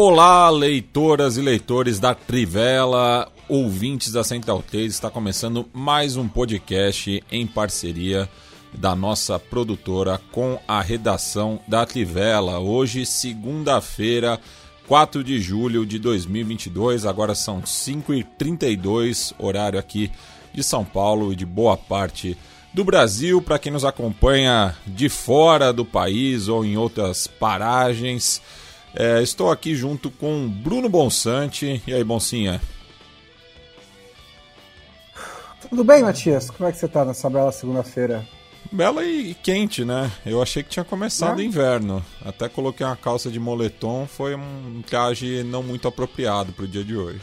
[0.00, 7.20] Olá, leitoras e leitores da Trivela, ouvintes da Central 3, está começando mais um podcast
[7.32, 8.30] em parceria
[8.72, 12.60] da nossa produtora com a redação da Trivela.
[12.60, 14.38] Hoje, segunda-feira,
[14.86, 20.12] 4 de julho de 2022, agora são 5h32, horário aqui
[20.54, 22.38] de São Paulo e de boa parte
[22.72, 23.42] do Brasil.
[23.42, 28.40] Para quem nos acompanha de fora do país ou em outras paragens.
[28.94, 31.82] É, estou aqui junto com Bruno Bonsante.
[31.86, 32.60] E aí, Boncinha?
[35.68, 36.50] Tudo bem, Matias?
[36.50, 38.26] Como é que você está nessa bela segunda-feira?
[38.72, 40.10] Bela e quente, né?
[40.24, 42.04] Eu achei que tinha começado inverno.
[42.24, 46.84] Até coloquei uma calça de moletom, foi um traje não muito apropriado para o dia
[46.84, 47.20] de hoje.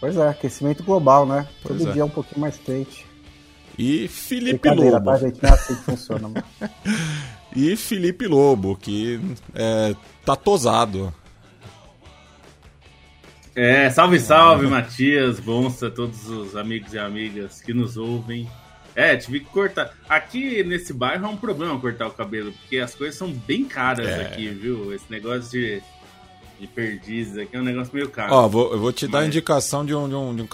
[0.00, 1.46] Pois é, aquecimento global, né?
[1.62, 1.92] Pois Todo é.
[1.92, 3.04] dia é um pouquinho mais quente.
[3.76, 5.04] E Felipe Lobo.
[5.04, 5.42] Tá, gente?
[5.42, 6.44] Não é assim que funciona.
[7.54, 9.20] e Felipe Lobo, que
[9.54, 9.94] é,
[10.28, 11.12] tá tosado.
[13.54, 18.48] É, salve, salve, Matias, Bonsa, todos os amigos e amigas que nos ouvem.
[18.94, 19.94] É, tive que cortar.
[20.08, 24.06] Aqui nesse bairro é um problema cortar o cabelo, porque as coisas são bem caras
[24.06, 24.22] é.
[24.22, 24.92] aqui, viu?
[24.92, 25.82] Esse negócio de
[26.60, 28.34] de perdizes aqui é um negócio meio caro.
[28.34, 29.12] Ó, vou, eu vou te Mas...
[29.12, 30.46] dar a indicação de um, de um, de um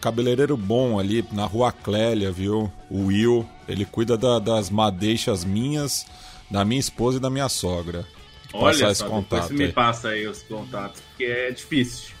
[0.00, 2.72] cabeleireiro bom ali na rua Clélia, viu?
[2.90, 6.06] O Will, ele cuida da, das madeixas minhas,
[6.50, 8.06] da minha esposa e da minha sogra.
[8.52, 12.14] Olha só, depois você me passa aí os contatos, porque é difícil.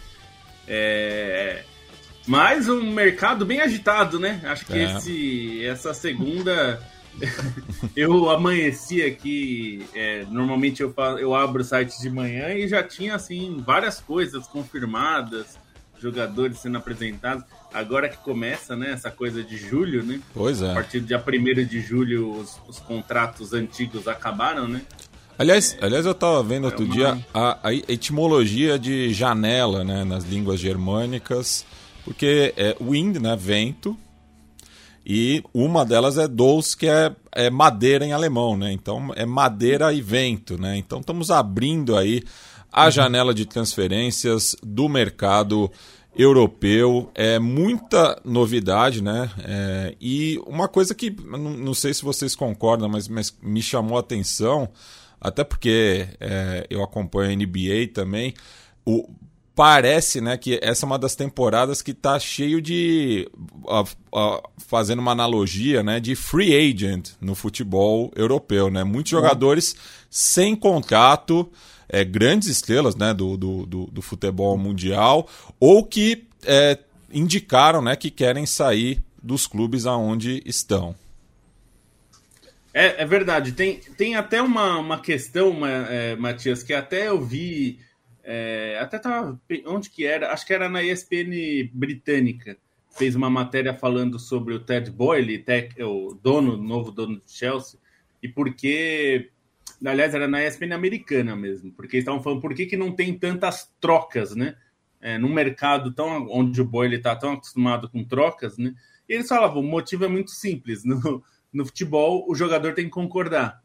[0.66, 1.64] É...
[2.26, 4.40] Mais um mercado bem agitado, né?
[4.44, 4.96] Acho que é.
[4.96, 6.80] esse, essa segunda
[7.96, 9.86] eu amanheci aqui.
[9.94, 14.00] É, normalmente eu, faço, eu abro o site de manhã e já tinha assim várias
[14.00, 15.58] coisas confirmadas,
[15.98, 17.44] jogadores sendo apresentados.
[17.72, 20.20] Agora que começa, né, essa coisa de julho, né?
[20.34, 20.70] Pois é.
[20.70, 24.82] A partir do dia 1 de julho, os, os, contratos antigos acabaram, né?
[25.40, 30.60] Aliás, aliás eu estava vendo outro dia a, a, etimologia de janela, né, nas línguas
[30.60, 31.64] germânicas,
[32.04, 33.96] porque é wind, né, vento,
[35.04, 38.70] e uma delas é Dous, que é, é madeira em alemão, né?
[38.70, 40.76] Então é madeira e vento, né?
[40.76, 42.22] Então estamos abrindo aí
[42.70, 42.90] a uhum.
[42.90, 45.72] janela de transferências do mercado
[46.14, 47.10] europeu.
[47.14, 49.30] É muita novidade, né?
[49.38, 53.96] É, e uma coisa que não, não, sei se vocês concordam, mas, mas me chamou
[53.96, 54.68] a atenção,
[55.20, 58.34] até porque é, eu acompanho a NBA também.
[58.84, 59.08] O,
[59.54, 63.30] parece né, que essa é uma das temporadas que está cheio de.
[63.64, 63.82] Uh,
[64.16, 68.70] uh, fazendo uma analogia né, de free agent no futebol europeu.
[68.70, 68.84] Né?
[68.84, 69.76] Muitos jogadores
[70.08, 71.50] sem contrato,
[71.88, 76.78] é, grandes estrelas né, do, do, do, do futebol mundial, ou que é,
[77.12, 80.94] indicaram né, que querem sair dos clubes aonde estão.
[82.72, 83.52] É, é verdade.
[83.52, 87.80] Tem, tem até uma, uma questão, uma, é, Matias, que até eu vi
[88.22, 89.40] é, até tava.
[89.66, 90.32] Onde que era?
[90.32, 92.56] Acho que era na ESPN britânica.
[92.90, 95.44] Fez uma matéria falando sobre o Ted Boyle,
[95.80, 97.78] o dono, novo dono do Chelsea,
[98.22, 99.30] e por que.
[99.84, 103.18] Aliás, era na ESPN americana mesmo, porque eles estavam falando por que, que não tem
[103.18, 104.56] tantas trocas, né?
[105.00, 108.74] É, num mercado tão onde o Boyle está tão acostumado com trocas, né?
[109.08, 110.84] E eles falavam, o motivo é muito simples.
[110.84, 113.62] No, no futebol, o jogador tem que concordar.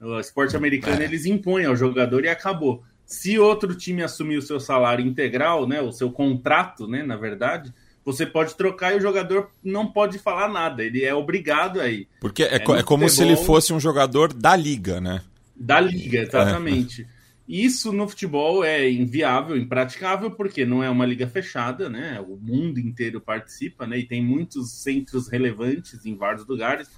[0.00, 1.04] O esporte americano, é.
[1.04, 2.82] eles impõem ao jogador e acabou.
[3.06, 7.72] Se outro time assumir o seu salário integral, né, o seu contrato, né, na verdade,
[8.04, 10.84] você pode trocar e o jogador não pode falar nada.
[10.84, 12.06] Ele é obrigado aí.
[12.20, 15.22] Porque é, é, é como futebol, se ele fosse um jogador da liga, né?
[15.56, 17.02] Da liga, exatamente.
[17.02, 17.14] É.
[17.46, 22.18] Isso no futebol é inviável, impraticável, porque não é uma liga fechada, né?
[22.26, 23.98] O mundo inteiro participa, né?
[23.98, 26.88] E tem muitos centros relevantes em vários lugares: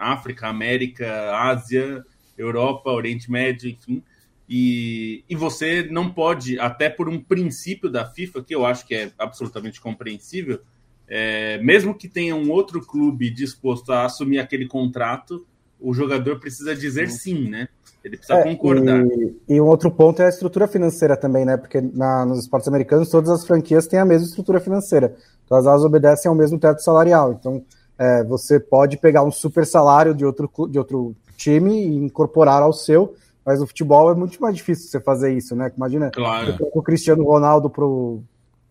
[0.00, 2.04] África, América, Ásia,
[2.36, 4.02] Europa, Oriente Médio, enfim.
[4.48, 8.94] E, e você não pode, até por um princípio da FIFA, que eu acho que
[8.94, 10.60] é absolutamente compreensível,
[11.06, 15.46] é, mesmo que tenha um outro clube disposto a assumir aquele contrato,
[15.80, 17.68] o jogador precisa dizer sim, né?
[18.04, 19.04] Ele precisa é, concordar.
[19.04, 21.56] E, e, um outro ponto é a estrutura financeira também, né?
[21.56, 25.14] Porque na, nos esportes americanos todas as franquias têm a mesma estrutura financeira.
[25.46, 27.32] Todas elas obedecem ao mesmo teto salarial.
[27.32, 27.64] Então,
[28.00, 32.72] é, você pode pegar um super salário de outro, de outro time e incorporar ao
[32.72, 33.14] seu,
[33.44, 35.70] mas no futebol é muito mais difícil você fazer isso, né?
[35.76, 36.56] Imagina claro.
[36.72, 38.22] o Cristiano Ronaldo pro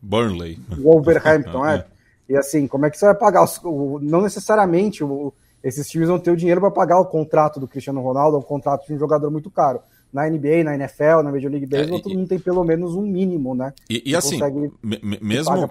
[0.02, 0.58] Burnley.
[0.80, 1.86] Wolverhampton, é.
[2.28, 3.44] E assim, como é que você vai pagar?
[3.44, 5.32] Os, o, não necessariamente o,
[5.64, 8.88] esses times vão ter o dinheiro para pagar o contrato do Cristiano Ronaldo, o contrato
[8.88, 9.80] de um jogador muito caro.
[10.12, 13.04] Na NBA, na NFL, na Major League Baseball, é, todo mundo tem pelo menos um
[13.04, 13.74] mínimo, né?
[13.90, 14.40] E, e assim,
[15.22, 15.70] mesmo,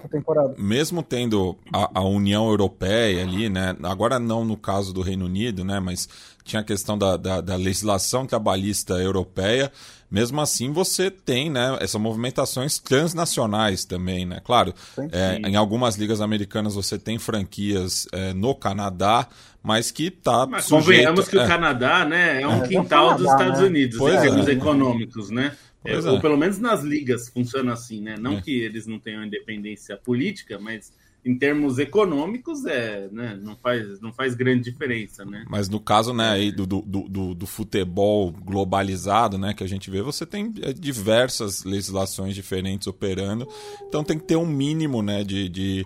[0.57, 3.75] mesmo tendo a, a, União Europeia ali, né?
[3.83, 5.79] Agora não no caso do Reino Unido, né?
[5.81, 6.07] Mas
[6.43, 9.71] tinha a questão da, da, da legislação trabalhista europeia
[10.09, 14.41] mesmo assim você tem né, essas movimentações transnacionais também, né?
[14.43, 14.73] Claro,
[15.11, 19.27] é, em algumas ligas americanas você tem franquias é, no Canadá,
[19.61, 21.43] mas que está Mas sujeito, convenhamos que é.
[21.43, 23.67] o Canadá né, é um é, quintal dos Estados né?
[23.67, 24.51] Unidos pois em termos é.
[24.51, 25.55] econômicos, né?
[25.83, 28.15] É, ou pelo menos nas ligas funciona assim, né?
[28.19, 30.91] Não que eles não tenham independência política, mas
[31.23, 35.45] em termos econômicos, é, né, não, faz, não faz grande diferença, né?
[35.49, 39.91] Mas no caso né, aí do, do, do, do, futebol globalizado né, que a gente
[39.91, 43.47] vê, você tem é, diversas legislações diferentes operando,
[43.87, 45.85] então tem que ter um mínimo né, de, de,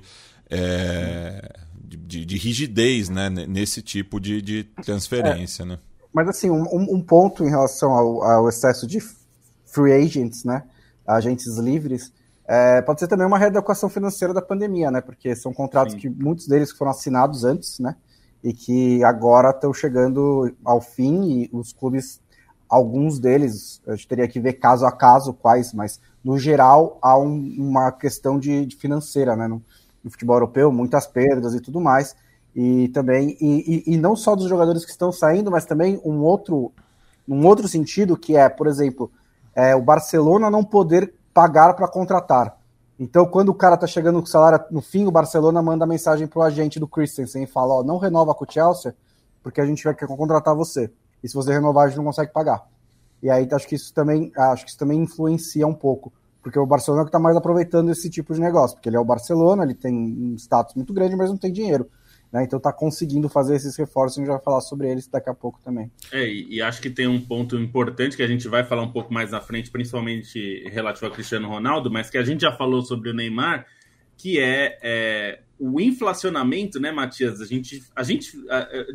[0.50, 1.52] é,
[1.84, 5.64] de, de, rigidez né, nesse tipo de, de transferência.
[5.64, 5.80] É, né?
[6.14, 9.00] Mas assim, um, um ponto em relação ao, ao excesso de
[9.66, 10.62] free agents, né,
[11.08, 12.12] agentes livres,
[12.46, 15.02] é, pode ser também uma readequação financeira da pandemia, né?
[15.02, 16.00] Porque são contratos Sim.
[16.00, 17.96] que muitos deles foram assinados antes, né?
[18.44, 22.20] E que agora estão chegando ao fim e os clubes,
[22.68, 27.18] alguns deles, a gente teria que ver caso a caso quais, mas no geral há
[27.18, 29.48] um, uma questão de, de financeira, né?
[29.48, 29.62] No,
[30.04, 32.14] no, futebol europeu, muitas perdas e tudo mais.
[32.54, 36.20] E também, e, e, e não só dos jogadores que estão saindo, mas também um
[36.20, 36.74] outro,
[37.28, 39.10] um outro sentido que é, por exemplo,
[39.56, 42.58] é, o Barcelona não poder pagar para contratar.
[43.00, 46.42] Então, quando o cara tá chegando com salário no fim, o Barcelona manda mensagem pro
[46.42, 48.96] agente do Christensen e fala: Ó, não renova com o Chelsea,
[49.42, 50.92] porque a gente vai querer contratar você.
[51.24, 52.64] E se você renovar, a gente não consegue pagar.
[53.22, 56.66] E aí acho que isso também, acho que isso também influencia um pouco, porque o
[56.66, 59.64] Barcelona é que tá mais aproveitando esse tipo de negócio, porque ele é o Barcelona,
[59.64, 61.90] ele tem um status muito grande, mas não tem dinheiro.
[62.34, 62.44] Né?
[62.44, 65.60] Então está conseguindo fazer esses reforços, a gente vai falar sobre eles daqui a pouco
[65.64, 65.92] também.
[66.12, 68.92] É, e, e, acho que tem um ponto importante que a gente vai falar um
[68.92, 72.82] pouco mais na frente, principalmente relativo a Cristiano Ronaldo, mas que a gente já falou
[72.82, 73.68] sobre o Neymar,
[74.18, 77.40] que é, é o inflacionamento, né, Matias?
[77.40, 78.36] A gente, a gente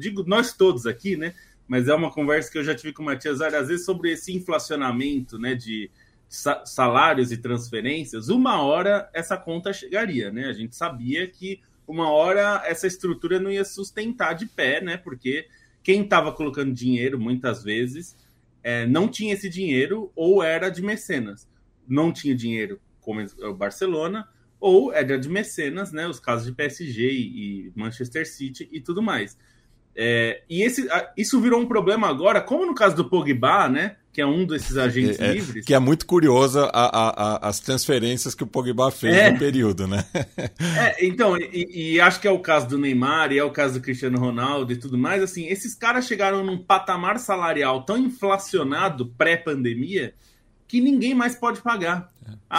[0.00, 1.32] digo nós todos aqui, né?
[1.68, 4.34] Mas é uma conversa que eu já tive com o Matias várias vezes sobre esse
[4.34, 5.90] inflacionamento, né, de
[6.28, 8.28] salários e transferências.
[8.28, 10.46] Uma hora essa conta chegaria, né?
[10.46, 14.98] A gente sabia que uma hora essa estrutura não ia sustentar de pé, né?
[14.98, 15.48] Porque
[15.82, 18.14] quem estava colocando dinheiro, muitas vezes,
[18.62, 21.48] é, não tinha esse dinheiro ou era de mecenas.
[21.88, 24.28] Não tinha dinheiro, como o Barcelona,
[24.60, 26.06] ou era de mecenas, né?
[26.06, 29.38] Os casos de PSG e, Manchester City e tudo mais.
[29.96, 30.86] É, e esse,
[31.16, 33.96] isso virou um problema agora, como no caso do Pogba, né?
[34.12, 35.64] Que é um desses agentes é, é, livres.
[35.64, 39.30] Que é muito curiosa a, a, as transferências que o Pogba fez é.
[39.30, 40.04] no período, né?
[40.76, 43.74] é, então, e, e, acho que é o caso do Neymar, e é o caso
[43.74, 45.22] do Cristiano Ronaldo e tudo mais.
[45.22, 50.14] Assim, esses caras chegaram num patamar salarial tão inflacionado pré-pandemia
[50.66, 52.10] que ninguém mais pode pagar.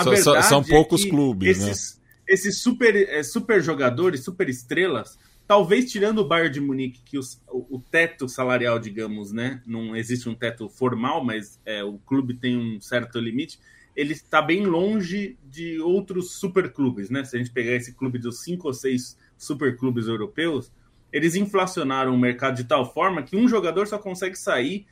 [0.03, 1.99] Verdade são é poucos clubes, esses, né?
[2.27, 5.17] Esses super, é, super jogadores, super estrelas
[5.49, 9.95] talvez tirando o Bayern de Munique, que os, o, o, teto salarial, digamos, né, não
[9.95, 13.59] existe um teto formal, mas é, o clube tem um certo limite,
[13.95, 17.25] ele está bem longe de outros superclubes, né?
[17.25, 20.71] Se a gente pegar esse clube dos cinco ou seis superclubes europeus,
[21.11, 24.85] eles inflacionaram o mercado de tal forma que um jogador só consegue sair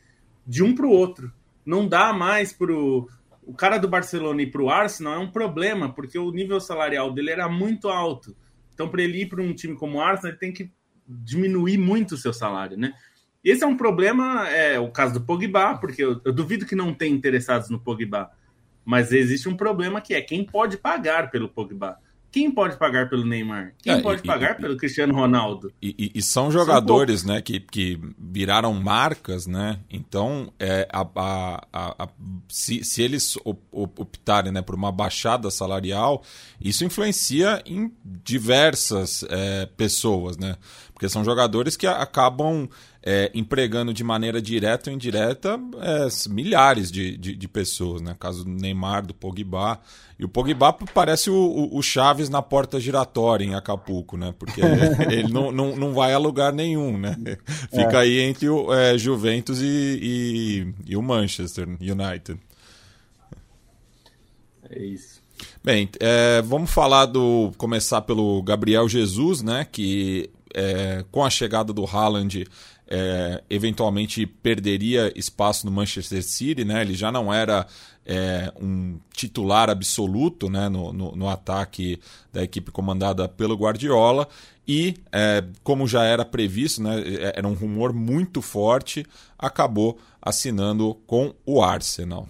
[0.45, 1.31] de um para o outro.
[1.63, 3.07] Não dá mais para o
[3.55, 7.29] cara do Barcelona ir para o Arsenal é um problema, porque o nível salarial dele
[7.29, 8.35] era muito alto.
[8.77, 10.71] Então, para ele ir para um time como o Arsenal, ele tem que
[11.07, 12.93] diminuir muito o seu salário, né?
[13.43, 16.93] Esse é um problema, é o caso do Pogba, porque eu, eu duvido que não
[16.93, 18.29] tem interessados no Pogba.
[18.85, 21.97] Mas existe um problema que é quem pode pagar pelo Pogba.
[22.31, 23.73] Quem pode pagar pelo Neymar?
[23.81, 25.71] Quem é, pode e, pagar e, pelo Cristiano Ronaldo?
[25.81, 29.79] E, e são jogadores são né, que, que viraram marcas, né?
[29.89, 32.09] Então, é, a, a, a,
[32.49, 33.37] se, se eles
[33.71, 36.21] optarem né, por uma baixada salarial,
[36.59, 40.57] isso influencia em diversas é, pessoas, né?
[40.93, 42.67] Porque são jogadores que acabam
[43.03, 48.15] é, empregando de maneira direta ou indireta é, milhares de, de, de, pessoas, né?
[48.19, 49.79] Caso do Neymar, do Pogba.
[50.19, 54.33] E o Pogba parece o, o, Chaves na porta giratória em Acapulco, né?
[54.37, 54.61] Porque
[55.11, 57.15] ele não, não, não vai a lugar nenhum, né?
[57.69, 58.01] Fica é.
[58.01, 59.65] aí entre o é, Juventus e,
[60.01, 62.39] e, e o Manchester United.
[64.69, 65.21] É isso.
[65.63, 67.51] Bem, é, vamos falar do.
[67.57, 69.65] começar pelo Gabriel Jesus, né?
[69.69, 72.45] Que é, com a chegada do Haaland.
[72.89, 76.81] É, eventualmente perderia espaço no Manchester City, né?
[76.81, 77.67] Ele já não era
[78.05, 80.69] é, um titular absoluto né?
[80.69, 81.99] no, no, no, ataque
[82.31, 84.27] da equipe comandada pelo Guardiola.
[84.65, 87.01] E, é, como já era previsto, né?
[87.01, 89.05] É, era um rumor muito forte,
[89.37, 92.27] acabou assinando com o Arsenal.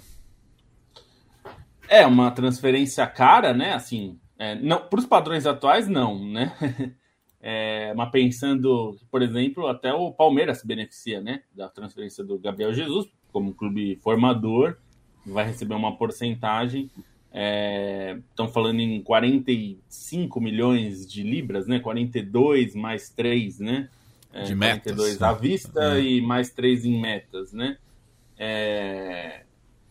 [1.88, 3.74] É uma transferência cara, né?
[3.74, 6.54] Assim, é, não para os padrões atuais, não, né?
[7.50, 11.44] É, mas pensando, por exemplo, até o Palmeiras se beneficia, né?
[11.56, 14.75] Da transferência do Gabriel Jesus como clube formador,
[15.25, 16.92] vai receber uma porcentagem.
[18.32, 21.80] Estão é, falando em 45 milhões de libras, né?
[21.80, 23.89] 42 mais 3, né?
[24.34, 24.94] É, de metas.
[24.94, 26.01] 42 à vista é.
[26.01, 27.77] e mais 3 em metas, né?
[28.38, 29.44] É,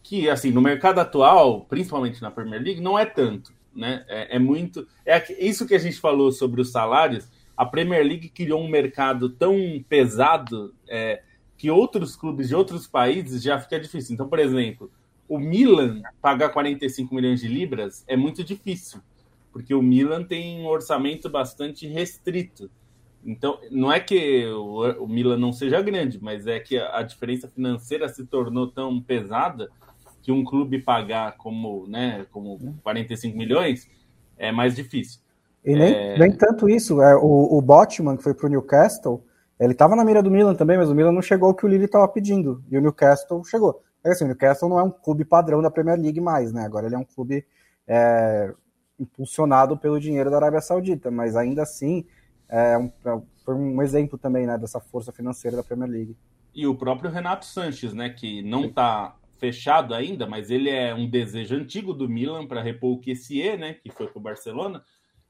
[0.02, 4.04] que, assim, no mercado atual, principalmente na Premier League, não é tanto, né?
[4.08, 4.86] É, é muito...
[5.06, 7.34] É isso que a gente falou sobre os salários.
[7.56, 9.56] A Premier League criou um mercado tão
[9.88, 11.22] pesado é,
[11.56, 14.14] que outros clubes de outros países já fica difícil.
[14.14, 14.90] Então, por exemplo,
[15.28, 19.00] o Milan pagar 45 milhões de libras é muito difícil,
[19.52, 22.70] porque o Milan tem um orçamento bastante restrito.
[23.25, 27.02] Então, não é que o, o Milan não seja grande, mas é que a, a
[27.02, 29.68] diferença financeira se tornou tão pesada
[30.22, 33.90] que um clube pagar como, né, como 45 milhões
[34.36, 35.20] é mais difícil.
[35.66, 36.18] E nem, é...
[36.18, 39.25] nem tanto isso, é, o, o Botman, que foi para o Newcastle,
[39.58, 41.68] ele estava na mira do Milan também, mas o Milan não chegou o que o
[41.68, 43.82] Lille estava pedindo, e o Newcastle chegou.
[44.04, 46.64] É assim, o Newcastle não é um clube padrão da Premier League mais, né?
[46.64, 47.44] Agora ele é um clube
[47.88, 48.54] é,
[49.00, 52.06] impulsionado pelo dinheiro da Arábia Saudita, mas ainda assim
[52.49, 56.16] é um, é, foi um exemplo também né, dessa força financeira da Premier League.
[56.54, 61.08] E o próprio Renato Sanches, né, que não está fechado ainda, mas ele é um
[61.08, 64.82] desejo antigo do Milan para repor o Kessie, né, que foi para o Barcelona,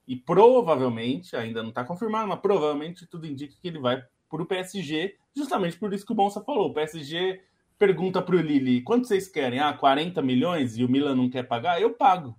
[0.07, 4.47] e provavelmente, ainda não está confirmado, mas provavelmente tudo indica que ele vai para o
[4.47, 6.71] PSG, justamente por isso que o Bonsa falou.
[6.71, 7.41] O PSG
[7.79, 9.59] pergunta para o Lili, quanto vocês querem?
[9.59, 11.81] Ah, 40 milhões e o Milan não quer pagar?
[11.81, 12.37] Eu pago.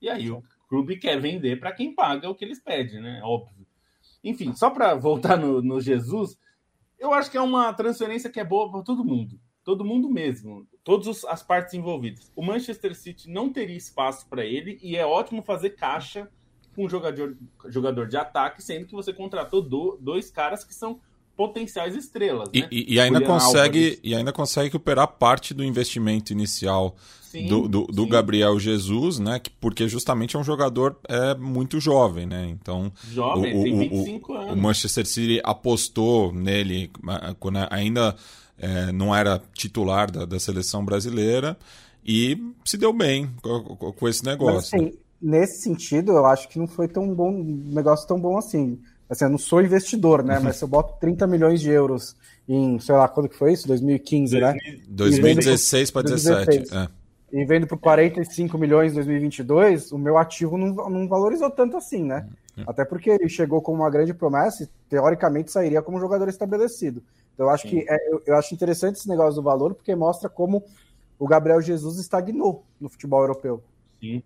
[0.00, 3.20] E aí o clube quer vender para quem paga o que eles pedem, né?
[3.22, 3.66] Óbvio.
[4.22, 6.38] Enfim, só para voltar no, no Jesus,
[6.98, 10.66] eu acho que é uma transferência que é boa para todo mundo todo mundo mesmo,
[10.82, 12.32] todas as partes envolvidas.
[12.34, 16.30] O Manchester City não teria espaço para ele e é ótimo fazer caixa
[16.80, 17.36] com um jogador,
[17.68, 20.98] jogador de ataque, sendo que você contratou do, dois caras que são
[21.36, 22.48] potenciais estrelas.
[22.52, 22.68] E, né?
[22.70, 27.84] e, e ainda consegue e ainda consegue recuperar parte do investimento inicial sim, do, do,
[27.84, 29.40] do Gabriel Jesus, né?
[29.60, 32.48] Porque justamente é um jogador é, muito jovem, né?
[32.48, 34.52] Então jovem, o, tem 25 o, anos.
[34.52, 36.90] O Manchester City apostou nele
[37.38, 38.16] quando ainda
[38.58, 41.56] é, não era titular da, da, seleção brasileira
[42.04, 44.76] e se deu bem com, com esse negócio.
[44.78, 48.38] Mas, assim, nesse sentido, eu acho que não foi tão bom, um negócio tão bom
[48.38, 48.78] assim.
[49.08, 50.38] Assim, eu não sou investidor, né?
[50.38, 52.16] Mas se eu boto 30 milhões de euros
[52.48, 53.66] em, sei lá, quando que foi isso?
[53.66, 54.84] 2015, 2000, né?
[54.88, 56.74] 2016 para 2017.
[56.76, 56.88] É.
[57.32, 62.04] E vendo por 45 milhões em 2022, o meu ativo não, não valorizou tanto assim,
[62.04, 62.28] né?
[62.56, 62.62] É.
[62.66, 67.02] Até porque ele chegou com uma grande promessa e, teoricamente, sairia como jogador estabelecido.
[67.34, 67.80] Então, eu acho Sim.
[67.80, 70.62] que é, eu, eu, acho interessante esse negócio do valor, porque mostra como
[71.18, 73.62] o Gabriel Jesus estagnou no futebol europeu.
[74.00, 74.22] Sim.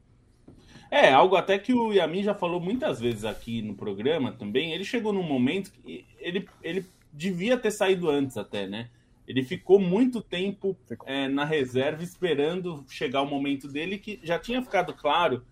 [0.95, 4.73] É, algo até que o Yamin já falou muitas vezes aqui no programa também.
[4.73, 8.91] Ele chegou num momento que ele, ele devia ter saído antes, até, né?
[9.27, 14.63] Ele ficou muito tempo é, na reserva esperando chegar o momento dele, que já tinha
[14.63, 15.45] ficado claro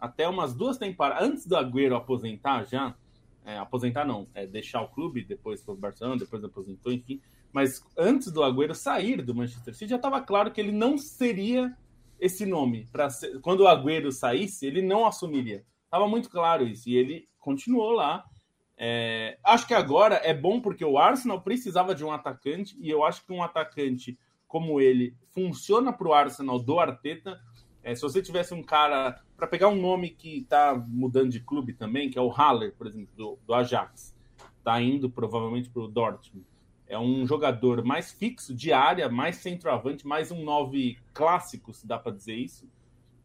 [0.00, 2.94] até umas duas temporadas antes do Agüero aposentar já
[3.44, 7.20] é, aposentar não, é, deixar o clube, depois foi o Barcelona, depois aposentou, enfim.
[7.52, 11.76] Mas antes do Agüero sair do Manchester City, já estava claro que ele não seria
[12.18, 12.86] esse nome.
[12.90, 15.64] Pra ser, quando o Agüero saísse, ele não assumiria.
[15.84, 16.88] Estava muito claro isso.
[16.88, 18.24] E ele continuou lá.
[18.78, 23.04] É, acho que agora é bom porque o Arsenal precisava de um atacante, e eu
[23.04, 27.40] acho que um atacante como ele funciona para o Arsenal do Arteta.
[27.82, 31.72] É, se você tivesse um cara para pegar um nome que está mudando de clube
[31.72, 34.14] também, que é o Haller, por exemplo, do, do Ajax,
[34.58, 36.46] está indo provavelmente para o Dortmund.
[36.88, 41.98] É um jogador mais fixo, de área, mais centroavante, mais um 9 clássico, se dá
[41.98, 42.64] para dizer isso.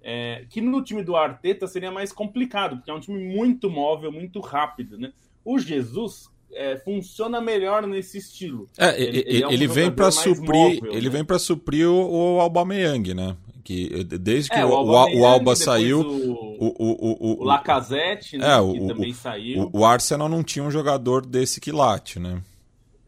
[0.03, 4.11] É, que no time do Arteta seria mais complicado, porque é um time muito móvel,
[4.11, 4.97] muito rápido.
[4.97, 5.13] Né?
[5.45, 8.67] O Jesus, é, funciona melhor nesse estilo.
[8.77, 11.09] É, ele, ele, é um ele vem para suprir, móvel, ele né?
[11.09, 13.35] vem para suprir o, o Aubameyang, né?
[13.63, 18.47] Que desde que é, o, o, o, Alba saiu, o, o, o, o, Lacazette, né,
[18.47, 19.69] é, que também saiu.
[19.71, 22.41] O, Arsenal não tinha um jogador desse quilate, né?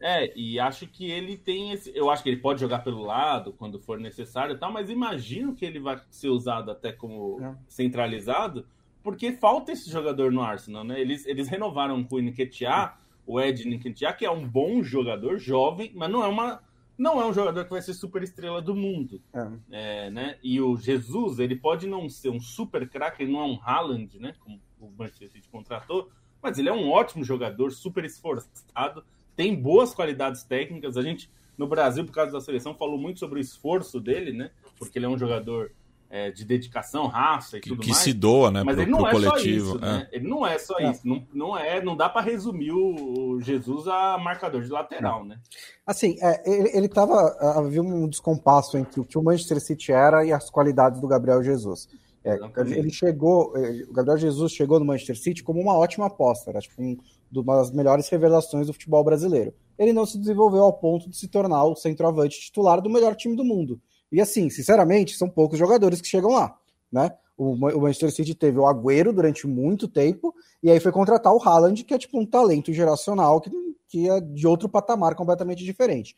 [0.05, 1.89] É, e acho que ele tem esse.
[1.95, 5.55] Eu acho que ele pode jogar pelo lado quando for necessário e tal, mas imagino
[5.55, 7.55] que ele vai ser usado até como é.
[7.69, 8.67] centralizado,
[9.01, 10.99] porque falta esse jogador no Arsenal, né?
[10.99, 15.93] Eles, eles renovaram com o Nketiah, o Ed Nketiah, que é um bom jogador, jovem,
[15.95, 16.61] mas não é uma.
[16.97, 19.21] Não é um jogador que vai ser super estrela do mundo.
[19.33, 19.51] É.
[19.71, 20.37] É, né?
[20.43, 24.19] E o Jesus, ele pode não ser um super craque, ele não é um Haaland,
[24.19, 24.35] né?
[24.41, 26.09] Como o Manchester City contratou,
[26.41, 29.01] mas ele é um ótimo jogador, super esforçado
[29.35, 30.97] tem boas qualidades técnicas.
[30.97, 34.51] A gente, no Brasil, por causa da seleção, falou muito sobre o esforço dele, né?
[34.77, 35.71] Porque ele é um jogador
[36.13, 38.03] é, de dedicação, raça e que, tudo que mais.
[38.03, 38.61] se doa, né?
[38.63, 39.65] Mas pro, ele não é coletivo.
[39.65, 40.07] só isso, né?
[40.11, 40.15] É.
[40.15, 40.91] Ele não é só é.
[40.91, 41.07] isso.
[41.07, 45.39] Não, não, é, não dá para resumir o Jesus a marcador de lateral, né?
[45.87, 47.15] Assim, é, ele, ele tava.
[47.57, 51.41] Havia um descompasso entre o que o Manchester City era e as qualidades do Gabriel
[51.41, 51.89] Jesus.
[52.23, 53.53] É, ele chegou,
[53.89, 56.95] o Gabriel Jesus chegou no Manchester City como uma ótima aposta, era tipo um,
[57.41, 59.53] uma das melhores revelações do futebol brasileiro.
[59.77, 63.35] Ele não se desenvolveu ao ponto de se tornar o centroavante titular do melhor time
[63.35, 63.81] do mundo.
[64.11, 66.55] E assim, sinceramente, são poucos jogadores que chegam lá,
[66.91, 67.11] né?
[67.35, 71.83] O, Manchester City teve o Agüero durante muito tempo, e aí foi contratar o Haaland,
[71.83, 73.49] que é tipo um talento geracional que,
[73.87, 76.15] que é de outro patamar completamente diferente.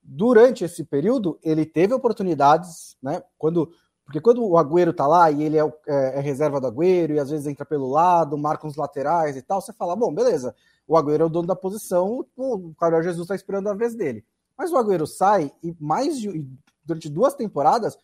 [0.00, 3.20] Durante esse período, ele teve oportunidades, né?
[3.36, 3.72] Quando
[4.06, 7.18] porque quando o Agüero tá lá e ele é, é, é, reserva do Agüero e
[7.18, 10.54] às vezes entra pelo lado, marca uns laterais e tal, você fala, bom, beleza,
[10.86, 14.24] o Agüero é o dono da posição, o Gabriel Jesus tá esperando a vez dele.
[14.56, 16.46] Mas o Agüero sai e mais de,
[16.84, 17.98] durante duas temporadas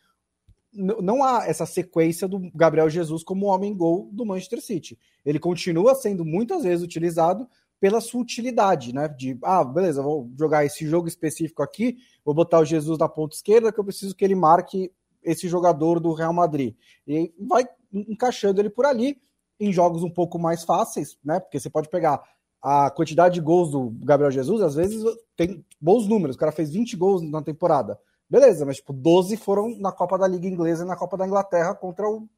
[0.75, 4.99] não há essa sequência do Gabriel Jesus como homem-gol do Manchester City.
[5.25, 7.47] Ele continua sendo muitas vezes utilizado
[7.79, 9.07] pela sua utilidade, né?
[9.07, 13.37] De, ah, beleza, vou jogar esse jogo específico aqui, vou botar o Jesus na ponta
[13.37, 14.91] esquerda, que eu preciso que ele marque
[15.23, 16.75] esse jogador do Real Madrid.
[17.07, 19.21] E vai encaixando ele por ali
[19.59, 21.39] em jogos um pouco mais fáceis, né?
[21.39, 22.23] Porque você pode pegar
[22.63, 25.03] a quantidade de gols do Gabriel Jesus, às vezes
[25.37, 26.37] tem bons números.
[26.37, 27.99] O cara fez 20 gols na temporada.
[28.31, 31.75] Beleza, mas tipo, 12 foram na Copa da Liga Inglesa e na Copa da Inglaterra
[31.75, 32.29] contra o,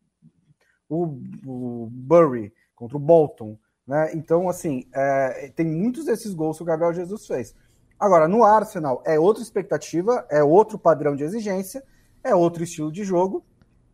[0.88, 3.58] o, o Bury, contra o Bolton.
[3.86, 4.12] Né?
[4.14, 7.54] Então, assim, é, tem muitos desses gols que o Gabriel Jesus fez.
[8.00, 11.84] Agora, no Arsenal é outra expectativa, é outro padrão de exigência,
[12.25, 13.45] é outro estilo de jogo.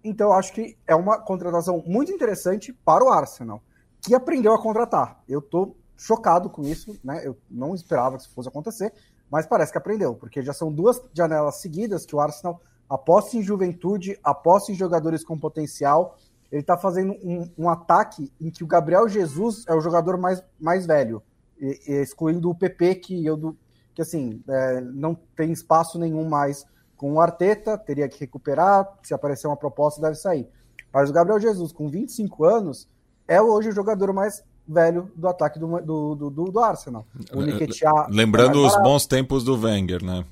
[0.03, 3.63] Então, acho que é uma contratação muito interessante para o Arsenal,
[4.01, 5.23] que aprendeu a contratar.
[5.29, 7.21] Eu estou chocado com isso, né?
[7.27, 8.93] Eu não esperava que isso fosse acontecer,
[9.31, 13.43] mas parece que aprendeu, porque já são duas janelas seguidas que o Arsenal aposta em
[13.43, 16.17] juventude, aposta em jogadores com potencial.
[16.51, 20.43] Ele está fazendo um, um, ataque em que o Gabriel Jesus é o jogador mais,
[20.59, 21.23] mais velho,
[21.61, 23.55] e, e excluindo o PP, que eu
[23.95, 26.65] que assim é, não tem espaço nenhum mais
[27.01, 30.47] com o Arteta, teria que recuperar, se aparecer uma proposta, deve sair.
[30.93, 32.87] Mas o Gabriel Jesus, com 25 anos,
[33.27, 37.07] é hoje o jogador mais velho do ataque do, do, do, do Arsenal.
[37.33, 40.27] O Nketiah Lembrando os bons tempos do Wenger, né?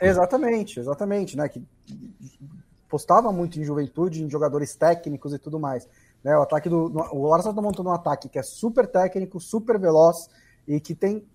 [0.00, 1.48] Exatamente, exatamente, né?
[1.48, 1.60] Que
[2.88, 5.88] postava muito em juventude, em jogadores técnicos e tudo mais.
[6.22, 6.38] Né?
[6.38, 6.92] O ataque do.
[7.12, 10.30] O Arsenal está montando um ataque que é super técnico, super veloz
[10.64, 11.26] e que tem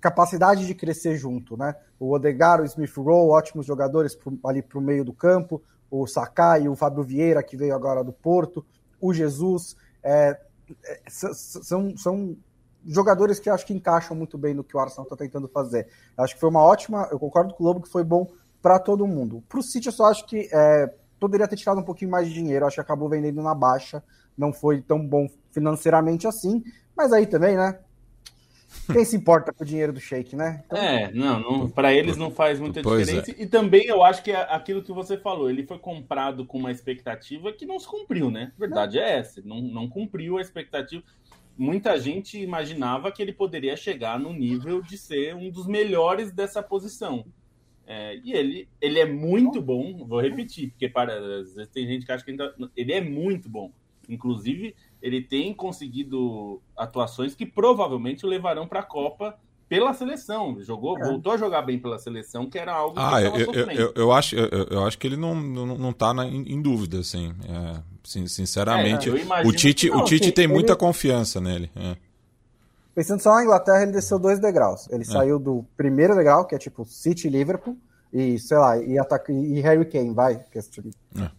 [0.00, 1.74] capacidade de crescer junto, né?
[1.98, 6.06] O Odegar, o Smith Rowe, ótimos jogadores pro, ali para o meio do campo, o
[6.06, 8.64] Sakai, o Fábio Vieira, que veio agora do Porto,
[9.00, 10.38] o Jesus, é,
[10.84, 12.36] é, são, são
[12.86, 15.88] jogadores que acho que encaixam muito bem no que o Arsenal está tentando fazer.
[16.16, 18.26] Acho que foi uma ótima, eu concordo com o Lobo que foi bom
[18.62, 19.42] para todo mundo.
[19.48, 22.34] Para o City, eu só acho que é, poderia ter tirado um pouquinho mais de
[22.34, 24.02] dinheiro, acho que acabou vendendo na baixa,
[24.36, 26.62] não foi tão bom financeiramente assim,
[26.96, 27.78] mas aí também, né?
[28.92, 30.62] Quem se importa com o dinheiro do Sheik, né?
[30.66, 30.78] Então...
[30.78, 33.32] É, não, não para eles não faz muita pois diferença.
[33.32, 33.42] É.
[33.42, 36.70] E também eu acho que é aquilo que você falou, ele foi comprado com uma
[36.70, 38.52] expectativa que não se cumpriu, né?
[38.56, 39.04] A verdade não.
[39.04, 41.02] é essa, não, não cumpriu a expectativa.
[41.58, 46.62] Muita gente imaginava que ele poderia chegar no nível de ser um dos melhores dessa
[46.62, 47.26] posição.
[47.86, 52.06] É, e ele, ele é muito bom, vou repetir, porque para, às vezes tem gente
[52.06, 53.72] que acha que ainda, ele é muito bom.
[54.08, 59.38] Inclusive, ele tem conseguido atuações que provavelmente o levarão para a Copa
[59.70, 60.60] pela seleção.
[60.60, 61.04] Jogou, é.
[61.06, 64.12] voltou a jogar bem pela seleção, que era algo ah, que eu, eu, eu, eu,
[64.12, 67.32] acho, eu, eu, acho que ele não, não, não tá na, em, em, dúvida, assim.
[67.48, 69.12] É, sinceramente, é,
[69.46, 69.96] o Tite, que...
[69.96, 70.52] o Tite sim, tem ele...
[70.52, 71.70] muita confiança nele.
[71.76, 71.96] É.
[72.92, 74.88] Pensando só na Inglaterra, ele desceu dois degraus.
[74.90, 75.06] Ele é.
[75.06, 77.78] saiu do primeiro degrau, que é tipo City Liverpool,
[78.12, 80.90] e sei lá, e, ataca, e Harry Kane, vai, que é, tipo,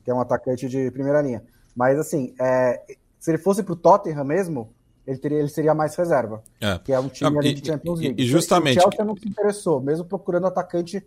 [0.03, 1.43] que é um atacante de primeira linha.
[1.75, 2.81] Mas assim, é,
[3.21, 4.73] se ele fosse pro Tottenham mesmo,
[5.05, 6.43] ele, teria, ele seria mais reserva.
[6.59, 6.79] É.
[6.79, 8.21] Que é um time não, e, de Champions League.
[8.21, 8.79] E, justamente.
[8.79, 11.05] O Chelsea não se interessou, mesmo procurando atacante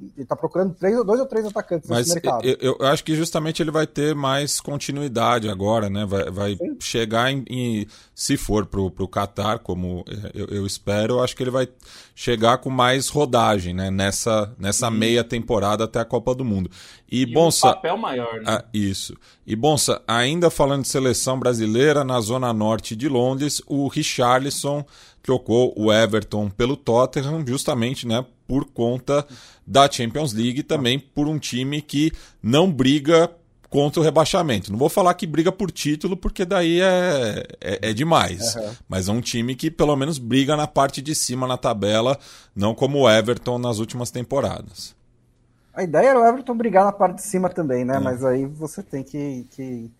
[0.00, 2.46] ele está procurando três, dois ou três atacantes Mas nesse mercado.
[2.46, 6.06] Eu, eu, acho que justamente ele vai ter mais continuidade agora, né?
[6.06, 11.22] Vai, vai chegar em, em, Se for para o Qatar, como eu, eu, espero, eu
[11.22, 11.68] acho que ele vai
[12.14, 13.90] chegar com mais rodagem, né?
[13.90, 16.70] Nessa, nessa meia temporada até a Copa do Mundo.
[17.10, 17.68] E, e Bonsa.
[17.68, 18.44] Um papel maior, né?
[18.46, 19.14] Ah, isso.
[19.46, 24.84] E Bonsa, ainda falando de seleção brasileira, na zona norte de Londres, o Richarlison
[25.22, 28.24] trocou o Everton pelo Tottenham, justamente, né?
[28.46, 29.26] Por conta
[29.66, 33.30] da Champions League também por um time que não briga
[33.68, 34.70] contra o rebaixamento.
[34.70, 38.54] Não vou falar que briga por título, porque daí é, é, é demais.
[38.54, 38.72] Uhum.
[38.88, 42.18] Mas é um time que pelo menos briga na parte de cima na tabela,
[42.54, 44.94] não como o Everton nas últimas temporadas.
[45.74, 47.96] A ideia era o Everton brigar na parte de cima também, né?
[47.96, 47.98] É.
[47.98, 49.90] Mas aí você tem que, que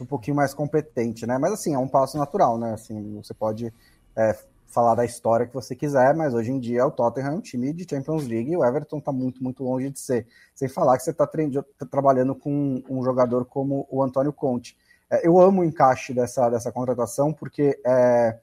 [0.00, 1.38] um pouquinho mais competente, né?
[1.38, 2.72] Mas assim, é um passo natural, né?
[2.72, 3.72] Assim, você pode
[4.16, 4.36] é,
[4.70, 7.72] falar da história que você quiser, mas hoje em dia o Tottenham é um time
[7.72, 10.26] de Champions League e o Everton está muito, muito longe de ser.
[10.54, 14.76] Sem falar que você está tá trabalhando com um jogador como o Antônio Conte.
[15.10, 18.38] É, eu amo o encaixe dessa, dessa contratação, porque é,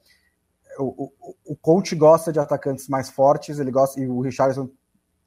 [0.78, 4.70] o, o, o, Conte gosta de atacantes mais fortes, ele gosta, e o Richardson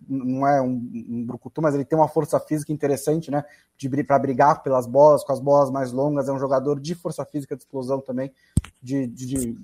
[0.07, 3.45] não é um, um brucutu, mas ele tem uma força física interessante, né?
[4.07, 7.57] Para brigar pelas bolas, com as bolas mais longas, é um jogador de força física,
[7.57, 8.33] de explosão também,
[8.83, 9.59] de, de, de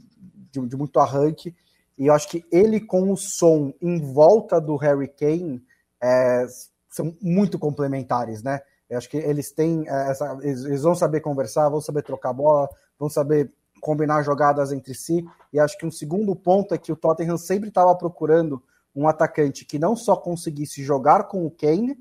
[0.51, 1.55] de, de muito arranque.
[1.99, 5.63] E eu acho que ele com o som em volta do Harry Kane
[6.03, 6.47] é,
[6.91, 8.61] são muito complementares, né?
[8.89, 12.69] Eu acho que eles têm é, essa, eles vão saber conversar, vão saber trocar bola,
[12.99, 15.25] vão saber combinar jogadas entre si.
[15.53, 18.63] E acho que um segundo ponto é que o Tottenham sempre estava procurando
[18.95, 21.99] um atacante que não só conseguisse jogar com o Kane,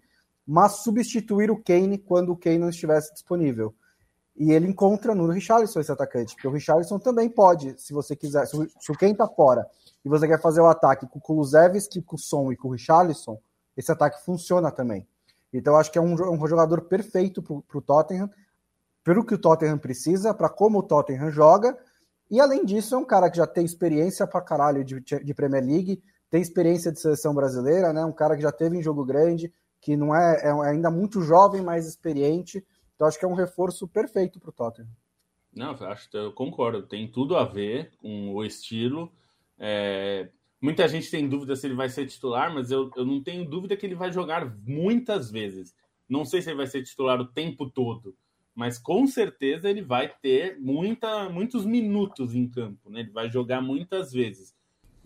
[0.47, 3.73] mas substituir o Kane quando o Kane não estivesse disponível.
[4.37, 8.45] E ele encontra no Richarlison esse atacante, porque o Richarlison também pode, se você quiser,
[8.45, 9.65] se o, o tá fora
[10.03, 12.71] e você quer fazer o ataque com o Kulusevski, com o Son e com o
[12.71, 13.39] Richarlison,
[13.77, 15.07] esse ataque funciona também.
[15.53, 18.29] Então acho que é um, um jogador perfeito para o Tottenham,
[19.03, 21.77] pelo que o Tottenham precisa, para como o Tottenham joga,
[22.29, 25.63] e além disso é um cara que já tem experiência para caralho de, de Premier
[25.63, 28.03] League, tem experiência de seleção brasileira, né?
[28.03, 31.61] Um cara que já teve em jogo grande, que não é, é ainda muito jovem,
[31.61, 32.65] mas experiente,
[32.95, 34.89] então acho que é um reforço perfeito para o Tottenham.
[35.53, 36.83] Não, acho, eu concordo.
[36.83, 39.11] Tem tudo a ver com o estilo.
[39.57, 40.29] É,
[40.61, 43.77] muita gente tem dúvida se ele vai ser titular, mas eu, eu não tenho dúvida
[43.77, 45.73] que ele vai jogar muitas vezes.
[46.09, 48.15] Não sei se ele vai ser titular o tempo todo,
[48.53, 52.89] mas com certeza ele vai ter muita, muitos minutos em campo.
[52.89, 53.01] Né?
[53.01, 54.53] Ele vai jogar muitas vezes.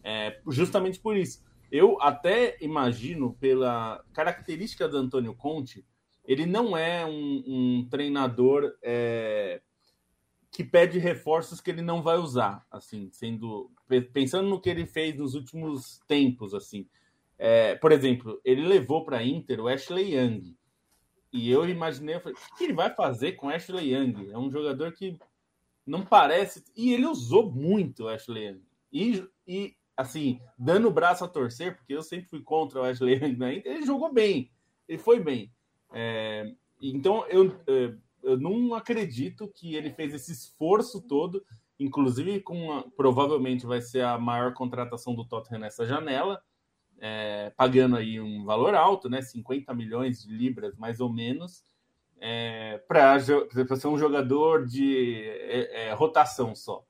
[0.04, 1.44] É, justamente por isso.
[1.72, 5.86] Eu até imagino, pela característica do Antônio Conte,
[6.30, 9.64] ele não é um, um treinador é,
[10.52, 13.72] que pede reforços que ele não vai usar, assim, sendo
[14.14, 16.88] pensando no que ele fez nos últimos tempos, assim.
[17.36, 20.56] É, por exemplo, ele levou para Inter o Ashley Young.
[21.34, 24.30] E eu imaginei, eu falei, o que ele vai fazer com Ashley Young?
[24.30, 25.18] É um jogador que
[25.84, 26.64] não parece.
[26.78, 28.62] E ele usou muito o Ashley Young.
[28.94, 33.16] E, e assim, dando o braço a torcer, porque eu sempre fui contra o Ashley
[33.16, 34.52] Young na Inter, ele jogou bem.
[34.88, 35.52] Ele foi bem.
[35.92, 41.44] É, então eu, é, eu não acredito que ele fez esse esforço todo,
[41.80, 46.42] inclusive com provavelmente vai ser a maior contratação do Tottenham nessa janela,
[47.00, 51.64] é, pagando aí um valor alto, né, 50 milhões de libras mais ou menos,
[52.20, 56.84] é, para ser um jogador de é, é, rotação só.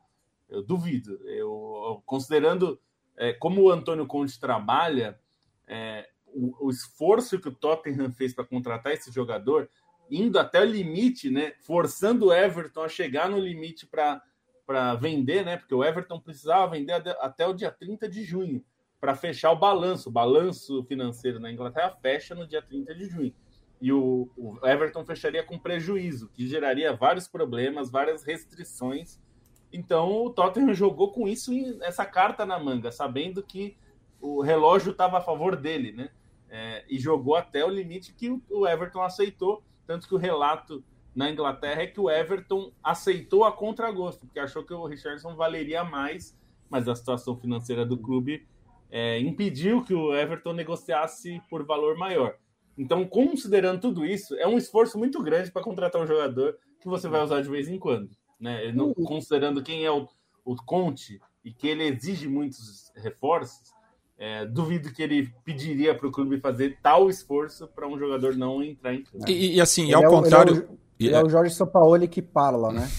[0.49, 1.19] Eu duvido.
[1.27, 2.79] Eu considerando
[3.15, 5.19] é, como o Antônio Conte trabalha,
[6.33, 9.69] o, o esforço que o Tottenham fez para contratar esse jogador,
[10.09, 11.53] indo até o limite, né?
[11.61, 15.57] Forçando o Everton a chegar no limite para vender, né?
[15.57, 18.63] Porque o Everton precisava vender até o dia 30 de junho
[18.99, 20.09] para fechar o balanço.
[20.09, 23.33] O balanço financeiro na Inglaterra fecha no dia 30 de junho.
[23.81, 29.19] E o, o Everton fecharia com prejuízo, que geraria vários problemas, várias restrições.
[29.71, 33.77] Então o Tottenham jogou com isso essa carta na manga, sabendo que
[34.19, 36.09] o relógio estava a favor dele, né?
[36.49, 39.63] É, e jogou até o limite que o, Everton aceitou.
[39.85, 40.83] Tanto que o relato
[41.15, 45.83] na Inglaterra é que o Everton aceitou a contragosto, porque achou que o Richardson valeria
[45.83, 46.37] mais,
[46.69, 48.47] mas a situação financeira do clube
[48.91, 52.35] é, impediu que o Everton negociasse por valor maior.
[52.77, 57.09] Então, considerando tudo isso, é um esforço muito grande para contratar um jogador que você
[57.09, 58.09] vai usar de vez em quando.
[58.39, 58.71] Né?
[58.71, 60.07] Não, considerando quem é o,
[60.45, 63.73] o Conte e que ele exige muitos reforços,
[64.19, 68.61] é, duvido que ele pediria para o clube fazer tal esforço para um jogador não
[68.61, 69.29] entrar em campo.
[69.29, 70.69] E, e assim, ele ao é contrário.
[70.99, 72.89] E é o Jorge Sampaoli que parla, né?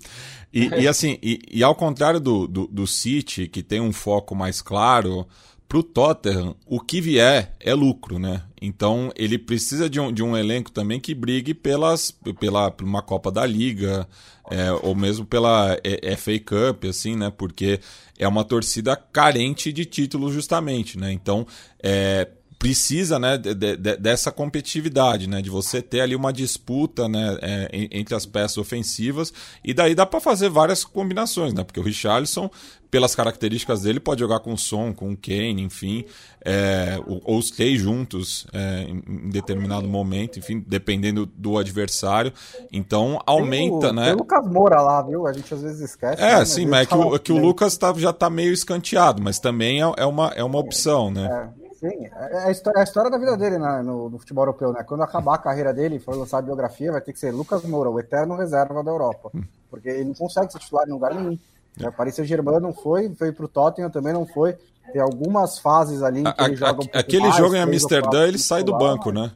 [0.50, 4.34] e, e, assim, e, e, ao contrário do, do, do City, que tem um foco
[4.34, 5.26] mais claro,
[5.70, 8.42] pro Tottenham, o que vier é lucro, né?
[8.60, 13.30] Então ele precisa de um, de um elenco também que brigue pelas, pela uma Copa
[13.30, 14.04] da Liga,
[14.50, 15.76] é, ou mesmo pela
[16.18, 17.30] FA Cup, assim, né?
[17.30, 17.78] Porque
[18.18, 21.12] é uma torcida carente de títulos justamente, né?
[21.12, 21.46] Então
[21.80, 22.28] é,
[22.60, 27.88] precisa né, de, de, dessa competitividade, né, de você ter ali uma disputa né, é,
[27.90, 29.32] entre as peças ofensivas,
[29.64, 32.50] e daí dá para fazer várias combinações, né, porque o Richarlison,
[32.90, 36.04] pelas características dele, pode jogar com o Son, com o Kane, enfim,
[36.44, 42.30] é, ou, os três juntos é, em, determinado momento, enfim, dependendo do adversário,
[42.70, 44.04] então aumenta, tem o, né...
[44.04, 45.26] Tem o Lucas Moura lá, viu?
[45.26, 46.20] A gente às vezes esquece.
[46.22, 46.44] É, né?
[46.44, 49.82] sim, mas é que, o, que o Lucas tá, já tá meio escanteado, mas também
[49.82, 51.54] é, é uma, é uma opção, né?
[51.82, 51.90] É.
[51.90, 54.42] Sim, é, é a história, é a história da vida dele né, no, no, futebol
[54.42, 54.82] europeu, né?
[54.82, 57.64] Quando acabar a carreira dele e for lançar a biografia, vai ter que ser Lucas
[57.64, 59.30] Moura, o eterno reserva da Europa.
[59.70, 61.38] Porque ele não consegue ser titular em lugar nenhum.
[61.80, 61.88] É.
[61.88, 64.56] O Paris Saint-Germain não foi, foi pro Tottenham também não foi.
[64.92, 68.26] Tem algumas fases ali em que a, ele joga um Aquele mais, jogo em Amsterdã,
[68.26, 69.30] ele sai do banco, né?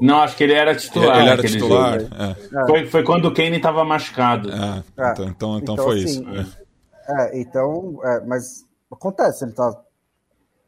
[0.00, 1.20] Não, acho que ele era titular.
[1.20, 1.98] Ele era titular.
[2.00, 2.66] É.
[2.66, 4.50] Foi, foi quando o Kane estava machucado.
[4.50, 6.58] É, então, então, então, então, foi assim, isso.
[7.08, 9.83] É, então, mas acontece, ele tá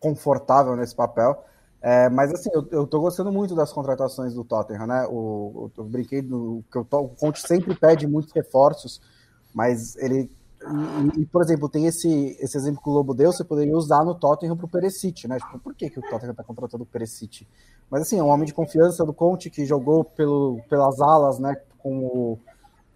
[0.00, 1.44] confortável nesse papel.
[1.80, 5.06] É, mas assim, eu, eu tô gostando muito das contratações do Tottenham, né?
[5.08, 9.00] O, eu, brinquei do que o, o Conte sempre pede muitos reforços,
[9.54, 10.30] mas ele.
[11.14, 14.04] E, e, por exemplo, tem esse, esse exemplo que o Lobo deu, você poderia usar
[14.04, 15.38] no Tottenham pro Perisic, né?
[15.38, 17.46] Tipo, por que, que o Tottenham tá contratando o Perisic?
[17.90, 21.54] Mas assim, é um homem de confiança do Conte que jogou pelo, pelas alas, né?
[21.78, 22.38] Com o,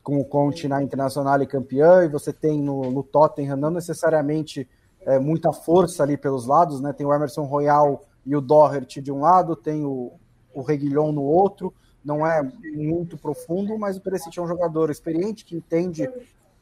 [0.03, 4.69] com o Conte na Internacional e campeã, e você tem no, no Tottenham não necessariamente
[5.07, 6.93] é, muita força ali pelos lados, né?
[6.93, 10.13] Tem o Emerson Royal e o Doherty de um lado, tem o,
[10.55, 11.73] o Reguilhon no outro.
[12.05, 12.43] Não é
[12.75, 16.09] muito profundo, mas o Perisic é um jogador experiente que entende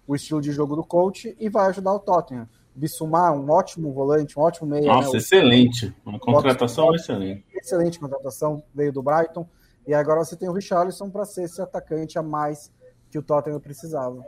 [0.06, 2.48] o estilo de jogo do coach e vai ajudar o Tottenham.
[2.74, 4.86] Bissumar, um ótimo volante, um ótimo meia.
[4.86, 5.18] Nossa, né?
[5.18, 5.94] excelente.
[6.04, 7.44] Uma contratação excelente.
[7.54, 9.46] Excelente contratação, veio do Brighton.
[9.86, 12.70] E agora você tem o Richarlison para ser esse atacante a mais
[13.10, 14.24] que o Tottenham precisava.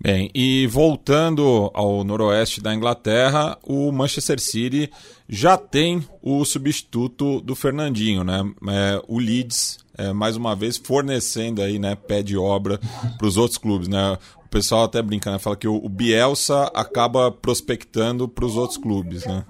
[0.00, 4.88] Bem, e voltando ao noroeste da Inglaterra, o Manchester City
[5.28, 8.48] já tem o substituto do Fernandinho, né?
[8.68, 12.78] É, o Leeds, é, mais uma vez, fornecendo aí, né, pé de obra
[13.18, 14.16] para os outros clubes, né?
[14.44, 15.38] O pessoal até brinca, né?
[15.38, 19.44] Fala que o, o Bielsa acaba prospectando para os outros clubes, né?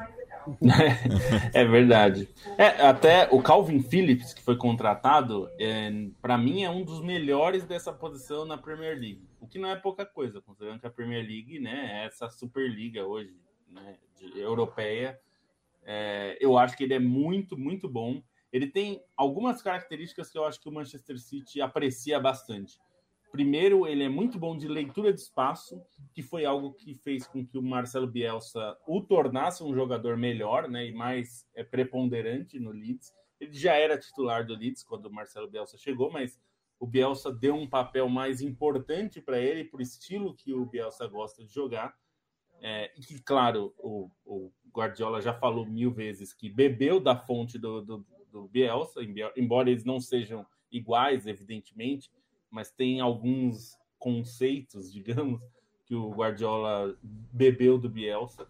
[1.52, 2.28] é verdade.
[2.56, 7.64] É, até o Calvin Phillips, que foi contratado, é, para mim é um dos melhores
[7.64, 9.28] dessa posição na Premier League.
[9.40, 13.04] O que não é pouca coisa, considerando que a Premier League né, é essa Superliga
[13.06, 13.34] hoje,
[13.68, 15.18] né, de, europeia.
[15.84, 18.22] É, eu acho que ele é muito, muito bom.
[18.52, 22.78] Ele tem algumas características que eu acho que o Manchester City aprecia bastante.
[23.30, 27.46] Primeiro, ele é muito bom de leitura de espaço, que foi algo que fez com
[27.46, 32.70] que o Marcelo Bielsa o tornasse um jogador melhor né, e mais é, preponderante no
[32.70, 33.12] Leeds.
[33.38, 36.40] Ele já era titular do Leeds quando o Marcelo Bielsa chegou, mas
[36.80, 41.44] o Bielsa deu um papel mais importante para ele, por estilo que o Bielsa gosta
[41.44, 41.94] de jogar.
[42.60, 47.58] É, e que, claro, o, o, Guardiola já falou mil vezes que bebeu da fonte
[47.58, 49.00] do, do, do Bielsa,
[49.36, 52.10] embora eles não sejam iguais, evidentemente
[52.50, 55.40] mas tem alguns conceitos, digamos,
[55.86, 58.46] que o Guardiola bebeu do Bielsa.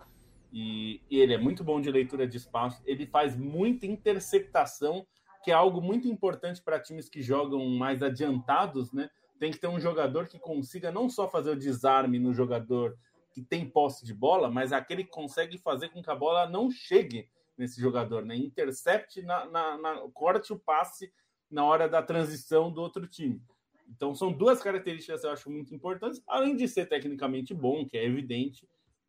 [0.53, 2.83] E, e, ele é muito bom de leitura de espaço.
[2.87, 5.07] Ele faz muita interceptação,
[5.45, 9.09] que é algo muito importante para times que jogam mais adiantados, né?
[9.39, 12.99] Tem que ter um jogador que consiga não só fazer o desarme no jogador
[13.33, 16.71] que tem posse de bola, mas aquele que consegue fazer com que a bola não
[16.71, 18.37] chegue nesse jogador, né?
[18.37, 21.13] Intercepte, na, na, na corte o passe
[21.51, 23.41] na hora da transição do outro time.
[23.89, 27.97] Então, são duas características que eu acho muito importantes, além de ser tecnicamente bom, que
[27.97, 28.69] é evidente,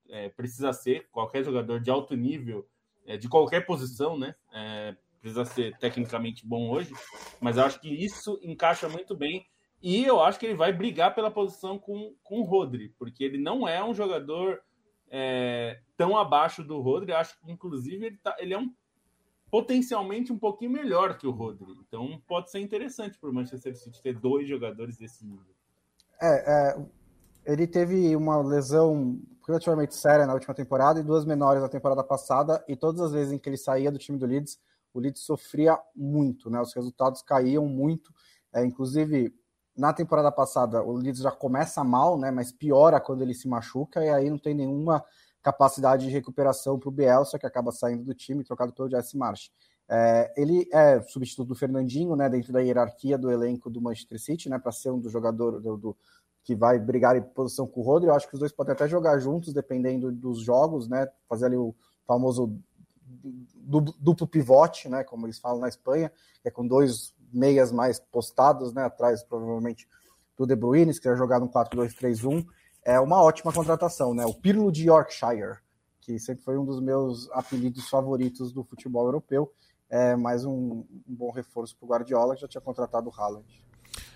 [0.09, 2.67] é, precisa ser, qualquer jogador de alto nível,
[3.05, 4.35] é, de qualquer posição, né?
[4.53, 6.93] É, precisa ser tecnicamente bom hoje,
[7.41, 9.45] mas eu acho que isso encaixa muito bem.
[9.81, 13.37] E eu acho que ele vai brigar pela posição com, com o Rodri, porque ele
[13.37, 14.61] não é um jogador
[15.09, 17.11] é, tão abaixo do Rodri.
[17.11, 18.73] Eu acho que, inclusive, ele, tá, ele é um
[19.49, 21.75] potencialmente um pouquinho melhor que o Rodri.
[21.87, 25.53] Então pode ser interessante para o Manchester City ter dois jogadores desse nível.
[26.21, 26.85] É, é,
[27.45, 32.63] ele teve uma lesão relativamente séria na última temporada e duas menores na temporada passada,
[32.67, 34.59] e todas as vezes em que ele saía do time do Leeds,
[34.93, 36.61] o Leeds sofria muito, né?
[36.61, 38.13] Os resultados caíam muito.
[38.53, 39.33] É, inclusive,
[39.75, 42.29] na temporada passada, o Leeds já começa mal, né?
[42.29, 45.03] Mas piora quando ele se machuca, e aí não tem nenhuma
[45.41, 49.51] capacidade de recuperação para o Bielsa, que acaba saindo do time, trocado pelo Jesse Marsh.
[49.87, 54.49] É, ele é substituto do Fernandinho, né, dentro da hierarquia do elenco do Manchester City,
[54.49, 55.97] né, para ser um dos jogadores do, do,
[56.43, 58.07] que vai brigar em posição com o Rodri.
[58.07, 61.57] Eu acho que os dois podem até jogar juntos, dependendo dos jogos, né, fazer ali
[61.57, 61.73] o
[62.05, 62.55] famoso
[63.99, 66.11] duplo pivote, né, como eles falam na Espanha,
[66.43, 69.87] é com dois meias mais postados, né, atrás provavelmente
[70.37, 72.45] do De Bruyne, que vai jogar no 4-2-3-1.
[72.83, 74.25] É uma ótima contratação, né?
[74.25, 75.57] O Pirlo de Yorkshire,
[75.99, 79.51] que sempre foi um dos meus apelidos favoritos do futebol europeu.
[79.89, 83.45] É mais um, um bom reforço para o Guardiola, que já tinha contratado o Haaland.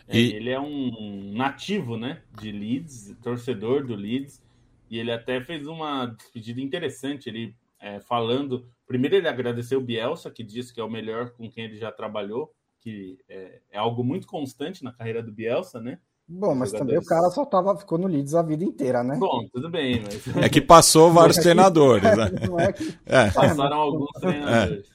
[0.08, 0.34] É, e...
[0.34, 4.41] Ele é um nativo, né, de Leeds, torcedor do Leeds,
[4.89, 7.28] e ele até fez uma despedida interessante.
[7.28, 8.65] Ele é, falando.
[8.88, 11.91] Primeiro, ele agradeceu o Bielsa, que disse que é o melhor com quem ele já
[11.91, 15.99] trabalhou, que é, é algo muito constante na carreira do Bielsa, né?
[16.28, 19.18] Bom, mas também o cara só tava, ficou no Leeds a vida inteira, né?
[19.18, 20.26] Bom, tudo bem, mas...
[20.44, 22.32] É que passou vários treinadores, né?
[22.60, 22.98] É que...
[23.06, 23.32] é.
[23.32, 24.94] Passaram alguns treinadores.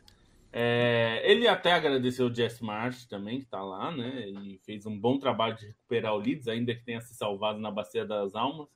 [0.51, 1.31] É.
[1.31, 4.27] ele até agradeceu o Jess Marsh também, que tá lá, né?
[4.29, 7.71] E fez um bom trabalho de recuperar o Leeds, ainda que tenha se salvado na
[7.71, 8.69] Bacia das Almas.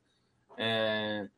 [0.58, 1.28] É,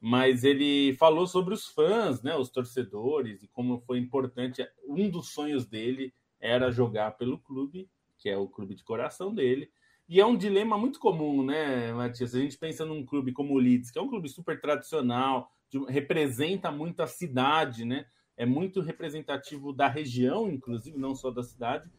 [0.00, 4.64] mas ele falou sobre os fãs, né, os torcedores, e como foi importante.
[4.86, 9.70] Um dos sonhos dele era jogar pelo clube, que é o clube de coração dele.
[10.08, 12.34] E é um dilema muito comum, né, Matias?
[12.34, 15.78] A gente pensa num clube como o Leeds, que é um clube super tradicional, de,
[15.84, 18.06] representa muito a cidade, né?
[18.34, 21.90] É muito representativo da região, inclusive, não só da cidade.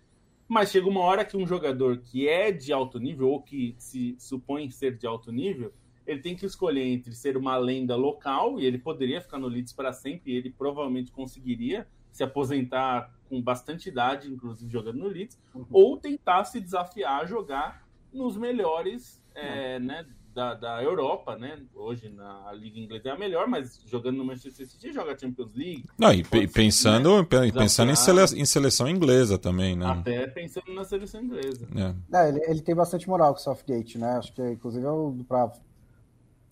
[0.47, 4.15] Mas chega uma hora que um jogador que é de alto nível, ou que se
[4.17, 5.71] supõe ser de alto nível,
[6.07, 9.73] ele tem que escolher entre ser uma lenda local, e ele poderia ficar no Leeds
[9.73, 15.39] para sempre, e ele provavelmente conseguiria se aposentar com bastante idade, inclusive jogando no Leeds,
[15.53, 15.67] uhum.
[15.69, 19.85] ou tentar se desafiar a jogar nos melhores é, uhum.
[19.85, 21.59] né, da, da Europa, né?
[21.75, 25.85] Hoje na Liga Inglesa é a melhor, mas jogando no Manchester City joga Champions League.
[25.97, 29.85] Não, e pensando, né, pensando em, sele, em, seleção inglesa também, né?
[29.85, 31.67] Até pensando na seleção inglesa.
[31.75, 32.17] É.
[32.17, 34.17] É, ele, ele, tem bastante moral com o Southgate, né?
[34.17, 35.51] Acho que inclusive é para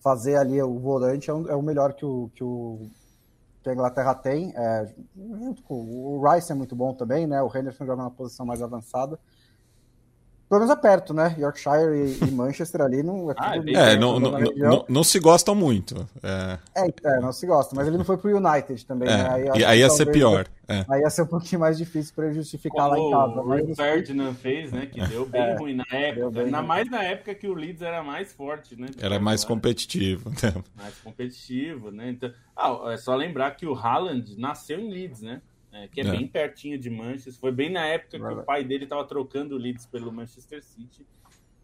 [0.00, 2.88] fazer ali o volante é, um, é o melhor que o, que o
[3.62, 4.52] que a Inglaterra tem.
[4.56, 7.42] É, junto com, o Rice é muito bom também, né?
[7.42, 9.18] O Henderson joga na posição mais avançada.
[10.48, 11.36] Pelo menos é perto, né?
[11.38, 15.18] Yorkshire e, e Manchester ali não é ah, tudo é, não, não, não, não, se
[15.18, 16.08] gostam muito.
[16.22, 16.58] É.
[16.74, 16.88] é.
[17.04, 19.28] É, não se gostam, mas ele não foi pro United também, é, né?
[19.30, 20.46] Aí, e aí ia ser pior.
[20.66, 20.84] É.
[20.88, 23.72] Aí ia ser um pouquinho mais difícil para ele justificar Como lá em casa.
[23.72, 24.86] O Ferdinand fez, né?
[24.86, 26.40] Que deu bem é, ruim na época.
[26.40, 28.88] Ainda mais na época que o Leeds era mais forte, né?
[29.00, 30.30] Era mais competitivo.
[30.30, 30.54] Né?
[30.76, 32.10] Mais competitivo, né?
[32.10, 35.42] Então, ah, é só lembrar que o Haaland nasceu em Leeds, né?
[35.84, 37.34] É, que é, é, bem pertinho de Manchester.
[37.34, 41.06] Foi bem na época que o pai dele estava trocando o Leeds pelo Manchester City.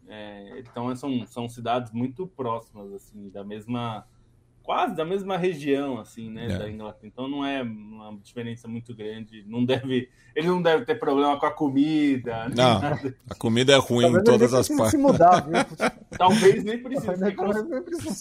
[0.07, 4.05] É, então são, são cidades muito próximas, assim, da mesma
[4.65, 6.57] quase da mesma região, assim, né, é.
[6.57, 7.07] da Inglaterra.
[7.07, 9.43] Então não é uma diferença muito grande.
[9.47, 12.49] Não deve, ele não deve ter problema com a comida.
[12.49, 13.15] Não, nada.
[13.29, 14.91] a comida é ruim em todas as partes.
[14.91, 15.53] Se mudar, viu?
[16.17, 17.21] Talvez nem precise.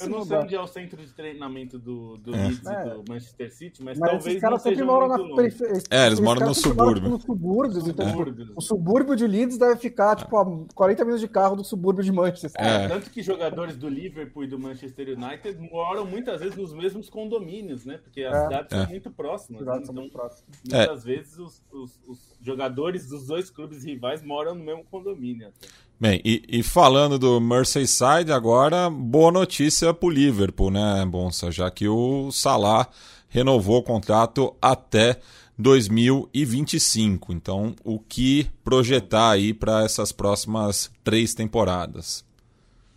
[0.03, 2.49] eu não sei onde é o centro de treinamento do, do é.
[2.49, 2.87] Leeds é.
[2.87, 5.83] e do Manchester City, mas, mas talvez não seja moram na periferia.
[5.91, 7.09] É, eles moram no subúrbio.
[7.09, 8.51] No então, subúrbios.
[8.57, 12.13] O subúrbio de Leeds deve ficar tipo a 40 minutos de carro do subúrbio de
[12.13, 12.51] Manchester.
[12.57, 12.89] É.
[12.89, 17.09] Tanto que jogadores do Liverpool e do Manchester United moram muitas muitas vezes nos mesmos
[17.09, 17.99] condomínios, né?
[17.99, 18.81] Porque as é, cidades é.
[18.81, 19.63] são muito próximas.
[19.63, 19.81] Né?
[19.83, 21.07] Então, muitas é.
[21.07, 25.49] vezes os, os, os, jogadores dos dois clubes rivais moram no mesmo condomínio.
[25.49, 25.69] Até.
[25.99, 31.51] Bem, e, e, falando do Merseyside agora, boa notícia para o Liverpool, né, Bonsa?
[31.53, 32.89] Já que o Salah
[33.29, 35.21] renovou o contrato até
[35.57, 37.33] 2025.
[37.33, 42.25] Então, o que projetar aí para essas próximas três temporadas?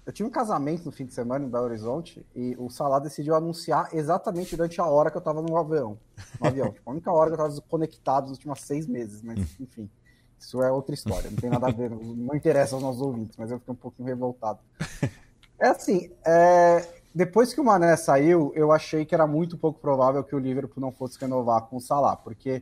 [0.08, 3.36] Eu tinha um casamento no fim de semana em Belo Horizonte e o Salah decidiu
[3.36, 6.00] anunciar exatamente durante a hora que eu estava no avião.
[6.40, 6.72] No avião.
[6.72, 9.90] tipo, a única hora que eu estava desconectado nos últimos seis meses, mas enfim.
[10.40, 13.52] Isso é outra história, não tem nada a ver, não interessa aos nossos ouvintes, mas
[13.52, 14.60] eu fiquei um pouquinho revoltado.
[15.60, 20.24] É assim, é, depois que o Mané saiu, eu achei que era muito pouco provável
[20.24, 22.62] que o Liverpool não fosse renovar com o Salah, porque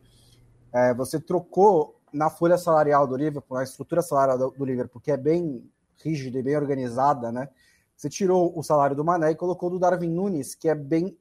[0.72, 5.12] é, você trocou na folha salarial do Liverpool, na estrutura salarial do, do Liverpool, que
[5.12, 5.70] é bem
[6.04, 7.50] rígida e bem organizada, né?
[7.96, 11.18] Você tirou o salário do Mané e colocou do Darwin Nunes, que é bem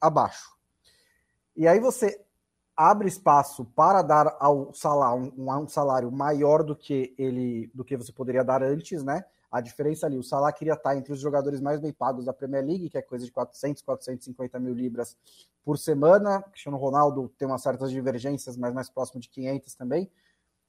[0.00, 0.56] abaixo.
[1.56, 2.20] E aí você
[2.76, 7.96] abre espaço para dar ao salário um, um salário maior do que ele do que
[7.96, 9.24] você poderia dar antes, né?
[9.50, 12.62] A diferença ali, o Salah queria estar entre os jogadores mais bem pagos da Premier
[12.62, 15.16] League, que é coisa de 400, 450 mil libras
[15.64, 16.42] por semana.
[16.42, 20.10] Cristiano Ronaldo tem umas certas divergências, mas mais próximo de 500 também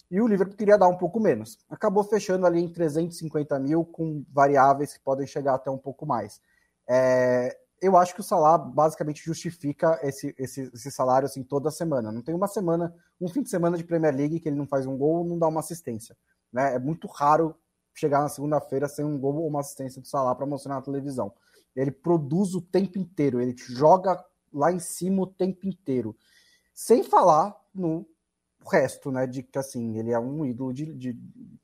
[0.09, 1.57] e o Liverpool queria dar um pouco menos.
[1.69, 6.41] Acabou fechando ali em 350 mil, com variáveis que podem chegar até um pouco mais.
[6.87, 12.11] É, eu acho que o Salah basicamente justifica esse, esse, esse, salário assim toda semana.
[12.11, 14.85] Não tem uma semana, um fim de semana de Premier League que ele não faz
[14.85, 16.17] um gol ou não dá uma assistência.
[16.51, 16.75] Né?
[16.75, 17.55] É muito raro
[17.93, 21.31] chegar na segunda-feira sem um gol ou uma assistência do Salah para mostrar na televisão.
[21.75, 26.15] Ele produz o tempo inteiro, ele joga lá em cima o tempo inteiro.
[26.73, 28.05] Sem falar no
[28.67, 29.27] resto, né?
[29.27, 31.17] De que assim, ele é um ídolo de, de,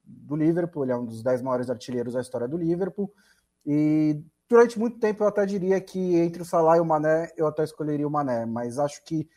[0.04, 3.12] do Liverpool, ele é um dos dez maiores artilheiros da história do Liverpool.
[3.66, 7.48] E durante muito tempo eu até diria que entre o Salah e o Mané, eu
[7.48, 9.28] até escolheria o Mané, mas acho que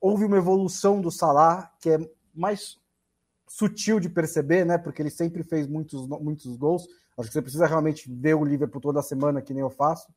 [0.00, 1.98] houve uma evolução do Salah que é
[2.34, 2.78] mais
[3.48, 4.76] sutil de perceber, né?
[4.76, 6.86] Porque ele sempre fez muitos, muitos gols.
[7.16, 10.12] Acho que você precisa realmente ver o Liverpool toda semana, que nem eu faço,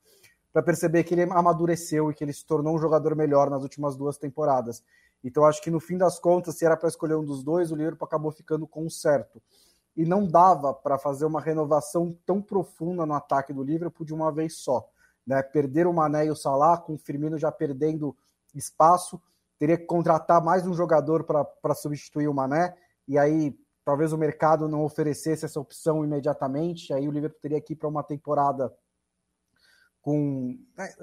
[0.51, 3.95] para perceber que ele amadureceu e que ele se tornou um jogador melhor nas últimas
[3.95, 4.83] duas temporadas.
[5.23, 7.75] Então acho que no fim das contas, se era para escolher um dos dois, o
[7.75, 9.41] Liverpool acabou ficando com o certo.
[9.95, 14.31] E não dava para fazer uma renovação tão profunda no ataque do Liverpool de uma
[14.31, 14.89] vez só.
[15.27, 15.41] Né?
[15.43, 18.15] Perder o Mané e o Salah, com o Firmino já perdendo
[18.55, 19.21] espaço,
[19.57, 23.53] teria que contratar mais um jogador para substituir o Mané, e aí
[23.83, 27.89] talvez o mercado não oferecesse essa opção imediatamente, aí o Liverpool teria que ir para
[27.89, 28.73] uma temporada
[30.01, 30.57] com.
[30.77, 30.93] Né,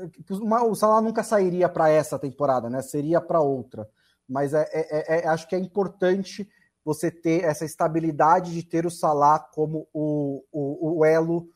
[0.65, 2.81] o Salah nunca sairia para essa temporada, né?
[2.81, 3.87] Seria para outra
[4.29, 6.49] mas é, é, é, é, acho que é importante
[6.85, 11.49] você ter essa estabilidade de ter o Salah como o, o, o elo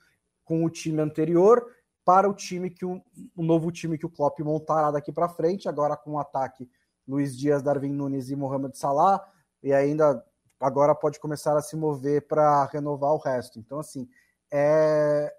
[0.45, 1.65] com o time anterior
[2.05, 3.01] para o time que o,
[3.37, 6.69] o novo time que o Klopp montará daqui para frente, agora com o ataque
[7.07, 9.25] Luiz Dias, Darwin Nunes e Mohamed Salah,
[9.63, 10.25] e ainda
[10.59, 13.59] agora pode começar a se mover para renovar o resto.
[13.59, 14.09] Então, assim,
[14.53, 15.33] é,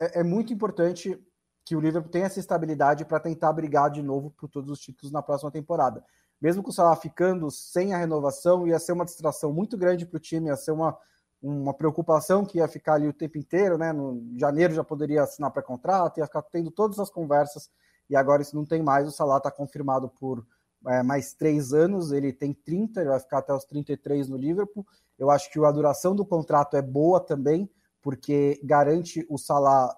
[0.00, 1.20] é, é muito importante
[1.64, 5.12] que o Liverpool tenha essa estabilidade para tentar brigar de novo por todos os títulos
[5.12, 6.04] na próxima temporada.
[6.40, 10.16] Mesmo com o Salah ficando sem a renovação, ia ser uma distração muito grande para
[10.16, 10.96] o time, ia ser uma,
[11.40, 13.92] uma preocupação que ia ficar ali o tempo inteiro, né?
[13.92, 17.70] No janeiro já poderia assinar pré-contrato, ia ficar tendo todas as conversas,
[18.10, 19.06] e agora isso não tem mais.
[19.06, 20.44] O Salah está confirmado por
[20.86, 24.84] é, mais três anos, ele tem 30, ele vai ficar até os 33 no Liverpool.
[25.16, 27.70] Eu acho que a duração do contrato é boa também,
[28.02, 29.96] porque garante o Salah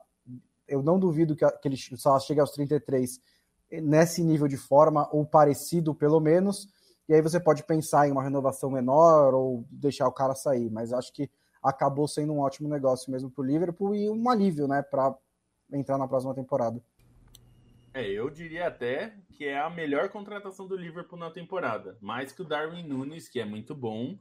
[0.69, 3.21] eu não duvido que, que ele só chegue aos 33
[3.83, 6.69] nesse nível de forma, ou parecido pelo menos,
[7.09, 10.93] e aí você pode pensar em uma renovação menor ou deixar o cara sair, mas
[10.93, 11.31] acho que
[11.63, 15.15] acabou sendo um ótimo negócio mesmo para o Liverpool e um alívio, né, para
[15.73, 16.81] entrar na próxima temporada.
[17.93, 22.43] É, eu diria até que é a melhor contratação do Liverpool na temporada, mais que
[22.43, 24.19] o Darwin Nunes, que é muito bom,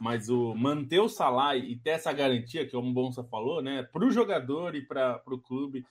[0.00, 4.04] mas o manter o Salah e ter essa garantia, que o Bonsa falou, né, para
[4.04, 5.84] o jogador e para o clube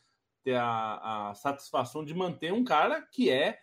[0.44, 3.60] ter a, a, satisfação de manter um cara que é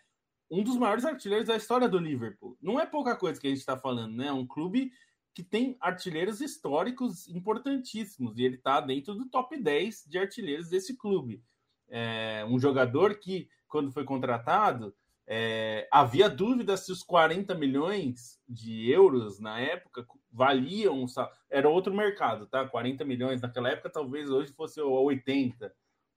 [0.50, 2.56] um dos maiores artilheiros da história do Liverpool.
[2.60, 4.26] Não é pouca coisa que a gente está falando, né?
[4.26, 4.92] É um clube
[5.34, 10.96] que tem artilheiros históricos importantíssimos e ele está dentro do top 10 de artilheiros desse
[10.96, 11.42] clube.
[11.88, 14.94] É um jogador que, quando foi contratado,
[15.26, 21.06] é, havia dúvida se os 40 milhões de euros na época valiam.
[21.48, 22.66] Era outro mercado, tá?
[22.66, 25.72] 40 milhões naquela época, talvez hoje fosse 80,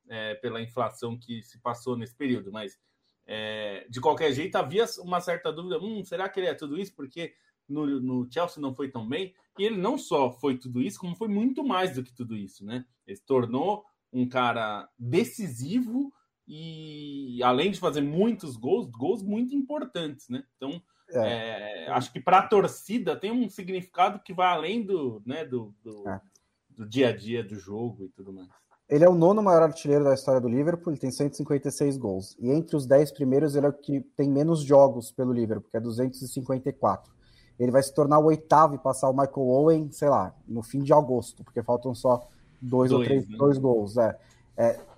[0.09, 2.51] é, pela inflação que se passou nesse período.
[2.51, 2.79] Mas,
[3.27, 6.93] é, de qualquer jeito, havia uma certa dúvida: hum, será que ele é tudo isso?
[6.95, 7.35] Porque
[7.69, 9.35] no, no, Chelsea não foi tão bem.
[9.59, 12.65] E ele não só foi tudo isso, como foi muito mais do que tudo isso,
[12.65, 12.85] né?
[13.05, 16.11] Ele se tornou um cara decisivo
[16.47, 20.43] e além de fazer muitos gols, gols muito importantes, né?
[20.55, 21.85] Então, é.
[21.85, 25.73] É, acho que para a torcida tem um significado que vai além do, né, do,
[25.83, 26.21] do, é.
[26.69, 28.47] do, dia a dia do jogo e tudo mais.
[28.89, 32.37] Ele é o nono maior artilheiro da história do Liverpool, ele tem 156 gols.
[32.39, 35.77] E entre os 10 primeiros, ele é o que tem menos jogos pelo Liverpool, que
[35.77, 37.11] é 254.
[37.59, 40.79] Ele vai se tornar o oitavo e passar o Michael Owen, sei lá, no fim
[40.79, 42.27] de agosto, porque faltam só
[42.61, 43.37] dois, dois ou três né?
[43.37, 43.97] dois gols.
[43.97, 44.17] É.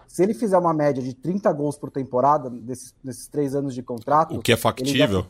[0.10, 3.76] é se ele fizer uma média de 30 gols por temporada, desses, nesses três anos
[3.76, 4.36] de contrato.
[4.36, 5.28] O que é factível.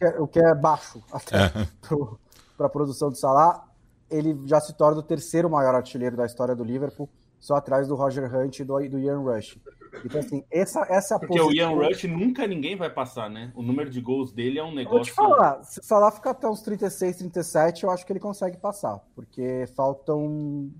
[0.00, 1.68] Já, o que é baixo até é.
[2.56, 3.68] para a produção do Salah,
[4.10, 7.08] ele já se torna o terceiro maior artilheiro da história do Liverpool,
[7.38, 9.58] só atrás do Roger Hunt e do, do Ian Rush.
[10.04, 11.48] Então, assim, essa, essa Porque posição...
[11.48, 13.52] o Ian Rush nunca ninguém vai passar, né?
[13.54, 14.96] O número de gols dele é um negócio.
[14.96, 18.20] vou te falar, se o Salah ficar até uns 36, 37, eu acho que ele
[18.20, 20.70] consegue passar, porque faltam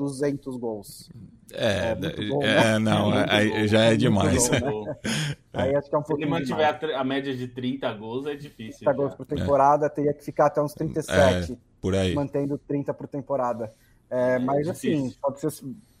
[0.00, 1.10] 200 gols.
[1.52, 4.48] É, é, bom, é não, é, aí já é demais.
[4.48, 4.96] Bom, né?
[5.52, 8.34] aí acho que é um Se ele mantiver a, a, média de 30 gols, é
[8.34, 8.78] difícil.
[8.78, 8.92] 30 já.
[8.92, 9.88] gols por temporada, é.
[9.90, 11.52] teria que ficar até uns 37.
[11.52, 12.14] É, por aí.
[12.14, 13.74] Mantendo 30 por temporada.
[14.08, 15.52] É, mas assim, pode, ser,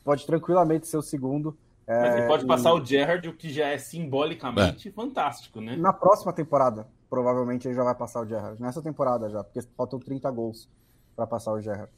[0.02, 1.54] pode tranquilamente ser o segundo.
[1.86, 2.80] Mas ele pode passar e...
[2.80, 5.76] o Gerrard, o que já é simbolicamente fantástico, né?
[5.76, 8.62] Na próxima temporada, provavelmente ele já vai passar o Gerrard.
[8.62, 10.68] Nessa temporada já, porque faltam 30 gols
[11.16, 11.90] para passar o Gerrard.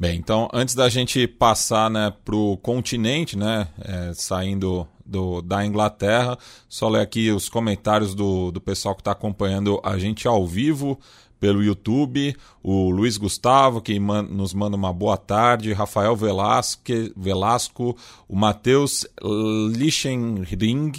[0.00, 5.66] Bem, então antes da gente passar né, para o continente, né, é, saindo do, da
[5.66, 6.38] Inglaterra,
[6.68, 11.00] só ler aqui os comentários do, do pessoal que está acompanhando a gente ao vivo
[11.40, 17.96] pelo YouTube, o Luiz Gustavo, que man, nos manda uma boa tarde, Rafael Velasque, Velasco,
[18.28, 19.04] o Matheus
[19.74, 20.92] Lichenring,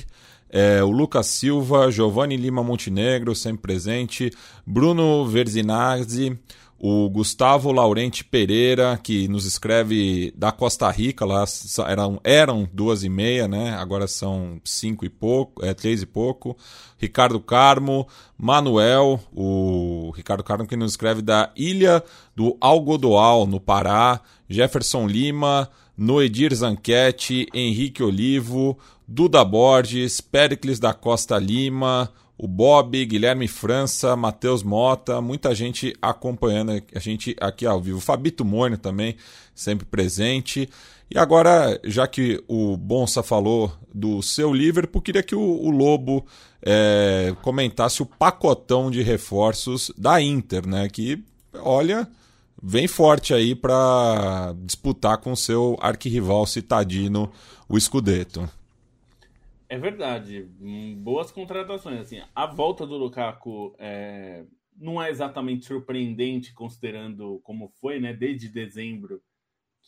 [0.50, 4.30] é, o Lucas Silva, Giovanni Lima Montenegro, sempre presente,
[4.66, 6.38] Bruno Verzinazzi,
[6.80, 11.44] o Gustavo Laurente Pereira, que nos escreve da Costa Rica, lá
[11.86, 13.72] eram, eram duas e meia, né?
[13.76, 16.56] Agora são cinco e pouco, é três e pouco.
[16.98, 18.08] Ricardo Carmo,
[18.38, 22.02] Manuel, o Ricardo Carmo que nos escreve da Ilha
[22.34, 31.38] do Algodoal, no Pará, Jefferson Lima, Noedir Zanquete, Henrique Olivo, Duda Borges, Pericles da Costa
[31.38, 32.10] Lima,
[32.42, 38.00] o Bob, Guilherme França, Matheus Mota, muita gente acompanhando a gente aqui ao vivo.
[38.00, 39.18] Fabito Mônio também,
[39.54, 40.70] sempre presente.
[41.12, 46.26] E agora, já que o Bonsa falou do seu Liverpool, queria que o, o Lobo
[46.62, 50.88] é, comentasse o pacotão de reforços da Inter, né?
[50.88, 51.22] Que,
[51.56, 52.08] olha,
[52.64, 57.30] vem forte aí para disputar com seu arquirrival citadino,
[57.68, 58.50] o Scudetto.
[59.70, 60.44] É verdade.
[60.98, 62.02] Boas contratações.
[62.02, 64.44] Assim, a volta do Lukaku é,
[64.76, 68.12] não é exatamente surpreendente, considerando como foi, né?
[68.12, 69.22] Desde dezembro,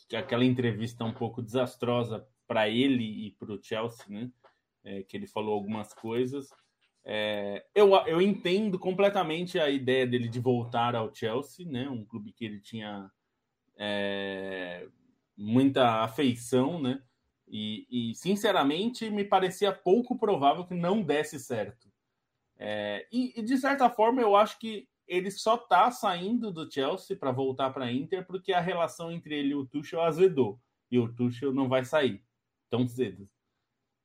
[0.07, 4.31] que aquela entrevista um pouco desastrosa para ele e para o Chelsea, né?
[4.83, 6.49] É, que ele falou algumas coisas.
[7.03, 11.89] É, eu, eu entendo completamente a ideia dele de voltar ao Chelsea, né?
[11.89, 13.09] Um clube que ele tinha
[13.77, 14.87] é,
[15.35, 17.01] muita afeição, né?
[17.53, 21.91] E, e, sinceramente, me parecia pouco provável que não desse certo.
[22.57, 27.17] É, e, e, de certa forma, eu acho que ele só está saindo do Chelsea
[27.17, 30.61] para voltar para Inter porque a relação entre ele e o Tuchel azedou.
[30.89, 32.23] E o Tuchel não vai sair
[32.69, 33.29] tão cedo.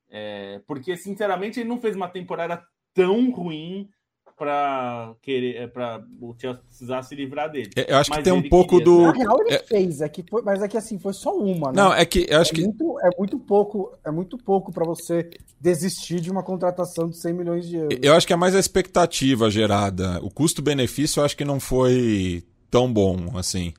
[0.08, 3.88] É, porque, sinceramente, ele não fez uma temporada tão ruim
[4.36, 7.70] para querer é, para o Chelsea precisar se livrar dele.
[7.74, 9.02] É, eu acho mas que tem um pouco do.
[9.02, 9.58] Na real, ele é...
[9.58, 11.82] fez, é que foi, mas é que assim foi só uma, né?
[11.82, 14.84] Não, é que eu acho é que muito, é muito pouco, é muito pouco para
[14.84, 17.98] você desistir de uma contratação de 100 milhões de euros.
[18.02, 20.20] Eu acho que é mais a expectativa gerada.
[20.22, 23.72] O custo-benefício eu acho que não foi tão bom assim.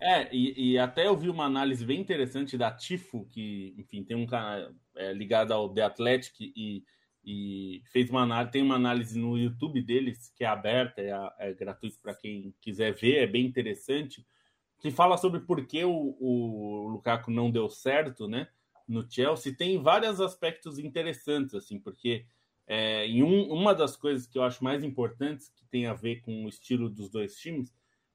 [0.00, 4.14] É, e, e, até eu vi uma análise bem interessante da Tifo, que, enfim, tem
[4.14, 6.82] um canal é, ligado ao The Athletic e
[7.24, 11.52] e fez uma análise, tem uma análise no YouTube deles que é aberta, é, é
[11.54, 14.26] gratuito para quem quiser ver, é bem interessante,
[14.78, 18.48] que fala sobre por que o, o Lukaku não deu certo, né,
[18.86, 19.56] no Chelsea.
[19.56, 22.26] Tem vários aspectos interessantes, assim, porque
[22.66, 26.20] é, em um, uma das coisas que eu acho mais importantes que tem a ver
[26.20, 27.72] com o estilo dos dois times,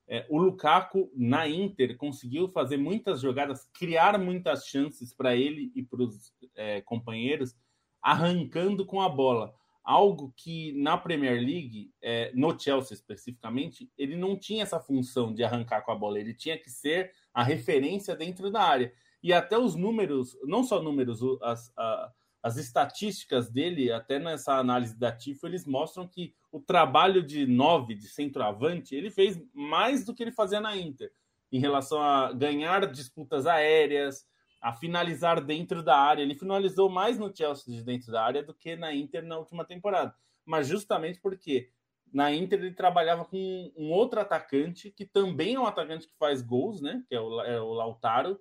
[0.07, 5.83] é, o Lukaku na Inter conseguiu fazer muitas jogadas, criar muitas chances para ele e
[5.83, 7.55] para os é, companheiros
[8.01, 9.53] arrancando com a bola.
[9.83, 15.43] Algo que na Premier League, é, no Chelsea especificamente, ele não tinha essa função de
[15.43, 18.93] arrancar com a bola, ele tinha que ser a referência dentro da área.
[19.21, 24.97] E até os números, não só números, as, a, as estatísticas dele, até nessa análise
[24.97, 30.13] da TIFO, eles mostram que o trabalho de nove, de centroavante, ele fez mais do
[30.13, 31.11] que ele fazia na Inter,
[31.51, 34.25] em relação a ganhar disputas aéreas,
[34.61, 36.21] a finalizar dentro da área.
[36.21, 39.65] Ele finalizou mais no Chelsea de dentro da área do que na Inter na última
[39.65, 40.13] temporada.
[40.45, 41.69] Mas justamente porque
[42.11, 46.41] na Inter ele trabalhava com um outro atacante que também é um atacante que faz
[46.41, 47.03] gols, né?
[47.07, 48.39] Que é o, é o Lautaro.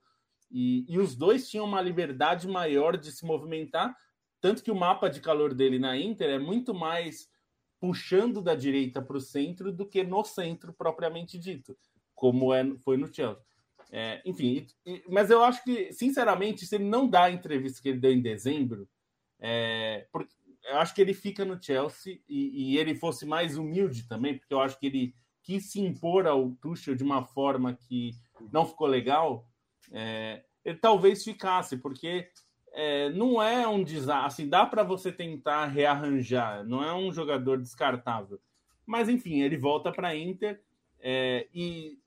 [0.51, 3.95] E, e os dois tinham uma liberdade maior de se movimentar,
[4.41, 7.29] tanto que o mapa de calor dele na Inter é muito mais
[7.81, 11.77] puxando da direita para o centro do que no centro propriamente dito,
[12.15, 13.45] como é, foi no Chelsea.
[13.91, 14.67] É, enfim,
[15.09, 18.21] mas eu acho que, sinceramente, se ele não dá a entrevista que ele deu em
[18.21, 18.87] dezembro,
[19.41, 20.35] é, porque
[20.65, 24.53] eu acho que ele fica no Chelsea e, e, ele fosse mais humilde também, porque
[24.53, 28.11] eu acho que ele quis se impor ao Tuchel de uma forma que
[28.53, 29.49] não ficou legal,
[29.91, 32.29] é, ele talvez ficasse, porque
[32.73, 34.27] é, não é um desastre.
[34.27, 38.39] Assim, dá para você tentar rearranjar, não é um jogador descartável.
[38.85, 40.61] Mas, enfim, ele volta para Inter
[41.01, 41.99] é, e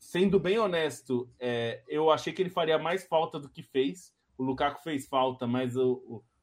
[0.00, 4.12] sendo bem honesto, é, eu achei que ele faria mais falta do que fez.
[4.36, 5.92] O Lukaku fez falta, mas o,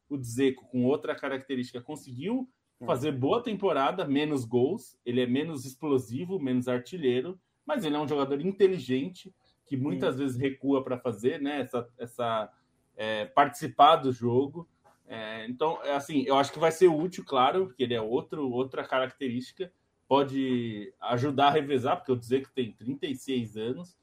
[0.10, 2.48] o, o Dzeko, com outra característica, conseguiu
[2.86, 4.96] fazer boa temporada, menos gols.
[5.04, 9.34] Ele é menos explosivo, menos artilheiro, mas ele é um jogador inteligente
[9.66, 10.22] que muitas Sim.
[10.22, 11.62] vezes recua para fazer, né?
[11.62, 12.54] Essa, essa
[12.96, 14.70] é, participar do jogo.
[15.08, 18.50] É, então, é assim, eu acho que vai ser útil, claro, porque ele é outro,
[18.52, 19.72] outra característica
[20.08, 23.98] pode ajudar a revezar, porque eu dizer que tem 36 anos,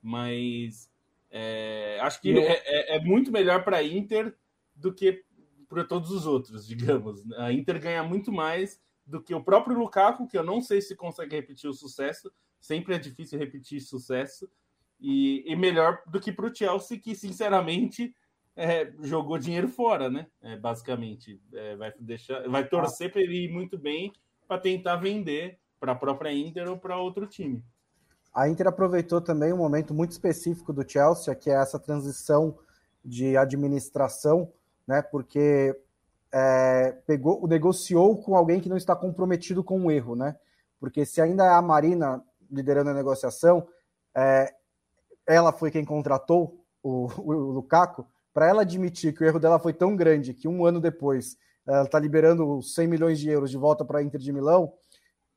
[0.00, 0.90] mas
[1.30, 4.34] é, acho que é, é, é, muito melhor para a Inter
[4.74, 5.24] do que
[5.68, 7.30] para todos os outros, digamos.
[7.32, 10.94] A Inter ganha muito mais do que o próprio Lukaku, que eu não sei se
[10.94, 14.48] consegue repetir o sucesso, sempre é difícil repetir sucesso,
[15.00, 18.14] e, e melhor do que para o Chelsea, que sinceramente
[18.54, 20.26] é, jogou dinheiro fora, né?
[20.42, 24.12] É, basicamente, é, vai deixar, vai torcer para ele ir muito bem
[24.48, 27.62] para tentar vender para a própria Inter ou para outro time.
[28.34, 32.58] A Inter aproveitou também um momento muito específico do Chelsea, que é essa transição
[33.04, 34.52] de administração,
[34.86, 35.02] né?
[35.02, 35.78] Porque
[36.32, 40.36] é, pegou, negociou com alguém que não está comprometido com o erro, né?
[40.80, 43.66] Porque se ainda é a Marina liderando a negociação,
[44.14, 44.54] é,
[45.26, 49.58] ela foi quem contratou o, o, o Lukaku, para ela admitir que o erro dela
[49.58, 51.36] foi tão grande que um ano depois
[51.68, 54.72] ela está liberando 100 milhões de euros de volta para a Inter de Milão,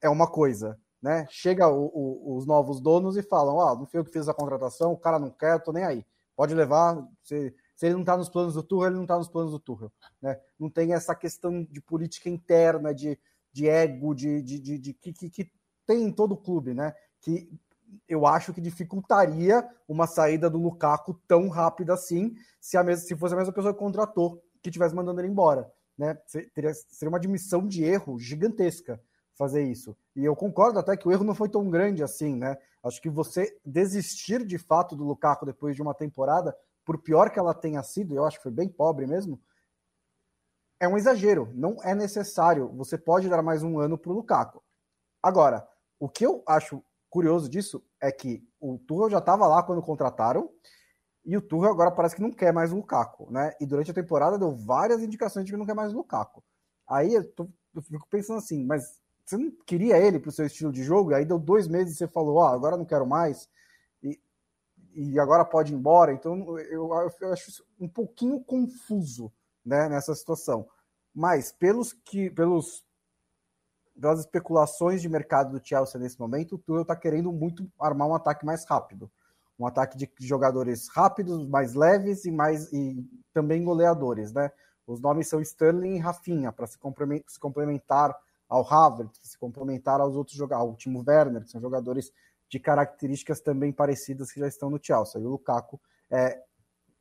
[0.02, 0.80] é uma coisa.
[1.02, 1.26] Né?
[1.30, 4.34] Chega o, o, os novos donos e falam: ah, não fui eu que fiz a
[4.34, 6.06] contratação, o cara não quer, tô nem aí.
[6.36, 7.06] Pode levar.
[7.22, 9.60] Se, se ele não está nos planos do Tuchel, ele não está nos planos do
[9.60, 9.92] Tuchel.
[10.22, 10.40] Né?
[10.58, 13.20] Não tem essa questão de política interna, de,
[13.52, 15.52] de ego, de, de, de, de que, que, que,
[15.86, 16.94] tem em todo clube, né?
[17.20, 17.52] Que
[18.08, 23.18] eu acho que dificultaria uma saída do Lukaku tão rápida assim, se, a mesma, se
[23.18, 25.70] fosse a mesma pessoa que contratou que estivesse mandando ele embora.
[26.02, 26.18] Né?
[26.26, 29.00] Seria, seria uma admissão de erro gigantesca
[29.38, 29.96] fazer isso.
[30.16, 32.58] E eu concordo até que o erro não foi tão grande assim, né?
[32.84, 37.38] Acho que você desistir de fato do Lukaku depois de uma temporada, por pior que
[37.38, 39.40] ela tenha sido, eu acho que foi bem pobre mesmo,
[40.80, 41.52] é um exagero.
[41.54, 42.68] Não é necessário.
[42.70, 44.64] Você pode dar mais um ano para o Lukaku.
[45.22, 45.68] Agora,
[46.00, 50.50] o que eu acho curioso disso é que o Tuchel já estava lá quando contrataram
[51.24, 53.54] e o Tuchel agora parece que não quer mais o Lukaku, né?
[53.60, 56.44] E durante a temporada deu várias indicações de que não quer mais o Lukaku.
[56.88, 60.46] Aí eu, tô, eu fico pensando assim, mas você não queria ele para o seu
[60.46, 61.14] estilo de jogo?
[61.14, 63.48] Aí deu dois meses e você falou, ó, oh, agora não quero mais
[64.02, 64.20] e,
[64.94, 66.12] e agora pode ir embora.
[66.12, 66.90] Então eu,
[67.22, 69.32] eu acho isso um pouquinho confuso,
[69.64, 70.68] né, nessa situação.
[71.14, 72.84] Mas pelos que, pelos
[74.00, 78.16] pelas especulações de mercado do Chelsea nesse momento, o Tuchel está querendo muito armar um
[78.16, 79.12] ataque mais rápido,
[79.62, 84.52] um ataque de jogadores rápidos, mais leves e mais e também goleadores, né?
[84.88, 86.78] Os nomes são Sterling e Rafinha para se
[87.40, 88.18] complementar
[88.50, 92.12] ao Havertz, se complementar aos outros jogadores, ao Timo Werner, que são jogadores
[92.50, 95.22] de características também parecidas que já estão no Chelsea.
[95.22, 96.42] E o Lukaku é,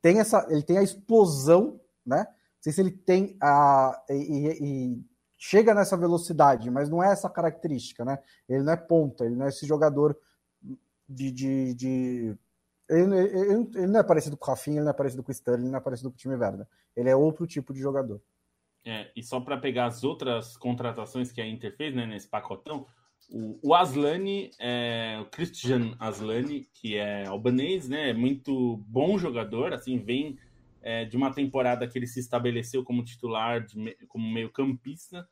[0.01, 2.19] tem essa, ele tem a explosão, né?
[2.19, 5.05] Não sei se ele tem a e, e,
[5.35, 8.19] chega nessa velocidade, mas não é essa característica, né?
[8.47, 10.15] Ele não é ponta, ele não é esse jogador
[11.09, 12.37] de, de, de...
[12.91, 15.31] Ele, ele, ele, não é parecido com o Rafinha, ele não é parecido com o
[15.31, 16.67] Sterling, ele não é parecido com o time Werner.
[16.95, 18.21] Ele é outro tipo de jogador.
[18.83, 22.85] É, e só para pegar as outras contratações que a Inter fez né, nesse pacotão,
[23.29, 29.73] o, o Aslani, é, o Christian Aslani, que é albanês, né, é muito bom jogador,
[29.73, 30.37] assim, vem
[30.81, 35.27] é, de uma temporada que ele se estabeleceu como titular, de, como meio campista,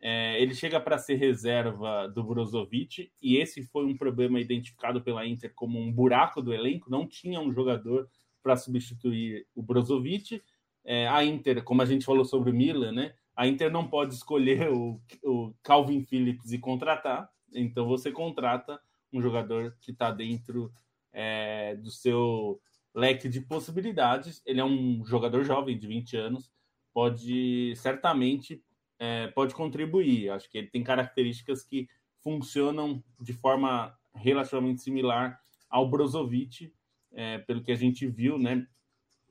[0.00, 5.26] é, ele chega para ser reserva do Brozovic, e esse foi um problema identificado pela
[5.26, 8.08] Inter como um buraco do elenco, não tinha um jogador
[8.42, 10.42] para substituir o Brozovic,
[10.84, 13.14] é, a Inter, como a gente falou sobre o Milan, né?
[13.34, 18.78] A Inter não pode escolher o, o Calvin Phillips e contratar, então você contrata
[19.12, 20.72] um jogador que está dentro
[21.12, 22.60] é, do seu
[22.94, 24.42] leque de possibilidades.
[24.44, 26.50] Ele é um jogador jovem de 20 anos,
[26.92, 28.62] pode certamente
[28.98, 30.30] é, pode contribuir.
[30.30, 31.88] Acho que ele tem características que
[32.22, 36.72] funcionam de forma relativamente similar ao Brozovic,
[37.12, 38.66] é, pelo que a gente viu, né?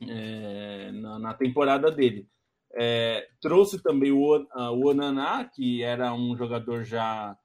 [0.09, 2.27] é, na, na, temporada dele.
[2.75, 7.37] É, trouxe também o, o Onaná, que era um jogador já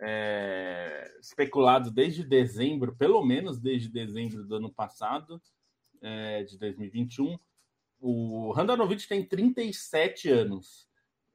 [0.00, 5.40] é, especulado desde dezembro, pelo menos desde dezembro do ano passado,
[6.00, 7.38] é, de 2021.
[8.00, 10.87] O Randanovic tem 37 anos.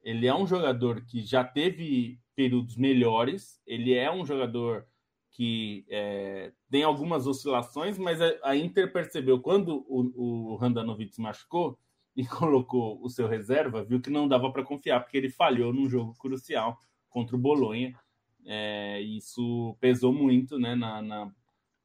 [0.04, 3.60] Ele é um jogador que já teve períodos melhores.
[3.66, 4.86] Ele é um jogador
[5.30, 11.76] que é, tem algumas oscilações, mas a, Inter percebeu quando o, o Randanovic machucou
[12.14, 15.88] e colocou o seu reserva, viu que não dava para confiar, porque ele falhou num
[15.88, 16.78] jogo crucial
[17.08, 17.98] contra o Bolonha.
[18.46, 21.32] É, isso pesou muito né, na, na,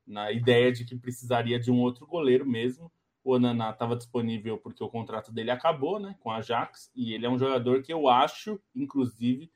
[0.06, 2.92] na, ideia de que precisaria de um outro goleiro mesmo.
[3.30, 7.28] O Onaná estava disponível porque o contrato dele acabou né, com a Ajax, e ele
[7.28, 9.52] é um jogador que eu acho, inclusive,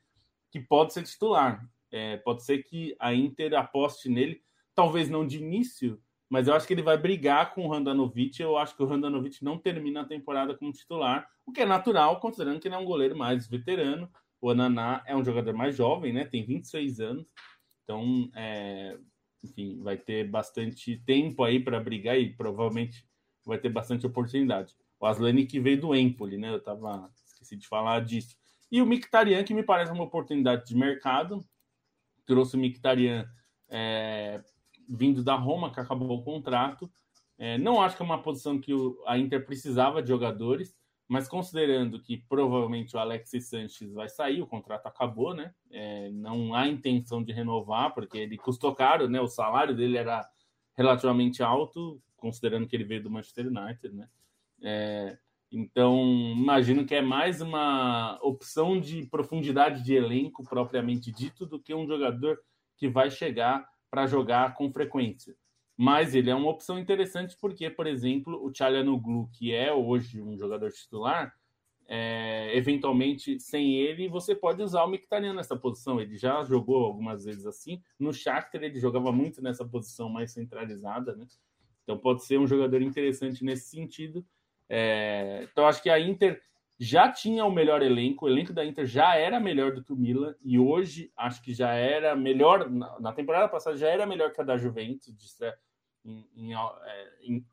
[0.48, 1.68] que pode ser titular.
[1.90, 4.40] É, pode ser que a Inter aposte nele,
[4.76, 6.00] talvez não de início,
[6.30, 8.40] mas eu acho que ele vai brigar com o Randanovic.
[8.40, 12.20] Eu acho que o Randanovic não termina a temporada como titular, o que é natural,
[12.20, 14.08] considerando que ele é um goleiro mais veterano.
[14.40, 16.24] O Ananá é um jogador mais jovem, né?
[16.24, 17.26] Tem 26 anos.
[17.82, 18.96] Então, é,
[19.42, 23.04] enfim, vai ter bastante tempo aí para brigar e provavelmente
[23.44, 24.74] vai ter bastante oportunidade.
[24.98, 26.50] O Aslani que veio do Empoli, né?
[26.50, 28.36] Eu tava esqueci de falar disso.
[28.70, 31.44] E o Mictarian, que me parece uma oportunidade de mercado.
[32.26, 33.28] Trouxe o Mictarian
[33.68, 34.42] é,
[34.88, 36.90] vindo da Roma, que acabou o contrato.
[37.38, 40.74] É, não acho que é uma posição que o, a Inter precisava de jogadores,
[41.06, 45.52] mas considerando que provavelmente o Alexis Sanches vai sair, o contrato acabou, né?
[45.70, 49.20] É, não há intenção de renovar, porque ele custou caro, né?
[49.20, 50.26] O salário dele era
[50.76, 54.08] relativamente alto, considerando que ele veio do Manchester United, né?
[54.62, 55.18] É,
[55.52, 56.02] então,
[56.34, 61.86] imagino que é mais uma opção de profundidade de elenco propriamente dito do que um
[61.86, 62.40] jogador
[62.78, 65.36] que vai chegar para jogar com frequência.
[65.76, 70.34] Mas ele é uma opção interessante porque, por exemplo, o Tchalanoglu, que é hoje um
[70.34, 71.34] jogador titular,
[71.86, 76.00] é, eventualmente, sem ele, você pode usar o Mkhitaryan nessa posição.
[76.00, 77.82] Ele já jogou algumas vezes assim.
[77.98, 81.26] No Shakhtar, ele jogava muito nessa posição mais centralizada, né?
[81.84, 84.24] Então, pode ser um jogador interessante nesse sentido.
[84.68, 86.40] É, então, acho que a Inter
[86.78, 88.24] já tinha o melhor elenco.
[88.24, 90.34] O elenco da Inter já era melhor do que o Milan.
[90.42, 92.68] E hoje, acho que já era melhor.
[92.70, 95.14] Na, temporada passada, já era melhor que a da Juventus.
[96.04, 97.46] Em, em, é, em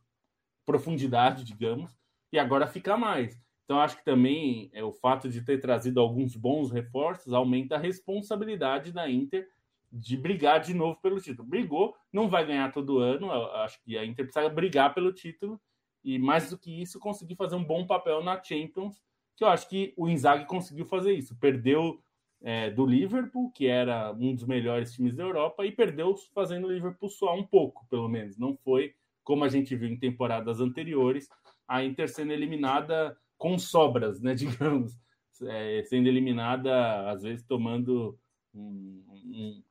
[0.65, 1.97] profundidade, digamos,
[2.31, 3.41] e agora fica mais.
[3.65, 7.79] Então, acho que também é, o fato de ter trazido alguns bons reforços aumenta a
[7.79, 9.47] responsabilidade da Inter
[9.91, 11.47] de brigar de novo pelo título.
[11.47, 15.59] Brigou, não vai ganhar todo ano, acho que a Inter precisa brigar pelo título
[16.03, 19.01] e, mais do que isso, conseguir fazer um bom papel na Champions,
[19.35, 21.37] que eu acho que o Inzaghi conseguiu fazer isso.
[21.37, 22.01] Perdeu
[22.41, 26.71] é, do Liverpool, que era um dos melhores times da Europa, e perdeu fazendo o
[26.71, 28.37] Liverpool suar um pouco, pelo menos.
[28.37, 31.29] Não foi como a gente viu em temporadas anteriores,
[31.67, 34.97] a Inter sendo eliminada com sobras, né, digamos,
[35.43, 38.17] é, sendo eliminada, às vezes tomando
[38.53, 39.63] um,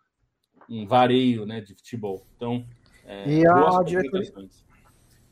[0.71, 2.23] um vareio né, de futebol.
[2.37, 2.65] Então,
[3.05, 4.49] é, e, a diretoria,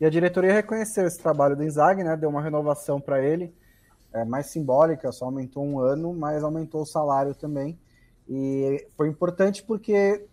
[0.01, 3.55] e a diretoria reconheceu esse trabalho do Inzaghi, né, deu uma renovação para ele,
[4.13, 7.79] é, mais simbólica, só aumentou um ano, mas aumentou o salário também.
[8.29, 10.27] E foi importante porque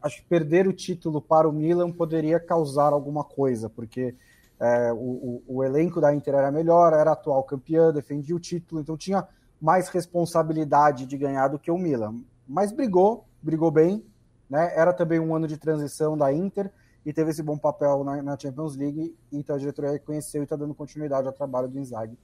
[0.00, 4.14] acho que perder o título para o Milan poderia causar alguma coisa, porque
[4.60, 8.80] é, o, o, o, elenco da Inter era melhor, era atual campeã, defendia o título,
[8.80, 9.26] então tinha
[9.60, 12.22] mais responsabilidade de ganhar do que o Milan.
[12.46, 14.04] Mas brigou, brigou bem,
[14.48, 14.72] né?
[14.74, 16.70] Era também um ano de transição da Inter
[17.04, 20.56] e teve esse bom papel na, na Champions League, então a diretoria reconheceu e está
[20.56, 22.18] dando continuidade ao trabalho do Inzaghi.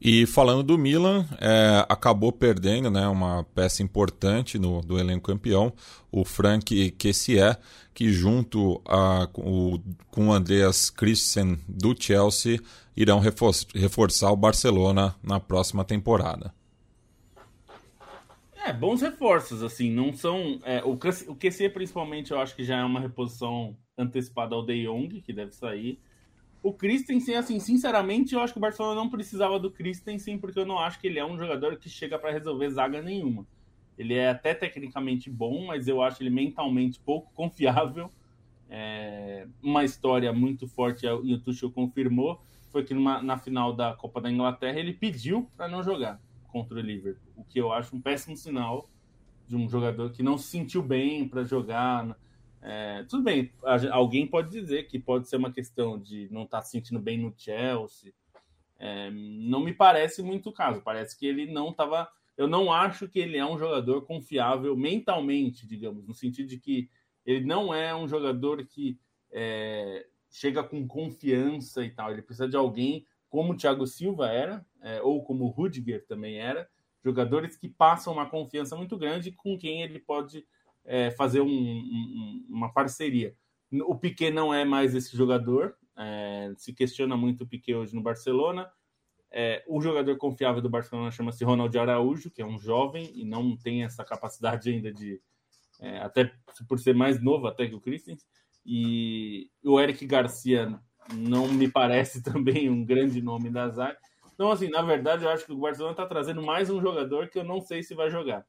[0.00, 5.74] E falando do Milan, é, acabou perdendo né, uma peça importante no, do elenco campeão,
[6.10, 7.54] o Frank Kessié,
[7.92, 9.78] que junto a, o,
[10.10, 12.60] com o Andreas Christensen do Chelsea
[12.96, 16.50] irão refor reforçar o Barcelona na próxima temporada.
[18.62, 20.60] É, bons reforços, assim, não são...
[20.64, 20.92] É, o,
[21.28, 25.32] o Kessié, principalmente, eu acho que já é uma reposição antecipada ao De Jong, que
[25.32, 25.98] deve sair.
[26.62, 30.66] O Christensen, assim, sinceramente, eu acho que o Barcelona não precisava do Christensen, porque eu
[30.66, 33.46] não acho que ele é um jogador que chega para resolver zaga nenhuma.
[33.96, 38.10] Ele é até tecnicamente bom, mas eu acho ele mentalmente pouco confiável.
[38.68, 39.48] É...
[39.62, 44.20] uma história muito forte, e o Tuchel confirmou, foi que numa, na final da Copa
[44.20, 46.20] da Inglaterra ele pediu para não jogar
[46.50, 48.90] contra o Liverpool, o que eu acho um péssimo sinal
[49.46, 52.16] de um jogador que não se sentiu bem para jogar
[52.62, 53.50] é, tudo bem,
[53.90, 57.18] alguém pode dizer que pode ser uma questão de não estar tá se sentindo bem
[57.18, 58.12] no Chelsea.
[58.78, 60.82] É, não me parece muito o caso.
[60.82, 62.08] Parece que ele não estava.
[62.36, 66.88] Eu não acho que ele é um jogador confiável mentalmente, digamos, no sentido de que
[67.24, 68.98] ele não é um jogador que
[69.30, 72.10] é, chega com confiança e tal.
[72.10, 76.38] Ele precisa de alguém como o Thiago Silva era, é, ou como o Rudiger também
[76.38, 76.68] era,
[77.02, 80.44] jogadores que passam uma confiança muito grande com quem ele pode
[80.84, 83.34] é, fazer um, um, uma parceria.
[83.86, 88.02] O Piquet não é mais esse jogador, é, se questiona muito o Piquet hoje no
[88.02, 88.70] Barcelona.
[89.30, 93.56] É, o jogador confiável do Barcelona chama-se Ronald Araújo, que é um jovem e não
[93.56, 95.22] tem essa capacidade ainda de,
[95.80, 96.32] é, até
[96.68, 98.26] por ser mais novo até que o Christensen.
[98.66, 100.78] E o Eric Garcia
[101.14, 103.98] não me parece também um grande nome da zaga.
[104.34, 107.38] Então, assim, na verdade, eu acho que o Barcelona está trazendo mais um jogador que
[107.38, 108.46] eu não sei se vai jogar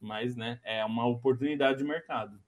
[0.00, 2.38] mas né, é uma oportunidade de mercado.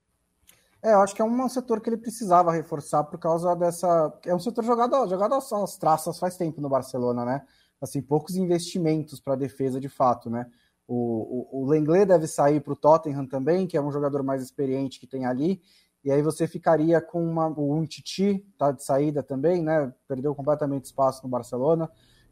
[0.83, 4.11] É, eu acho que é um setor que ele precisava reforçar por causa dessa.
[4.25, 7.45] É um setor jogado, jogado às traças faz tempo no Barcelona, né?
[7.79, 10.47] Assim, poucos investimentos para defesa de fato, né?
[10.87, 14.41] O, o, o Lenglet deve sair para o Tottenham também, que é um jogador mais
[14.41, 15.61] experiente que tem ali.
[16.03, 19.93] E aí você ficaria com uma, o Untiti, tá de saída também, né?
[20.07, 21.89] Perdeu completamente espaço no Barcelona.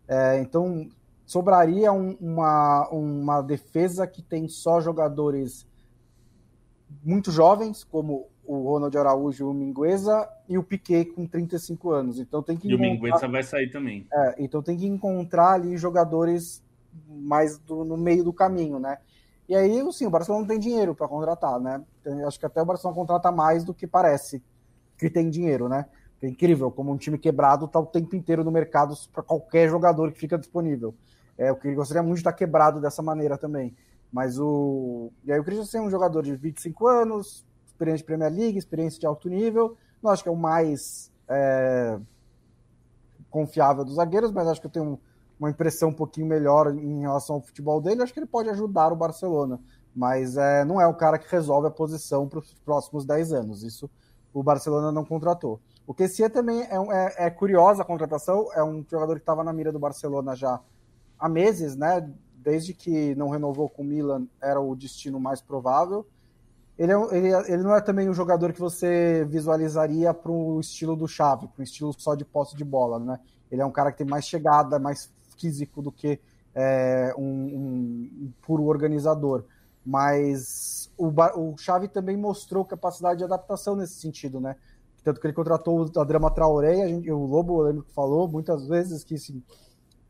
[0.07, 0.89] É, então
[1.25, 5.67] sobraria um, uma, uma defesa que tem só jogadores
[7.03, 12.19] muito jovens, como o Ronald Araújo, o Mingueza e o Piquet com 35 anos.
[12.19, 14.07] Então tem que e o Mingueza vai sair também.
[14.11, 16.63] É, então tem que encontrar ali jogadores
[17.07, 18.97] mais do, no meio do caminho, né?
[19.49, 21.83] E aí, sim, o Barcelona não tem dinheiro para contratar, né?
[22.27, 24.43] Acho que até o Barcelona contrata mais do que parece
[24.95, 25.87] que tem dinheiro, né?
[26.21, 30.11] É incrível como um time quebrado está o tempo inteiro no mercado para qualquer jogador
[30.11, 30.93] que fica disponível.
[31.35, 33.75] É, o que gostaria muito de estar quebrado dessa maneira também.
[34.13, 35.11] Mas o.
[35.25, 38.99] E aí o Christensen é um jogador de 25 anos, experiência de Premier League, experiência
[38.99, 39.75] de alto nível.
[39.99, 41.97] Não acho que é o mais é...
[43.31, 44.99] confiável dos zagueiros, mas acho que eu tenho
[45.39, 48.03] uma impressão um pouquinho melhor em relação ao futebol dele.
[48.03, 49.59] Acho que ele pode ajudar o Barcelona.
[49.95, 53.63] Mas é, não é o cara que resolve a posição para os próximos 10 anos.
[53.63, 53.89] Isso
[54.33, 55.59] o Barcelona não contratou.
[55.87, 59.51] O Kessie também é, é, é, curiosa a contratação, é um jogador que estava na
[59.51, 60.59] mira do Barcelona já
[61.17, 62.07] há meses, né?
[62.35, 66.05] Desde que não renovou com o Milan, era o destino mais provável.
[66.77, 70.95] Ele, é, ele, ele não é também um jogador que você visualizaria para o estilo
[70.95, 73.19] do Xavi, para o estilo só de posse de bola, né?
[73.51, 76.19] Ele é um cara que tem mais chegada, mais físico do que
[76.53, 79.43] é, um, um, puro organizador.
[79.85, 84.55] Mas o, o Xavi também mostrou capacidade de adaptação nesse sentido, né?
[85.03, 88.27] Tanto que ele contratou o Drama Traoré, a gente, o Lobo, eu lembro que falou
[88.27, 89.41] muitas vezes que, assim,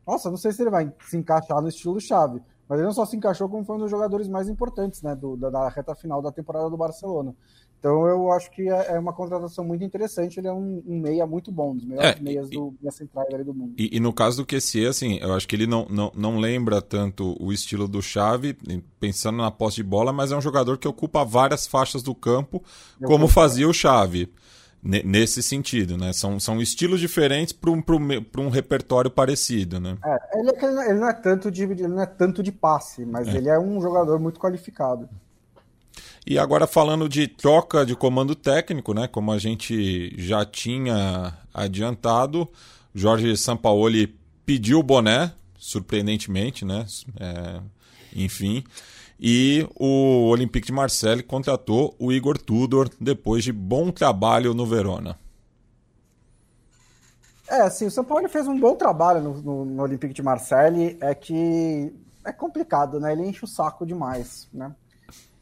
[0.05, 3.05] nossa, não sei se ele vai se encaixar no estilo chave, mas ele não só
[3.05, 6.21] se encaixou como foi um dos jogadores mais importantes, né, do, da, da, reta final
[6.21, 7.35] da temporada do Barcelona.
[7.79, 11.25] Então eu acho que é, é uma contratação muito interessante, ele é um, um meia
[11.25, 13.73] muito bom, um dos melhores é, meias e, do meia central do mundo.
[13.77, 16.81] E, e, no caso do QC, assim, eu acho que ele não, não, não lembra
[16.81, 18.57] tanto o estilo do Xavi,
[18.99, 22.61] pensando na posse de bola, mas é um jogador que ocupa várias faixas do campo,
[22.99, 24.29] eu como fazia o Xavi
[24.81, 26.13] nesse sentido, né?
[26.13, 27.83] São, são estilos diferentes para um,
[28.37, 29.97] um repertório parecido, né?
[30.03, 33.27] É, ele, é ele, não é tanto de, ele não é tanto de passe, mas
[33.27, 33.37] é.
[33.37, 35.09] ele é um jogador muito qualificado.
[36.29, 39.07] E agora falando de troca de comando técnico, né?
[39.07, 42.47] Como a gente já tinha adiantado,
[42.93, 44.15] Jorge Sampaoli
[44.45, 46.85] pediu o boné, surpreendentemente, né?
[47.19, 47.59] É,
[48.15, 48.63] enfim.
[49.19, 55.17] E o Olympique de Marseille contratou o Igor Tudor depois de bom trabalho no Verona.
[57.47, 60.95] É, assim, o São Paulo fez um bom trabalho no, no, no Olympique de Marseille,
[61.01, 61.91] é que
[62.23, 63.13] é complicado, né?
[63.13, 64.75] Ele enche o saco demais, né?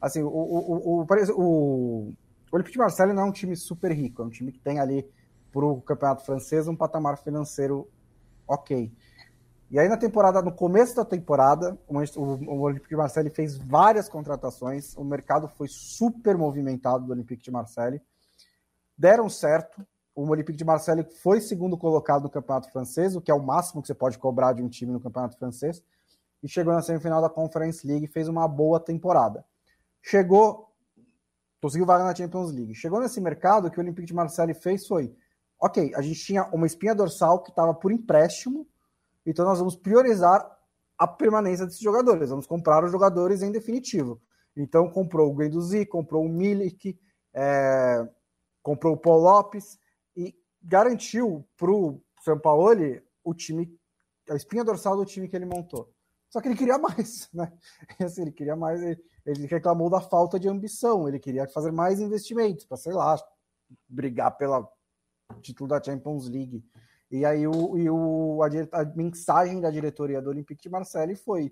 [0.01, 1.05] Assim, o, o, o,
[1.37, 2.13] o,
[2.51, 5.07] Olympique de Marseille não é um time super rico, é um time que tem ali
[5.51, 7.89] para o campeonato francês um patamar financeiro
[8.47, 8.91] ok.
[9.69, 14.07] E aí na temporada, no começo da temporada, o, o Olympique de Marseille fez várias
[14.07, 18.01] contratações, o mercado foi super movimentado do Olympique de Marseille,
[18.97, 19.85] deram certo,
[20.15, 23.81] o Olympique de Marseille foi segundo colocado no campeonato francês, o que é o máximo
[23.81, 25.83] que você pode cobrar de um time no campeonato francês,
[26.41, 29.43] e chegou na semifinal da Conference League e fez uma boa temporada.
[30.01, 30.71] Chegou,
[31.61, 32.75] conseguiu vaga na Champions League.
[32.75, 35.15] Chegou nesse mercado, que o Olympique de Marseille fez foi,
[35.59, 38.67] ok, a gente tinha uma espinha dorsal que estava por empréstimo,
[39.25, 40.57] então nós vamos priorizar
[40.97, 44.21] a permanência desses jogadores, vamos comprar os jogadores em definitivo.
[44.55, 46.99] Então comprou o Guendouzi, comprou o Milik,
[47.33, 48.07] é,
[48.63, 49.79] comprou o Paul Lopes
[50.15, 52.71] e garantiu para o São Paulo
[53.23, 53.77] o time,
[54.29, 55.93] a espinha dorsal do time que ele montou.
[56.37, 57.51] Só que ele queria mais, né?
[57.99, 61.99] Assim, ele queria mais, ele, ele reclamou da falta de ambição, ele queria fazer mais
[61.99, 63.17] investimentos para, sei lá,
[63.89, 64.69] brigar pelo
[65.41, 66.63] título da Champions League.
[67.09, 71.51] E aí o, e o, a, a, mensagem da diretoria do Olympique de Marseille foi: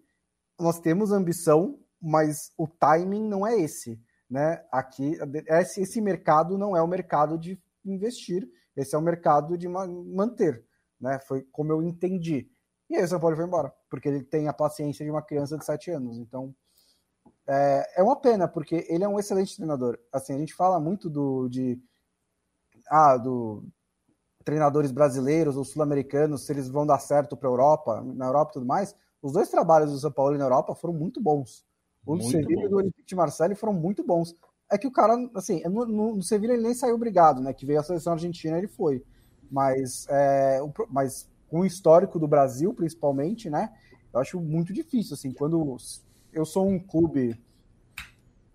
[0.59, 3.99] nós temos ambição, mas o timing não é esse.
[4.29, 4.63] Né?
[4.71, 5.17] Aqui,
[5.47, 10.63] esse, esse mercado não é o mercado de investir, esse é o mercado de manter.
[11.01, 11.17] Né?
[11.27, 12.51] Foi como eu entendi.
[12.95, 15.57] E aí o São Paulo foi embora, porque ele tem a paciência de uma criança
[15.57, 16.17] de 7 anos.
[16.17, 16.55] Então,
[17.45, 19.99] é, é uma pena, porque ele é um excelente treinador.
[20.13, 21.77] Assim, a gente fala muito do, de,
[22.89, 23.65] ah, do,
[24.45, 28.53] treinadores brasileiros ou sul-americanos, se eles vão dar certo para a Europa, na Europa e
[28.53, 31.65] tudo mais, os dois trabalhos do São Paulo na Europa foram muito bons.
[32.05, 34.35] O do Sevilla e do Olympique de Marseille foram muito bons.
[34.71, 37.51] É que o cara, assim, no, no, no Sevilla ele nem saiu obrigado, né?
[37.51, 39.03] Que veio a seleção argentina, ele foi.
[39.51, 41.27] Mas, é, o, mas
[41.60, 43.72] o histórico do Brasil, principalmente, né?
[44.14, 45.78] Eu acho muito difícil, assim, quando
[46.32, 47.39] eu sou um clube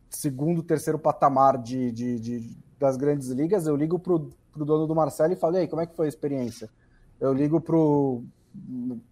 [0.09, 4.95] segundo, terceiro patamar de, de, de das grandes ligas, eu ligo pro pro dono do
[4.95, 6.69] Marcelo e falo, aí, como é que foi a experiência?
[7.21, 8.23] Eu ligo pro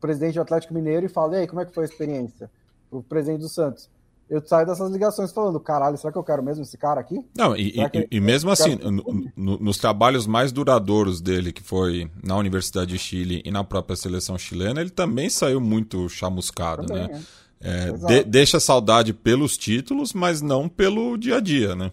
[0.01, 2.51] presidente do Atlético Mineiro e falo, aí, como é que foi a experiência?
[2.91, 3.91] Pro presidente do Santos.
[4.30, 7.24] Eu saio dessas ligações falando, caralho, será que eu quero mesmo esse cara aqui?
[7.36, 9.02] Não, e, e, e mesmo assim, no,
[9.34, 13.96] no, nos trabalhos mais duradouros dele, que foi na Universidade de Chile e na própria
[13.96, 17.22] seleção chilena, ele também saiu muito chamuscado, também, né?
[17.24, 17.48] É.
[17.60, 21.90] É, de, deixa saudade pelos títulos, mas não pelo dia a dia, né?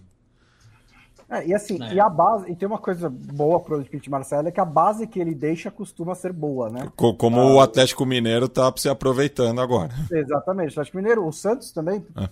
[1.36, 1.96] É, e assim, é.
[1.96, 4.66] e a base, e tem uma coisa boa pro Olympique de Marseille é que a
[4.66, 6.90] base que ele deixa costuma ser boa, né?
[6.96, 9.94] Como ah, o Atlético Mineiro tá se aproveitando agora.
[10.12, 12.06] Exatamente, o Atlético Mineiro, o Santos também.
[12.18, 12.30] É.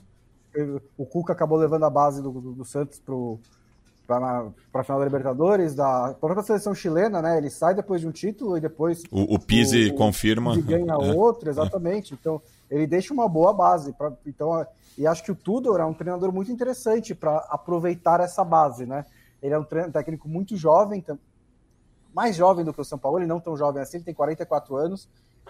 [0.97, 3.39] O Cuca acabou levando a base do, do, do Santos pro,
[4.05, 7.37] para a final da Libertadores, da própria seleção chilena, né?
[7.37, 9.03] Ele sai depois de um título e depois.
[9.09, 9.39] O, o
[9.91, 10.53] o, confirma.
[10.53, 11.13] O ganha é.
[11.13, 12.13] outro, exatamente.
[12.13, 12.17] É.
[12.19, 12.41] Então,
[12.73, 13.93] ele deixa uma boa base.
[13.93, 14.65] Pra, então,
[14.97, 19.05] e acho que o Tudor é um treinador muito interessante para aproveitar essa base, né?
[19.43, 21.05] Ele é um técnico muito jovem,
[22.11, 24.75] mais jovem do que o São Paulo, ele não tão jovem assim, ele tem 44
[24.75, 25.07] anos.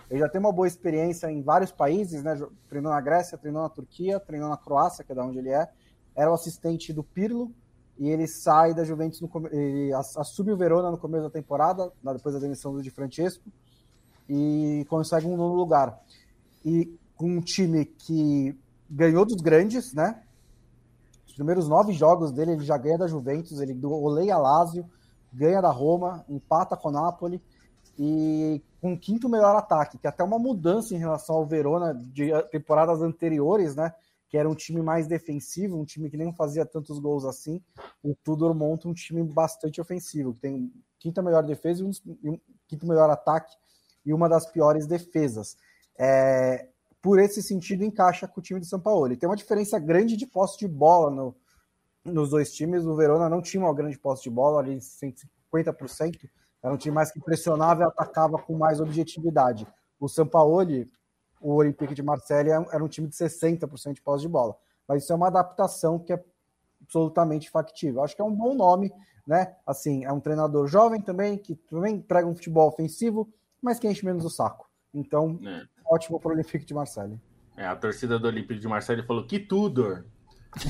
[0.10, 2.38] Ele já tem uma boa experiência em vários países, né?
[2.68, 5.70] Treinou na Grécia, treinou na Turquia, treinou na Croácia, que é da onde ele é.
[6.14, 7.52] Era o assistente do Pirlo
[7.98, 12.36] e ele sai da Juventus, no, ele assume o Verona no começo da temporada, depois
[12.36, 13.46] da demissão do Di Francesco,
[14.28, 16.02] e consegue um novo lugar.
[16.66, 18.58] E com um time que
[18.90, 20.24] ganhou dos grandes, né?
[21.28, 24.88] Os primeiros nove jogos dele, ele já ganha da Juventus, ele oleia Lazio,
[25.32, 27.42] ganha da Roma, empata com o Napoli
[27.98, 31.94] e com o quinto melhor ataque, que é até uma mudança em relação ao Verona
[31.94, 33.94] de temporadas anteriores, né?
[34.30, 37.62] Que era um time mais defensivo, um time que nem fazia tantos gols assim.
[38.04, 42.88] O Tudor monta um time bastante ofensivo, que tem quinta melhor defesa e um, quinto
[42.88, 43.56] melhor ataque
[44.06, 45.56] e uma das piores defesas.
[45.98, 46.68] É,
[47.04, 49.06] por esse sentido, encaixa com o time de São Paulo.
[49.08, 51.36] Ele tem uma diferença grande de posse de bola no,
[52.06, 52.86] nos dois times.
[52.86, 56.30] O Verona não tinha uma grande posse de bola, ali 150%.
[56.64, 59.68] Era um time mais que pressionava e atacava com mais objetividade.
[60.00, 60.66] O São Paulo,
[61.42, 64.56] o Olympique de Marseille, é era um time de 60% de posse de bola.
[64.88, 66.24] Mas isso é uma adaptação que é
[66.82, 68.02] absolutamente factível.
[68.02, 68.94] Acho que é um bom nome,
[69.28, 69.58] né?
[69.68, 73.30] Assim, é um treinador jovem também, que também prega um futebol ofensivo,
[73.62, 74.70] mas que enche menos o saco.
[74.94, 77.20] Então, é ótimo para o Olympique de Marseille.
[77.56, 80.06] É, a torcida do Olympique de Marseille falou que Tudor.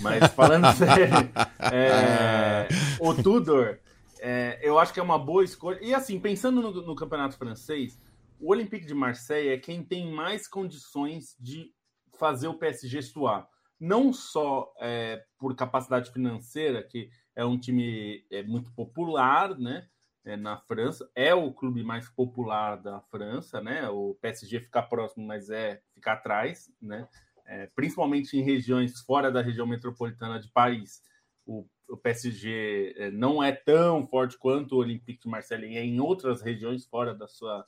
[0.01, 1.29] Mas falando sério,
[1.71, 2.67] é,
[2.99, 3.79] o Tudor,
[4.19, 5.79] é, eu acho que é uma boa escolha.
[5.81, 7.99] E assim, pensando no, no, campeonato francês,
[8.39, 11.71] o Olympique de Marseille é quem tem mais condições de
[12.17, 13.47] fazer o PSG suar.
[13.79, 19.87] Não só é, por capacidade financeira, que é um time é, muito popular, né?
[20.25, 21.09] É, na França.
[21.15, 23.89] É o clube mais popular da França, né?
[23.89, 27.07] O PSG fica próximo, mas é ficar atrás, né?
[27.45, 31.01] É, principalmente em regiões fora da região metropolitana de Paris.
[31.45, 35.99] O, o PSG é, não é tão forte quanto o Olympique de Marseille é em
[35.99, 37.65] outras regiões fora da sua,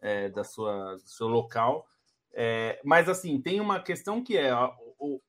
[0.00, 1.86] é, da sua, do seu local.
[2.34, 4.52] É, mas assim, tem uma questão que é
[4.98, 5.20] o,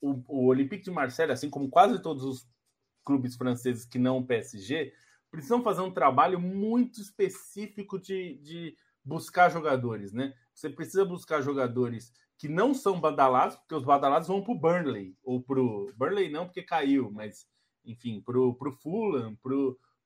[0.00, 2.48] o, o Olympique de Marseille, assim como quase todos os
[3.04, 4.92] clubes franceses que não o PSG,
[5.30, 10.34] precisam fazer um trabalho muito específico de, de buscar jogadores, né?
[10.54, 15.16] Você precisa buscar jogadores que não são badalados, porque os badalados vão para o Burnley,
[15.24, 15.92] ou para o...
[15.96, 17.48] Burnley não, porque caiu, mas,
[17.84, 19.54] enfim, para o Fulham, para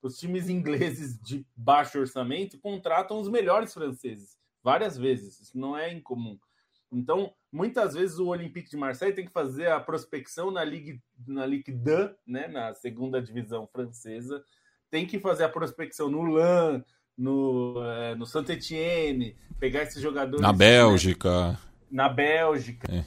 [0.02, 5.40] os times ingleses de baixo orçamento, contratam os melhores franceses, várias vezes.
[5.40, 6.38] Isso não é incomum.
[6.90, 11.44] Então, muitas vezes o Olympique de Marseille tem que fazer a prospecção na Ligue, na
[11.44, 14.44] Ligue 2, né, na segunda divisão francesa,
[14.92, 16.84] tem que fazer a prospecção no LAN,
[17.16, 20.42] no, é, no Saint Etienne, pegar esses jogadores.
[20.42, 21.52] Na Bélgica.
[21.52, 21.58] Né?
[21.90, 22.94] Na Bélgica.
[22.94, 23.06] É.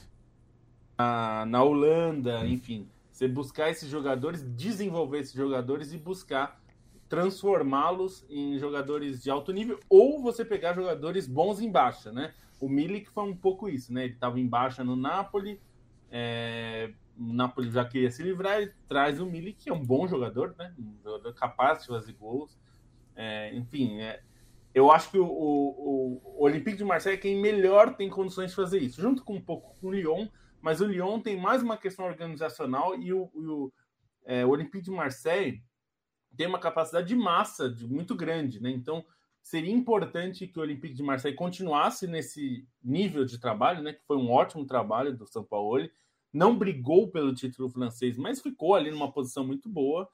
[0.98, 2.88] Na, na Holanda, enfim.
[3.12, 6.60] Você buscar esses jogadores, desenvolver esses jogadores e buscar
[7.08, 12.34] transformá-los em jogadores de alto nível ou você pegar jogadores bons em baixa, né?
[12.60, 14.06] O Milik foi um pouco isso, né?
[14.06, 15.60] Ele estava em baixa no Napoli,
[16.10, 20.06] é, o Napoli já queria se livrar, ele traz o Milik, que é um bom
[20.06, 20.74] jogador, né?
[20.78, 22.58] Um jogador capaz de fazer gols.
[23.14, 24.22] É, enfim, é,
[24.74, 28.56] eu acho que o, o, o, Olympique de Marseille é quem melhor tem condições de
[28.56, 30.28] fazer isso, junto com um pouco com o Lyon,
[30.60, 33.72] mas o Lyon tem mais uma questão organizacional e o, o,
[34.26, 35.62] é, o Olympique de Marseille
[36.36, 38.70] tem uma capacidade de massa de, muito grande, né?
[38.70, 39.02] Então
[39.40, 43.94] seria importante que o Olympique de Marseille continuasse nesse nível de trabalho, né?
[43.94, 45.88] Que foi um ótimo trabalho do São Paulo
[46.32, 50.08] não brigou pelo título francês, mas ficou ali numa posição muito boa.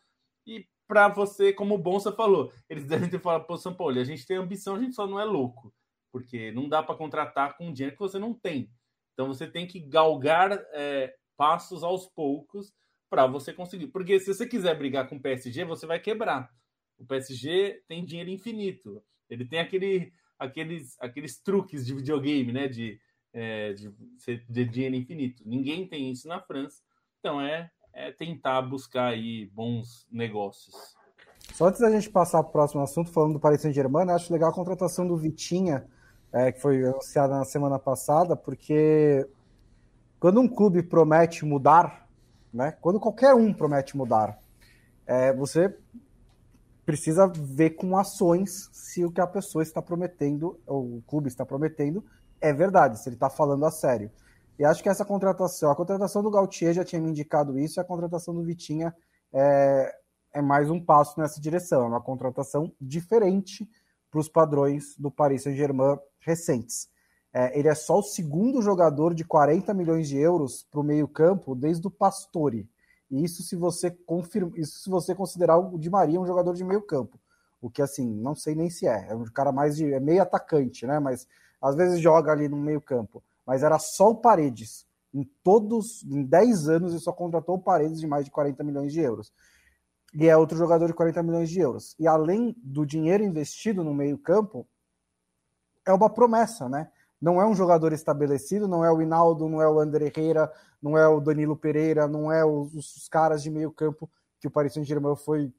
[0.47, 4.05] E para você, como o Bonsa falou, eles devem ter falado o São Paulo: a
[4.05, 5.75] gente tem ambição, a gente só não é louco,
[6.13, 8.71] porque não dá para contratar com dinheiro que você não tem.
[9.13, 12.73] Então você tem que galgar é, passos aos poucos
[13.11, 13.89] para você conseguir.
[13.89, 16.51] Porque se você quiser brigar com o PSG, você vai quebrar.
[16.99, 19.03] O PSG tem dinheiro infinito.
[19.29, 22.69] Ele tem aquele, aqueles, aqueles truques de videogame, né?
[22.69, 22.99] De
[23.33, 23.93] é, de,
[24.49, 25.43] de dinheiro infinito.
[25.47, 26.83] Ninguém tem isso na França,
[27.19, 30.75] então é, é tentar buscar aí bons negócios.
[31.53, 34.51] Só antes da gente passar para o próximo assunto, falando do Paris Saint-Germain, acho legal
[34.51, 35.87] a contratação do Vitinha,
[36.33, 39.27] é, que foi anunciada na semana passada, porque
[40.19, 42.09] quando um clube promete mudar,
[42.53, 44.39] né, quando qualquer um promete mudar,
[45.07, 45.77] é, você
[46.87, 51.45] precisa ver com ações se o que a pessoa está prometendo, ou o clube está
[51.45, 52.05] prometendo,
[52.43, 54.11] é verdade, se ele está falando a sério.
[54.59, 57.81] E acho que essa contratação, a contratação do Gautier já tinha me indicado isso, e
[57.81, 58.95] a contratação do Vitinha
[59.33, 59.95] é,
[60.35, 63.69] é mais um passo nessa direção, é uma contratação diferente
[64.11, 66.89] para os padrões do Paris Saint-Germain recentes.
[67.33, 71.55] É, ele é só o segundo jogador de 40 milhões de euros para o meio-campo
[71.55, 72.69] desde o Pastore.
[73.11, 76.65] E isso se você confirma, isso se você considerar o Di Maria um jogador de
[76.65, 77.19] meio-campo.
[77.61, 79.07] O que assim, não sei nem se é.
[79.11, 79.93] É um cara mais de.
[79.93, 80.99] é meio atacante, né?
[80.99, 81.27] Mas
[81.63, 83.23] às vezes joga ali no meio-campo.
[83.47, 84.87] Mas era só o Paredes.
[85.15, 88.93] Em todos, em 10 anos, ele só contratou o Paredes de mais de 40 milhões
[88.93, 89.33] de euros.
[90.15, 91.95] E é outro jogador de 40 milhões de euros.
[91.99, 94.67] E além do dinheiro investido no meio-campo,
[95.87, 96.91] é uma promessa, né?
[97.21, 100.53] Não é um jogador estabelecido, não é o Hinaldo, não é o André Herrera,
[100.83, 104.11] não é o Danilo Pereira, não é os, os caras de meio campo
[104.41, 105.53] que o Paris Saint-Germain foi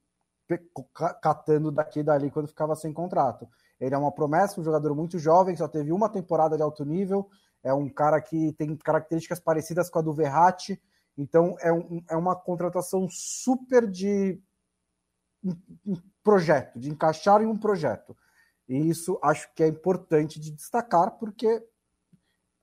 [1.21, 3.47] catando daqui e dali quando ficava sem contrato.
[3.83, 7.29] Ele é uma promessa, um jogador muito jovem, só teve uma temporada de alto nível,
[7.61, 10.81] é um cara que tem características parecidas com a do Verratti,
[11.17, 14.41] então é, um, é uma contratação super de
[15.85, 18.15] um projeto, de encaixar em um projeto.
[18.69, 21.61] E isso acho que é importante de destacar, porque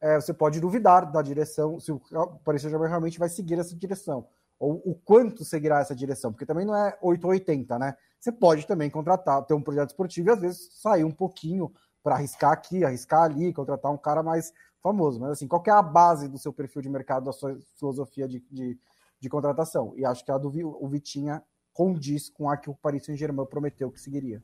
[0.00, 2.00] é, você pode duvidar da direção, se o
[2.42, 4.26] Paris Saint-Germain realmente vai seguir essa direção,
[4.58, 7.94] ou o quanto seguirá essa direção, porque também não é 880, né?
[8.20, 12.16] Você pode também contratar, ter um projeto esportivo e às vezes sair um pouquinho para
[12.16, 14.52] arriscar aqui, arriscar ali, contratar um cara mais
[14.82, 15.18] famoso.
[15.18, 18.44] Mas assim, qual é a base do seu perfil de mercado, da sua filosofia de,
[18.50, 18.78] de,
[19.18, 19.94] de contratação?
[19.96, 21.42] E acho que a do o Vitinha
[21.72, 24.42] condiz com a que o Paris Saint-Germain prometeu que seguiria.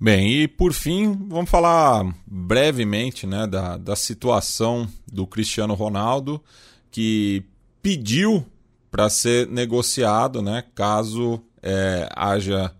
[0.00, 6.42] Bem, e por fim, vamos falar brevemente né, da, da situação do Cristiano Ronaldo,
[6.90, 7.44] que
[7.82, 8.44] pediu
[8.90, 12.74] para ser negociado, né, caso é, haja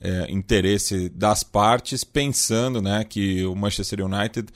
[0.00, 4.52] é, interesse das partes, pensando né, que o Manchester United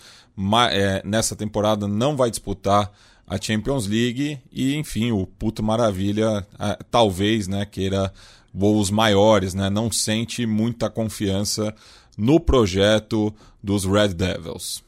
[0.70, 2.92] é, nessa temporada não vai disputar
[3.26, 6.46] a Champions League e, enfim, o puto maravilha
[6.90, 8.12] talvez né, queira
[8.52, 11.74] voos maiores, né, não sente muita confiança
[12.18, 14.84] no projeto dos Red Devils?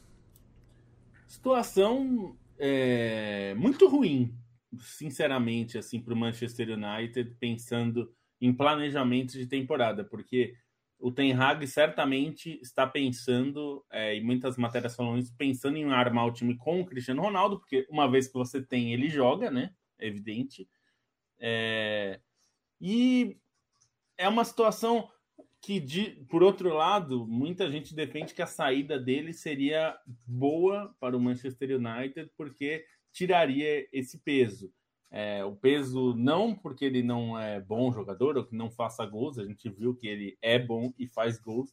[1.29, 4.35] Situação é, muito ruim,
[4.79, 8.11] sinceramente, assim, para o Manchester United, pensando
[8.43, 10.57] em planejamento de temporada, porque
[10.99, 16.27] o Ten Hag certamente está pensando, é, e muitas matérias falam isso, pensando em armar
[16.27, 19.73] o time com o Cristiano Ronaldo, porque uma vez que você tem, ele joga, né?
[19.97, 20.69] É evidente.
[21.39, 22.21] É,
[22.81, 23.39] e
[24.19, 25.09] é uma situação
[25.61, 31.17] que, de, por outro lado, muita gente defende que a saída dele seria boa para
[31.17, 34.73] o Manchester United, porque tiraria esse peso.
[35.15, 39.39] É, o peso não porque ele não é bom jogador ou que não faça gols,
[39.39, 41.73] a gente viu que ele é bom e faz gols,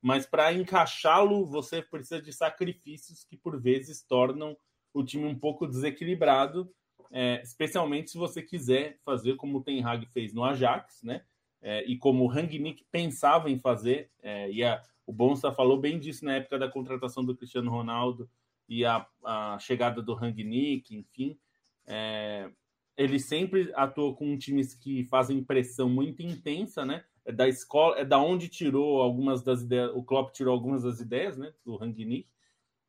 [0.00, 4.56] mas para encaixá-lo você precisa de sacrifícios que por vezes tornam
[4.94, 6.72] o time um pouco desequilibrado,
[7.10, 11.22] é, especialmente se você quiser fazer como o Ten Hag fez no Ajax, né?
[11.66, 15.98] é, e como o Rangnick pensava em fazer, é, e a, o Bonsa falou bem
[15.98, 18.30] disso na época da contratação do Cristiano Ronaldo
[18.68, 21.36] e a, a chegada do Rangnick, enfim,
[21.84, 22.48] é,
[22.96, 27.04] ele sempre atuou com times que fazem pressão muito intensa, né?
[27.24, 31.00] É da escola, é da onde tirou algumas das ideias, o Klopp tirou algumas das
[31.00, 31.52] ideias, né?
[31.64, 32.28] Do Rangnick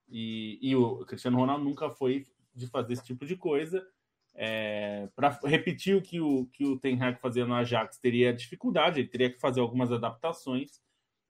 [0.07, 3.85] e, e o Cristiano Ronaldo nunca foi de fazer esse tipo de coisa.
[4.33, 8.99] É, para repetir o que o, que o Ten Hag fazia no Ajax, teria dificuldade,
[8.99, 10.79] ele teria que fazer algumas adaptações.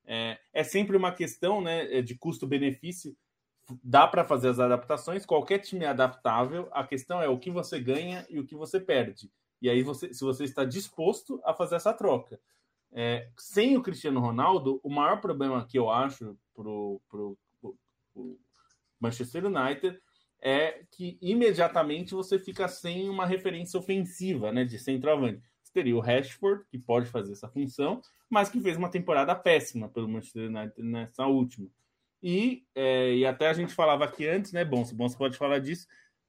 [0.05, 3.15] É, é sempre uma questão né, de custo-benefício.
[3.83, 6.69] Dá para fazer as adaptações, qualquer time é adaptável.
[6.71, 9.31] A questão é o que você ganha e o que você perde.
[9.61, 12.39] E aí, você, se você está disposto a fazer essa troca.
[12.91, 17.01] É, sem o Cristiano Ronaldo, o maior problema que eu acho para o
[18.99, 19.99] Manchester United
[20.41, 25.41] é que imediatamente você fica sem uma referência ofensiva, né, de centroavante.
[25.61, 29.89] Você teria o Rashford, que pode fazer essa função, mas que fez uma temporada péssima
[29.89, 31.67] pelo Manchester United nessa última.
[32.21, 35.37] E, é, e até a gente falava aqui antes, né, bom, se bom você pode
[35.37, 35.87] falar disso,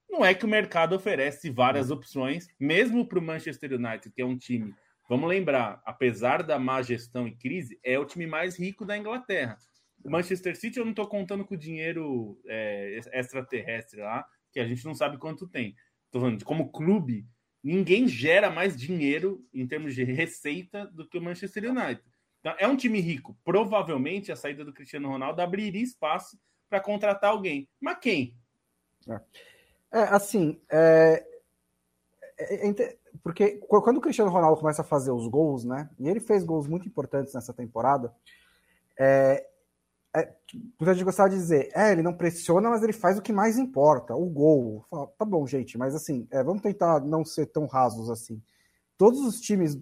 [0.08, 4.24] não é que o mercado oferece várias opções, mesmo para o Manchester United, que é
[4.24, 4.74] um time,
[5.08, 9.56] vamos lembrar, apesar da má gestão e crise, é o time mais rico da Inglaterra.
[10.04, 14.66] O Manchester City eu não estou contando com o dinheiro é, extraterrestre lá, que a
[14.66, 15.74] gente não sabe quanto tem.
[16.06, 17.26] Estou falando de como clube,
[17.62, 22.07] ninguém gera mais dinheiro em termos de receita do que o Manchester United.
[22.40, 23.36] Então, é um time rico.
[23.44, 26.38] Provavelmente a saída do Cristiano Ronaldo abriria espaço
[26.68, 27.68] para contratar alguém.
[27.80, 28.36] Mas quem?
[29.08, 29.20] É,
[29.98, 31.26] é assim, é,
[32.38, 35.90] é, é, porque quando o Cristiano Ronaldo começa a fazer os gols, né?
[35.98, 38.14] E ele fez gols muito importantes nessa temporada.
[38.98, 39.46] É,
[40.14, 40.34] é,
[40.92, 44.14] gente gostava de dizer, é, ele não pressiona, mas ele faz o que mais importa,
[44.14, 44.84] o gol.
[45.18, 48.42] Tá bom, gente, mas assim, é, vamos tentar não ser tão rasos assim.
[48.96, 49.78] Todos os times,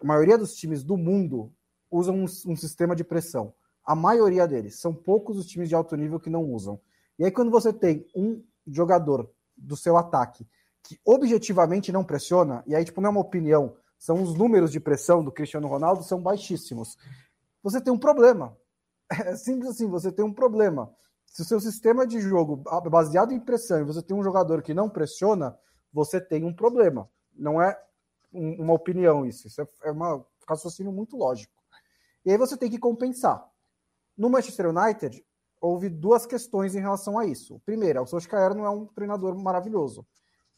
[0.00, 1.52] a maioria dos times do mundo
[1.90, 3.52] usam um, um sistema de pressão.
[3.84, 4.80] A maioria deles.
[4.80, 6.80] São poucos os times de alto nível que não usam.
[7.18, 10.46] E aí, quando você tem um jogador do seu ataque
[10.82, 14.78] que objetivamente não pressiona, e aí, tipo, não é uma opinião, são os números de
[14.78, 16.96] pressão do Cristiano Ronaldo são baixíssimos.
[17.62, 18.56] Você tem um problema.
[19.26, 20.94] É simples assim, você tem um problema.
[21.24, 24.74] Se o seu sistema de jogo baseado em pressão e você tem um jogador que
[24.74, 25.58] não pressiona,
[25.90, 27.08] você tem um problema.
[27.34, 27.78] Não é
[28.30, 31.57] uma opinião isso, isso é, é um raciocínio muito lógico.
[32.24, 33.46] E aí você tem que compensar.
[34.16, 35.24] No Manchester United,
[35.60, 37.60] houve duas questões em relação a isso.
[37.64, 40.06] Primeiro, o Solskjaer não é um treinador maravilhoso.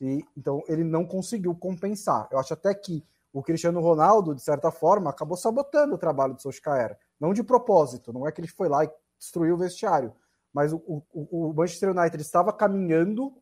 [0.01, 2.29] E, então, ele não conseguiu compensar.
[2.31, 6.43] Eu acho até que o Cristiano Ronaldo, de certa forma, acabou sabotando o trabalho do
[6.43, 6.99] Solskjaer.
[7.19, 10.13] Não de propósito, não é que ele foi lá e destruiu o vestiário.
[10.53, 13.33] Mas o, o, o Manchester United estava caminhando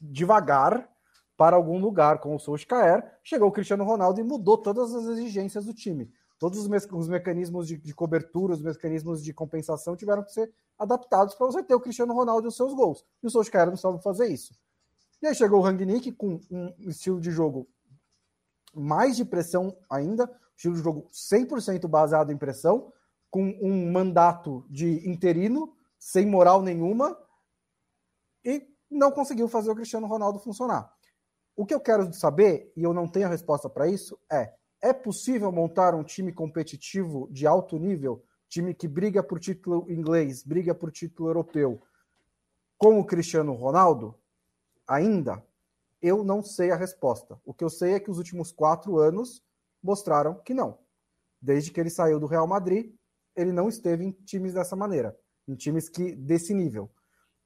[0.00, 0.88] devagar
[1.36, 3.18] para algum lugar com o Solskjaer.
[3.22, 6.12] Chegou o Cristiano Ronaldo e mudou todas as exigências do time.
[6.38, 10.52] Todos os, me os mecanismos de, de, cobertura, os mecanismos de compensação tiveram que ser
[10.78, 13.04] adaptados para você ter o Cristiano Ronaldo e os seus gols.
[13.22, 14.54] E o Solskjaer não sabe fazer isso.
[15.20, 17.68] E aí chegou o Rangnick com um estilo de jogo
[18.72, 22.92] mais de pressão ainda, estilo de jogo 100% baseado em pressão,
[23.30, 27.18] com um mandato de interino, sem moral nenhuma,
[28.44, 30.90] e não conseguiu fazer o Cristiano Ronaldo funcionar.
[31.56, 34.92] O que eu quero saber, e eu não tenho a resposta para isso, é: é
[34.92, 40.74] possível montar um time competitivo de alto nível, time que briga por título inglês, briga
[40.74, 41.82] por título europeu,
[42.76, 44.14] com o Cristiano Ronaldo?
[44.86, 45.44] Ainda?
[46.00, 47.40] Eu não sei a resposta.
[47.44, 49.42] O que eu sei é que os últimos quatro anos
[49.82, 50.78] mostraram que não.
[51.40, 52.94] Desde que ele saiu do Real Madrid,
[53.34, 56.90] ele não esteve em times dessa maneira, em times que desse nível.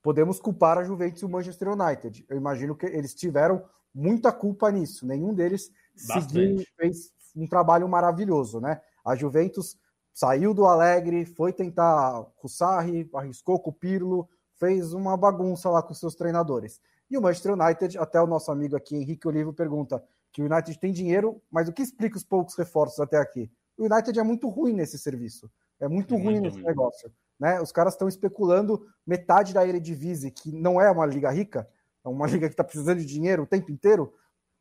[0.03, 2.25] Podemos culpar a Juventus e o Manchester United.
[2.29, 3.65] Eu imagino que eles tiveram
[3.95, 5.07] muita culpa nisso.
[5.07, 8.81] Nenhum deles seguiu, fez um trabalho maravilhoso, né?
[9.05, 9.77] A Juventus
[10.13, 14.29] saiu do Alegre, foi tentar com o Sarri, arriscou com o Pirlo,
[14.59, 16.81] fez uma bagunça lá com seus treinadores.
[17.11, 20.03] E o Manchester United, até o nosso amigo aqui, Henrique Olivo, pergunta
[20.33, 23.51] que o United tem dinheiro, mas o que explica os poucos reforços até aqui?
[23.77, 25.51] O United é muito ruim nesse serviço.
[25.79, 26.67] É muito, é ruim nesse ruim.
[26.67, 27.13] negócio.
[27.39, 27.61] Né?
[27.61, 31.69] Os caras estão especulando metade da Eredivisie, que não é uma liga rica,
[32.05, 34.15] é uma liga que está precisando de dinheiro o tempo inteiro,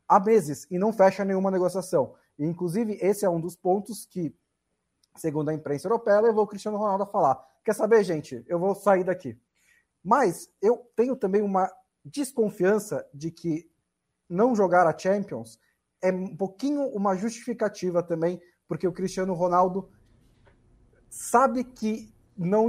[0.08, 2.16] há meses, e não fecha nenhuma negociação.
[2.38, 4.36] Inclusive, esse é um dos pontos que,
[5.16, 8.74] segundo a imprensa europeia, levou o Cristiano Ronaldo a falar: quer saber, gente, eu vou
[8.76, 9.38] sair daqui.
[10.04, 11.72] Mas eu tenho também uma
[12.04, 13.70] desconfiança de que
[14.28, 15.60] não jogar a Champions
[16.02, 19.90] é um pouquinho uma justificativa também, porque o Cristiano Ronaldo
[21.10, 22.68] sabe que não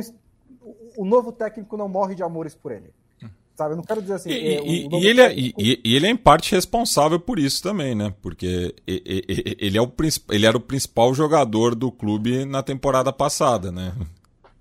[0.96, 2.92] o novo técnico não morre de amores por ele.
[3.62, 3.74] Sabe?
[3.74, 4.30] Eu não quero dizer assim.
[4.30, 7.62] E, é, e, e ele, é, e, e, ele é em parte responsável por isso
[7.62, 8.12] também, né?
[8.20, 9.92] Porque ele, é o,
[10.30, 13.94] ele era o principal jogador do clube na temporada passada, né?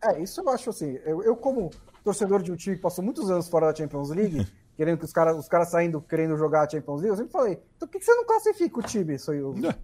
[0.03, 0.97] É, isso eu acho assim.
[1.05, 1.71] Eu, eu como
[2.03, 4.47] torcedor de um time que passou muitos anos fora da Champions League,
[4.77, 7.59] querendo que os caras os cara saindo querendo jogar a Champions League, eu sempre falei,
[7.75, 9.13] então por que você não classifica o time?
[9.13, 9.75] Aí, é.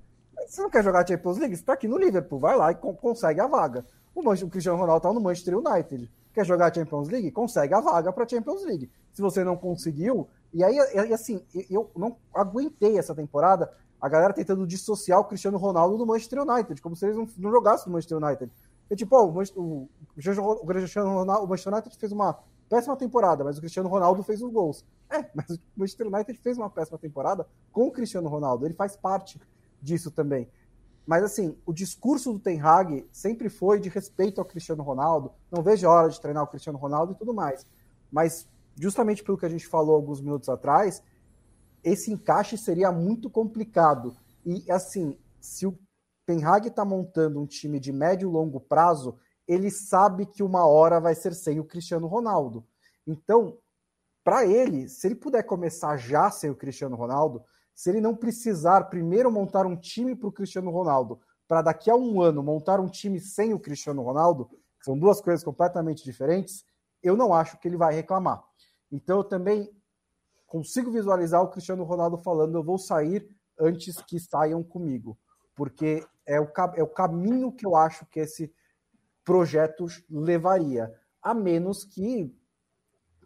[0.48, 1.56] Você não quer jogar a Champions League?
[1.56, 3.85] Você tá aqui no Liverpool, vai lá e consegue a vaga.
[4.14, 6.10] O, o Cristiano Ronaldo tá no Manchester United.
[6.34, 7.31] Quer jogar a Champions League?
[7.31, 8.89] Consegue a vaga para a Champions League.
[9.18, 11.41] Se você não conseguiu, e aí, e assim,
[11.72, 13.68] eu não aguentei essa temporada
[13.99, 17.88] a galera tentando dissociar o Cristiano Ronaldo do Manchester United, como se eles não, jogassem
[17.88, 18.52] no Manchester United.
[18.91, 22.38] E, tipo, o, o, o Ronaldo, o Manchester United fez uma
[22.69, 24.85] péssima temporada, mas o Cristiano Ronaldo fez os gols.
[25.10, 28.68] É, mas o Manchester United fez uma péssima temporada com o Cristiano Ronaldo.
[28.68, 29.41] Ele faz parte
[29.81, 30.48] disso também.
[31.07, 35.31] Mas assim, o discurso do Ten Hag sempre foi de respeito ao Cristiano Ronaldo.
[35.49, 37.65] Não vejo a hora de treinar o Cristiano Ronaldo e tudo mais.
[38.11, 38.48] Mas
[38.80, 41.02] justamente pelo que a gente falou alguns minutos atrás,
[41.84, 44.16] esse encaixe seria muito complicado.
[44.45, 45.78] E assim, se o
[46.26, 49.18] Ten Hag está montando um time de médio e longo prazo,
[49.48, 52.66] ele sabe que uma hora vai ser sem o Cristiano Ronaldo.
[53.06, 53.58] Então,
[54.24, 57.41] para ele, se ele puder começar já sem o Cristiano Ronaldo,
[57.74, 61.95] se ele não precisar primeiro montar um time para o Cristiano Ronaldo, para daqui a
[61.95, 64.49] um ano montar um time sem o Cristiano Ronaldo,
[64.80, 66.66] que são duas coisas completamente diferentes,
[67.02, 68.44] eu não acho que ele vai reclamar.
[68.92, 69.70] Então, eu também
[70.46, 75.18] consigo visualizar o Cristiano Ronaldo falando: eu vou sair antes que saiam comigo,
[75.56, 78.54] porque é o, é o caminho que eu acho que esse
[79.24, 82.34] projeto levaria, a menos que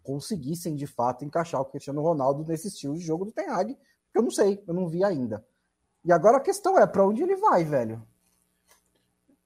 [0.02, 3.78] conseguissem de fato encaixar o Cristiano Ronaldo nesse estilo de jogo do Ten Hag,
[4.12, 5.44] Eu não sei, eu não vi ainda.
[6.04, 8.04] E agora a questão é, para onde ele vai, velho?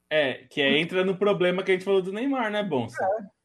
[0.09, 3.03] É, que é, entra no problema que a gente falou do Neymar, né, Bonsa?
[3.03, 3.36] É.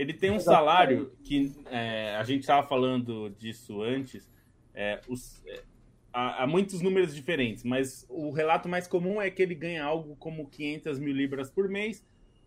[0.00, 4.26] Ele tem um salário que é, a gente estava falando disso antes.
[4.74, 5.62] É, os, é,
[6.10, 10.16] há, há, muitos números diferentes, mas o relato mais comum é que ele ganha algo
[10.16, 12.02] como 500 mil libras por mês.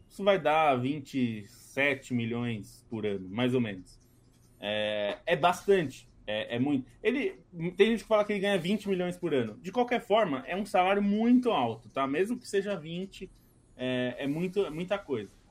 [0.10, 4.00] Isso vai dar 27 milhões por ano, mais ou menos.
[4.60, 6.10] É, é bastante.
[6.26, 6.90] É, é, muito.
[7.04, 7.40] Ele
[7.78, 9.60] tem gente que fala que ele ganha 20 milhões por ano.
[9.62, 12.08] De qualquer forma, é um salário muito alto, tá?
[12.08, 13.30] Mesmo que seja 20,
[13.78, 15.43] é, é muito, é muita coisa.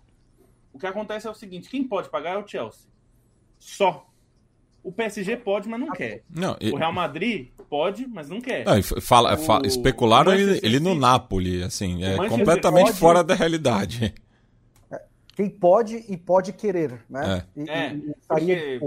[0.73, 2.90] O que acontece é o seguinte: quem pode pagar é o Chelsea.
[3.59, 4.09] Só.
[4.82, 6.24] O PSG pode, mas não quer.
[6.28, 8.65] Não, o Real Madrid pode, mas não quer.
[8.65, 12.99] Não, fala, o, especularam ele, ele, no Napoli, assim, é completamente pode...
[12.99, 14.12] fora da realidade.
[14.90, 15.03] É,
[15.36, 17.47] quem pode e pode querer, né?
[17.57, 18.81] É, e, é e, porque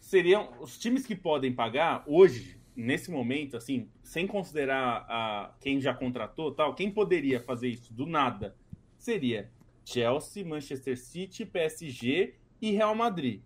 [0.00, 5.94] seriam os times que podem pagar hoje, nesse momento, assim, sem considerar a, quem já
[5.94, 8.56] contratou, tal, quem poderia fazer isso do nada
[8.98, 9.48] seria
[9.90, 13.42] Chelsea, Manchester City, PSG e Real Madrid.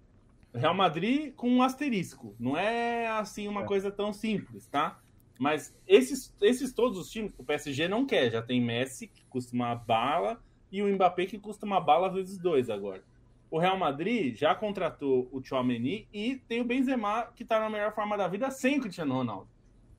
[0.54, 2.36] Real Madrid com um asterisco.
[2.38, 3.66] Não é assim uma é.
[3.66, 5.00] coisa tão simples, tá?
[5.38, 8.30] Mas esses, esses todos os times, o PSG não quer.
[8.30, 10.40] Já tem Messi, que custa uma bala,
[10.70, 13.02] e o Mbappé, que custa uma bala vezes dois agora.
[13.50, 17.94] O Real Madrid já contratou o Tchouameni e tem o Benzema, que está na melhor
[17.94, 19.48] forma da vida sem o Cristiano Ronaldo.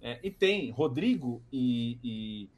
[0.02, 2.50] É, e tem Rodrigo e, e,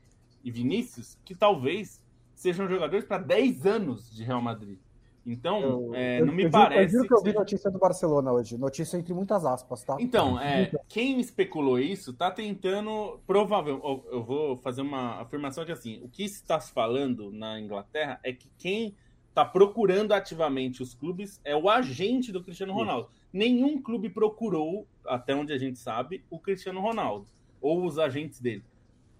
[0.43, 2.03] e Vinícius, que talvez
[2.37, 4.77] sejam jogadores para 10 anos de Real Madrid.
[5.25, 6.95] Então, eu, é, não eu, me eu parece.
[6.95, 8.57] Eu juro que eu vi notícia do Barcelona hoje.
[8.57, 9.97] Notícia entre muitas aspas, tá?
[9.99, 13.19] Então, é, quem especulou isso tá tentando.
[13.27, 14.05] Provável.
[14.09, 18.31] Eu vou fazer uma afirmação de assim: o que está se falando na Inglaterra é
[18.31, 18.95] que quem
[19.27, 23.09] está procurando ativamente os clubes é o agente do Cristiano Ronaldo.
[23.11, 23.21] Isso.
[23.33, 27.27] Nenhum clube procurou, até onde a gente sabe, o Cristiano Ronaldo
[27.59, 28.63] ou os agentes dele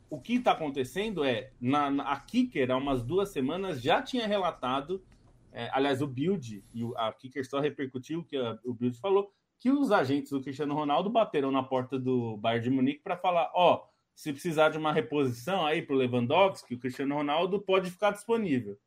[0.09, 4.27] o que está acontecendo é, na, na, a Kicker, há umas duas semanas, já tinha
[4.27, 5.03] relatado,
[5.51, 9.31] é, aliás, o Build, e a Kicker só repercutiu o que a, o Build falou,
[9.59, 13.51] que os agentes do Cristiano Ronaldo bateram na porta do Bayern de Munique para falar,
[13.53, 17.91] ó, oh, se precisar de uma reposição aí para o Lewandowski, o Cristiano Ronaldo pode
[17.91, 18.77] ficar disponível.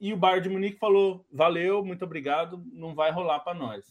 [0.00, 3.84] E o Bayern de Munique falou, valeu, muito obrigado, não vai rolar para nós.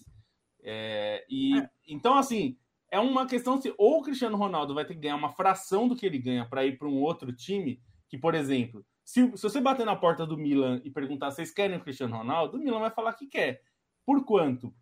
[0.64, 1.70] É, e é.
[1.88, 2.58] então assim,
[2.90, 5.96] é uma questão se ou o Cristiano Ronaldo vai ter que ganhar uma fração do
[5.96, 9.60] que ele ganha para ir para um outro time, que, por exemplo, se, se, você
[9.62, 12.80] bater na porta do Milan e perguntar se vocês querem o Cristiano Ronaldo, o Milan
[12.80, 13.62] vai falar que quer.
[14.06, 14.74] Por quanto?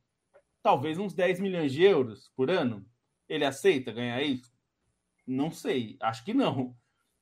[0.62, 2.86] Talvez uns 10 milhões de euros por ano.
[3.28, 4.52] Ele aceita ganhar isso?
[5.26, 6.76] Não sei, acho que não.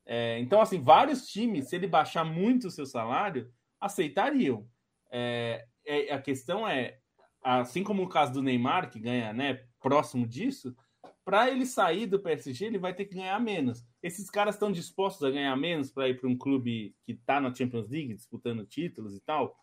[0.06, 3.50] É, então, assim, vários times, se ele baixar muito o seu salário,
[3.80, 4.68] aceitariam.
[5.12, 7.00] É, é, a questão é,
[7.42, 10.76] assim como o caso do Neymar, que ganha né, próximo disso,
[11.24, 13.86] para ele sair do PSG, ele vai ter que ganhar menos.
[14.02, 17.54] Esses caras estão dispostos a ganhar menos para ir para um clube que está na
[17.54, 19.56] Champions League, disputando títulos e tal?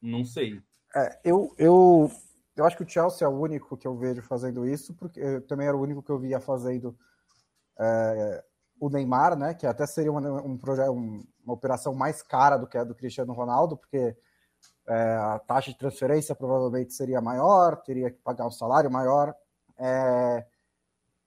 [0.00, 0.60] Não sei.
[0.94, 2.10] É, eu, eu,
[2.56, 5.66] eu acho que o Chelsea é o único que eu vejo fazendo isso, porque também
[5.66, 6.96] era o único que eu via fazendo
[7.78, 8.44] é,
[8.78, 9.54] o Neymar, né?
[9.54, 13.32] Que até seria uma, um projeto, uma operação mais cara do que a do Cristiano
[13.32, 14.14] Ronaldo, porque
[14.86, 19.34] é, a taxa de transferência provavelmente seria maior, teria que pagar um salário maior.
[19.82, 20.44] É,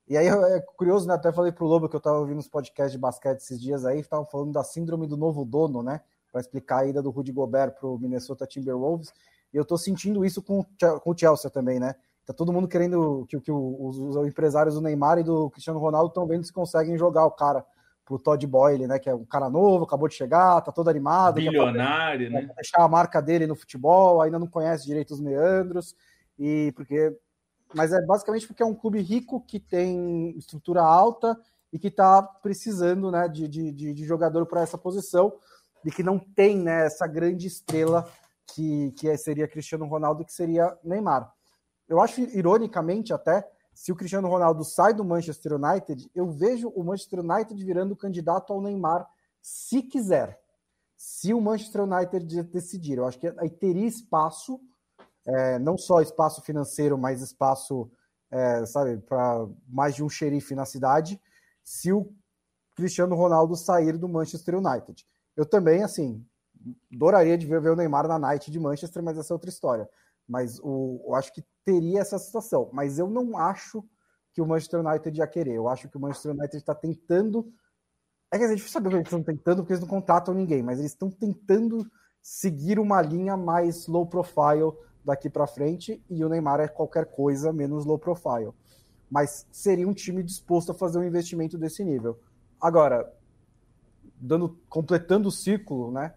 [0.07, 1.15] e aí é curioso, né?
[1.15, 3.99] Até falei pro Lobo que eu estava ouvindo os podcasts de basquete esses dias aí,
[3.99, 5.99] estavam falando da síndrome do novo dono, né?
[6.32, 9.11] Para explicar a ida do Rudy Gobert pro Minnesota Timberwolves.
[9.53, 10.64] E eu estou sentindo isso com,
[11.02, 11.95] com o Chelsea também, né?
[12.26, 16.10] Tá todo mundo querendo que, que os, os empresários do Neymar e do Cristiano Ronaldo
[16.10, 17.65] estão vendo se conseguem jogar o cara
[18.06, 18.99] pro Todd Boyle, né?
[18.99, 21.36] Que é um cara novo, acabou de chegar, tá todo animado.
[21.36, 22.49] Bilionário, né?
[22.56, 25.95] Deixar a marca dele no futebol, ainda não conhece direito os meandros.
[26.38, 27.15] E porque.
[27.73, 31.37] Mas é basicamente porque é um clube rico que tem estrutura alta
[31.73, 35.33] e que está precisando né, de, de, de jogador para essa posição
[35.83, 38.09] e que não tem né, essa grande estrela
[38.47, 41.31] que, que seria Cristiano Ronaldo que seria Neymar.
[41.87, 46.83] Eu acho, ironicamente até, se o Cristiano Ronaldo sai do Manchester United, eu vejo o
[46.83, 49.05] Manchester United virando candidato ao Neymar,
[49.41, 50.39] se quiser.
[50.97, 54.59] Se o Manchester United decidir, eu acho que aí teria espaço,
[55.26, 57.89] é, não só espaço financeiro, mas espaço,
[58.31, 61.19] é, sabe, para mais de um xerife na cidade,
[61.64, 62.14] se o
[62.76, 65.06] Cristiano Ronaldo sair do Manchester United.
[65.35, 66.23] Eu também, assim,
[66.93, 69.89] adoraria de ver, ver o Neymar na night de Manchester, mas essa é outra história.
[70.27, 72.69] Mas o, eu acho que teria essa situação.
[72.73, 73.84] Mas eu não acho
[74.34, 75.53] que o Manchester United ia querer.
[75.53, 77.52] Eu acho que o Manchester United está tentando.
[78.31, 80.61] É que é difícil saber o que eles estão tentando, porque eles não contratam ninguém,
[80.61, 81.89] mas eles estão tentando
[82.22, 84.73] seguir uma linha mais low profile
[85.06, 88.52] daqui para frente, e o Neymar é qualquer coisa menos low profile.
[89.10, 92.19] mas seria um time disposto a fazer um investimento desse nível.
[92.60, 93.14] Agora,
[94.19, 96.14] dando, completando o ciclo, né?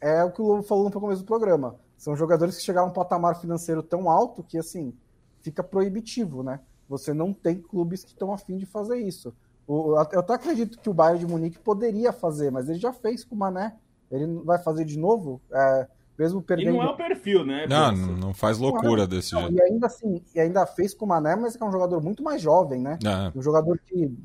[0.00, 1.76] É o que o Lobo falou no começo do programa.
[1.96, 4.94] São jogadores que chegaram a um patamar financeiro tão alto que, assim,
[5.40, 6.60] fica proibitivo, né?
[6.88, 9.34] Você não tem clubes que estão afim de fazer isso.
[9.66, 13.24] O, eu até acredito que o Bayern de Munique poderia fazer, mas ele já fez
[13.24, 13.76] com o Mané.
[14.10, 15.88] Ele vai fazer de novo, é,
[16.22, 16.70] mesmo perdendo.
[16.70, 17.66] E não é o perfil, né?
[17.66, 19.56] Não, não faz loucura não, desse não, jeito.
[19.56, 22.40] E ainda assim, e ainda fez com o Mané, mas é um jogador muito mais
[22.40, 22.96] jovem, né?
[23.04, 23.36] É.
[23.36, 24.16] Um jogador que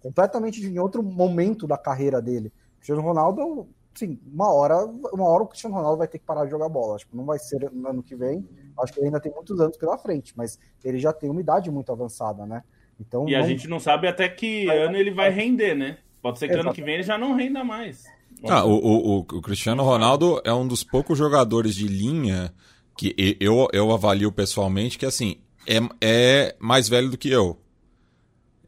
[0.00, 2.48] completamente em outro momento da carreira dele.
[2.48, 4.76] O Cristiano Ronaldo, sim, uma hora,
[5.12, 6.94] uma hora o Cristiano Ronaldo vai ter que parar de jogar bola.
[6.94, 8.48] Acho que não vai ser no ano que vem.
[8.78, 11.70] Acho que ele ainda tem muitos anos pela frente, mas ele já tem uma idade
[11.70, 12.62] muito avançada, né?
[13.00, 15.98] Então, e a gente não sabe até que ano ele vai render, né?
[16.22, 16.68] Pode ser que Exatamente.
[16.68, 18.04] ano que vem ele já não renda mais.
[18.42, 22.52] Ah, o, o, o, Cristiano Ronaldo é um dos poucos jogadores de linha
[22.96, 25.36] que eu, eu avalio pessoalmente que assim
[25.66, 27.58] é, é mais velho do que eu.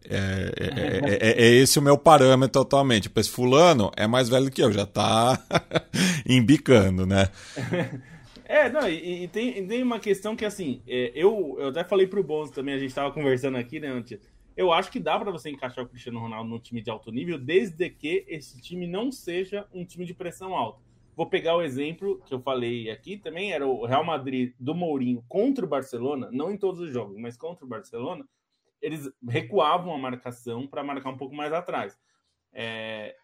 [0.08, 3.10] É, é, é, é, esse o meu parâmetro totalmente.
[3.14, 5.38] Esse fulano é mais velho do que eu, já tá
[6.26, 7.28] embicando, né?
[8.48, 11.82] É, não, e, e, tem, e tem uma questão que, assim, é, eu, eu até
[11.82, 14.20] falei pro Bonzo também, a gente tava conversando aqui, né, antes.
[14.56, 17.38] Eu acho que dá para você encaixar o Cristiano Ronaldo num time de alto nível,
[17.38, 20.82] desde que esse time não seja um time de pressão alta.
[21.14, 25.22] Vou pegar o exemplo que eu falei aqui também, era o Real Madrid do Mourinho
[25.28, 28.26] contra o Barcelona, não em todos os jogos, mas contra o Barcelona,
[28.80, 31.98] eles recuavam a marcação para marcar um pouco mais atrás.
[32.52, 33.14] É,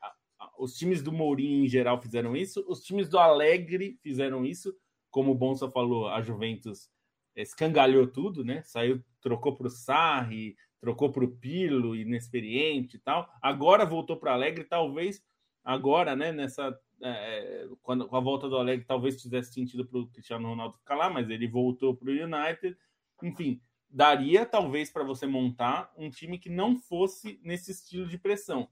[0.59, 4.75] os times do Mourinho em geral fizeram isso, os times do Alegre fizeram isso,
[5.11, 6.91] como o Bonsa falou, a Juventus
[7.37, 8.63] escangalhou tudo, né?
[8.63, 13.33] Saiu, trocou para o Sarri, trocou para o Pilo, inexperiente e tal.
[13.41, 15.23] Agora voltou para o Alegre, talvez
[15.65, 16.33] agora, né?
[16.33, 20.77] Nessa é, quando, com a volta do Alegre, talvez tivesse sentido para o Cristiano Ronaldo
[20.77, 22.77] ficar lá, mas ele voltou para o United.
[23.23, 28.69] Enfim, daria talvez para você montar um time que não fosse nesse estilo de pressão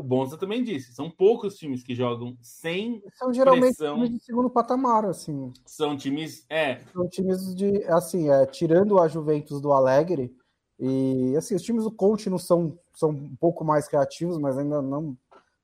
[0.00, 3.96] o Bonza também disse, são poucos times que jogam sem São geralmente pressão.
[3.96, 5.52] times de segundo patamar, assim.
[5.66, 6.80] São times, é.
[6.92, 10.34] São times de, assim, é, tirando a Juventus do Alegre,
[10.80, 14.80] e assim, os times do coach não são, são um pouco mais criativos, mas ainda
[14.80, 15.16] não...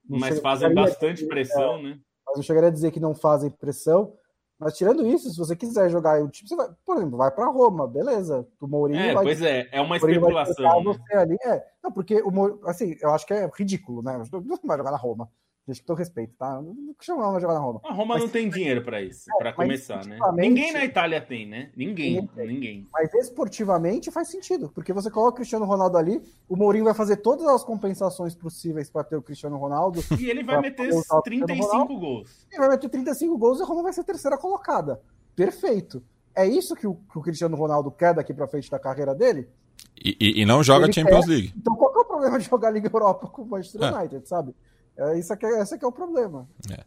[0.08, 2.00] não mas fazem bastante pressão, é, né?
[2.26, 4.12] Mas não chegaria a dizer que não fazem pressão,
[4.58, 7.50] mas tirando isso, se você quiser jogar o time, você vai, por exemplo, vai para
[7.50, 8.46] Roma, beleza.
[8.60, 9.24] O Mourinho é, vai.
[9.24, 10.82] Pois é, é uma especulação.
[10.84, 10.98] Né?
[11.12, 11.62] Ali, é.
[11.82, 14.22] Não, porque o assim, eu acho que é ridículo, né?
[14.32, 15.30] Não vai jogar na Roma.
[15.66, 16.62] Deixa que eu respeito, tá?
[16.62, 17.80] Não chama ela jogar na Roma.
[17.82, 20.16] A Roma mas, não tem dinheiro para isso, é, para começar, né?
[20.34, 21.72] Ninguém na Itália tem, né?
[21.76, 22.86] Ninguém, ninguém, ninguém.
[22.92, 27.16] Mas esportivamente faz sentido, porque você coloca o Cristiano Ronaldo ali, o Mourinho vai fazer
[27.16, 30.00] todas as compensações possíveis para ter o Cristiano Ronaldo.
[30.20, 30.88] E ele vai meter
[31.24, 32.46] 35 gols.
[32.48, 35.00] Ele vai meter 35 gols e a Roma vai ser terceira colocada.
[35.34, 36.00] Perfeito.
[36.32, 39.48] É isso que o, que o Cristiano Ronaldo quer daqui para frente da carreira dele?
[39.96, 41.30] E, e, e não joga Ele Champions quer.
[41.30, 41.54] League.
[41.56, 43.92] Então qual é o problema de jogar Liga Europa com o Manchester é.
[43.92, 44.54] United, sabe?
[44.98, 46.48] É, isso aqui, esse aqui é o problema.
[46.70, 46.80] É.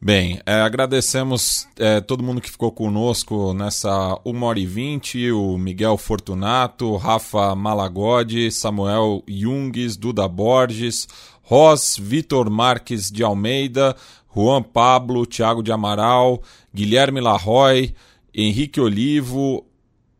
[0.00, 5.56] Bem, é, agradecemos é, todo mundo que ficou conosco nessa 1 hora e 20, o
[5.56, 11.08] Miguel Fortunato, Rafa Malagode, Samuel Jungues, Duda Borges,
[11.42, 13.96] Ross, Vitor Marques de Almeida,
[14.34, 16.42] Juan Pablo, Thiago de Amaral,
[16.74, 17.94] Guilherme Larroy,
[18.34, 19.64] Henrique Olivo,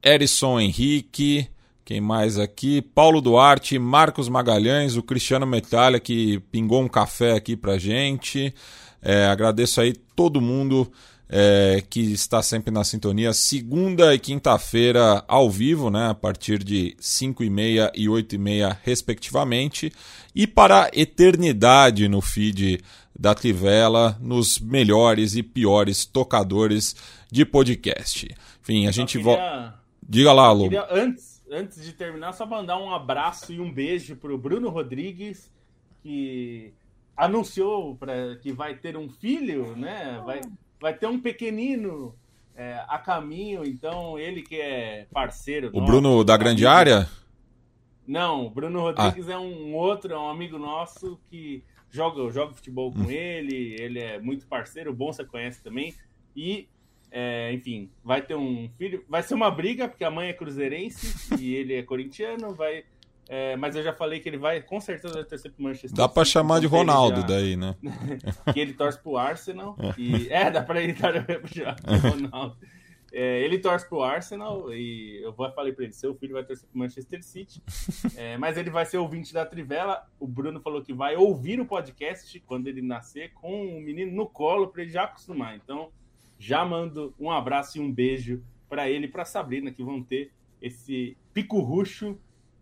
[0.02, 1.50] Erison Henrique,
[1.86, 2.82] quem mais aqui?
[2.82, 8.52] Paulo Duarte, Marcos Magalhães, o Cristiano Metalha que pingou um café aqui pra gente.
[9.00, 10.90] É, agradeço aí todo mundo
[11.28, 13.32] é, que está sempre na sintonia.
[13.32, 16.10] Segunda e quinta-feira ao vivo, né?
[16.10, 19.92] A partir de 5 e meia e 8 e meia, respectivamente.
[20.34, 22.80] E para a eternidade no feed
[23.16, 26.96] da Trivela, nos melhores e piores tocadores
[27.30, 28.28] de podcast.
[28.60, 29.72] Enfim, a gente volta.
[30.02, 30.68] Diga lá, Lu.
[30.90, 35.52] Antes antes de terminar, só mandar um abraço e um beijo pro Bruno Rodrigues,
[36.02, 36.72] que
[37.16, 40.20] anunciou pra, que vai ter um filho, né?
[40.24, 40.40] Vai,
[40.80, 42.14] vai ter um pequenino
[42.54, 45.70] é, a caminho, então ele que é parceiro.
[45.72, 47.08] O nosso, Bruno da grande área?
[48.06, 49.32] Não, o Bruno Rodrigues ah.
[49.32, 53.10] é um outro, é um amigo nosso que joga, joga futebol com hum.
[53.10, 55.94] ele, ele é muito parceiro, o Bonsa conhece também.
[56.34, 56.68] E
[57.18, 59.02] é, enfim, vai ter um filho.
[59.08, 62.54] Vai ser uma briga, porque a mãe é cruzeirense e ele é corintiano.
[62.54, 62.84] Vai,
[63.26, 66.06] é, mas eu já falei que ele vai, com certeza, vai torcer pro Manchester Dá
[66.10, 67.74] pra chamar de Ronaldo já, daí, né?
[68.52, 69.78] que ele torce pro Arsenal.
[69.78, 69.94] É.
[69.98, 72.58] E, é, dá pra ele pro Ronaldo.
[73.10, 76.78] É, ele torce pro Arsenal e eu falei pra ele: seu filho vai torcer pro
[76.78, 77.62] Manchester City.
[78.14, 80.06] É, mas ele vai ser ouvinte da Trivela.
[80.20, 84.26] O Bruno falou que vai ouvir o podcast quando ele nascer com o menino no
[84.26, 85.56] colo pra ele já acostumar.
[85.56, 85.90] Então.
[86.38, 90.30] Já mando um abraço e um beijo para ele e para Sabrina, que vão ter
[90.60, 92.18] esse pico ruxo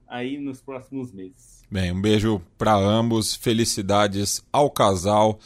[0.07, 1.63] aí nos próximos meses.
[1.71, 5.39] Bem, um beijo para ambos, felicidades ao casal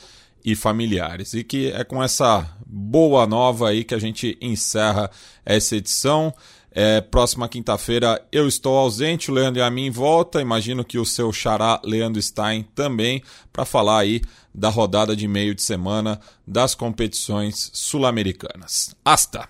[0.45, 1.35] e familiares.
[1.35, 5.11] E que é com essa boa nova aí que a gente encerra
[5.45, 6.35] essa edição.
[6.71, 10.41] É, próxima quinta-feira eu estou ausente, o Leandro e a mim volta.
[10.41, 13.23] Imagino que o seu xará Leandro Stein também,
[13.53, 14.21] para falar aí
[14.55, 18.95] da rodada de meio de semana das competições sul-americanas.
[19.05, 19.49] Hasta!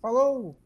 [0.00, 0.56] Falou!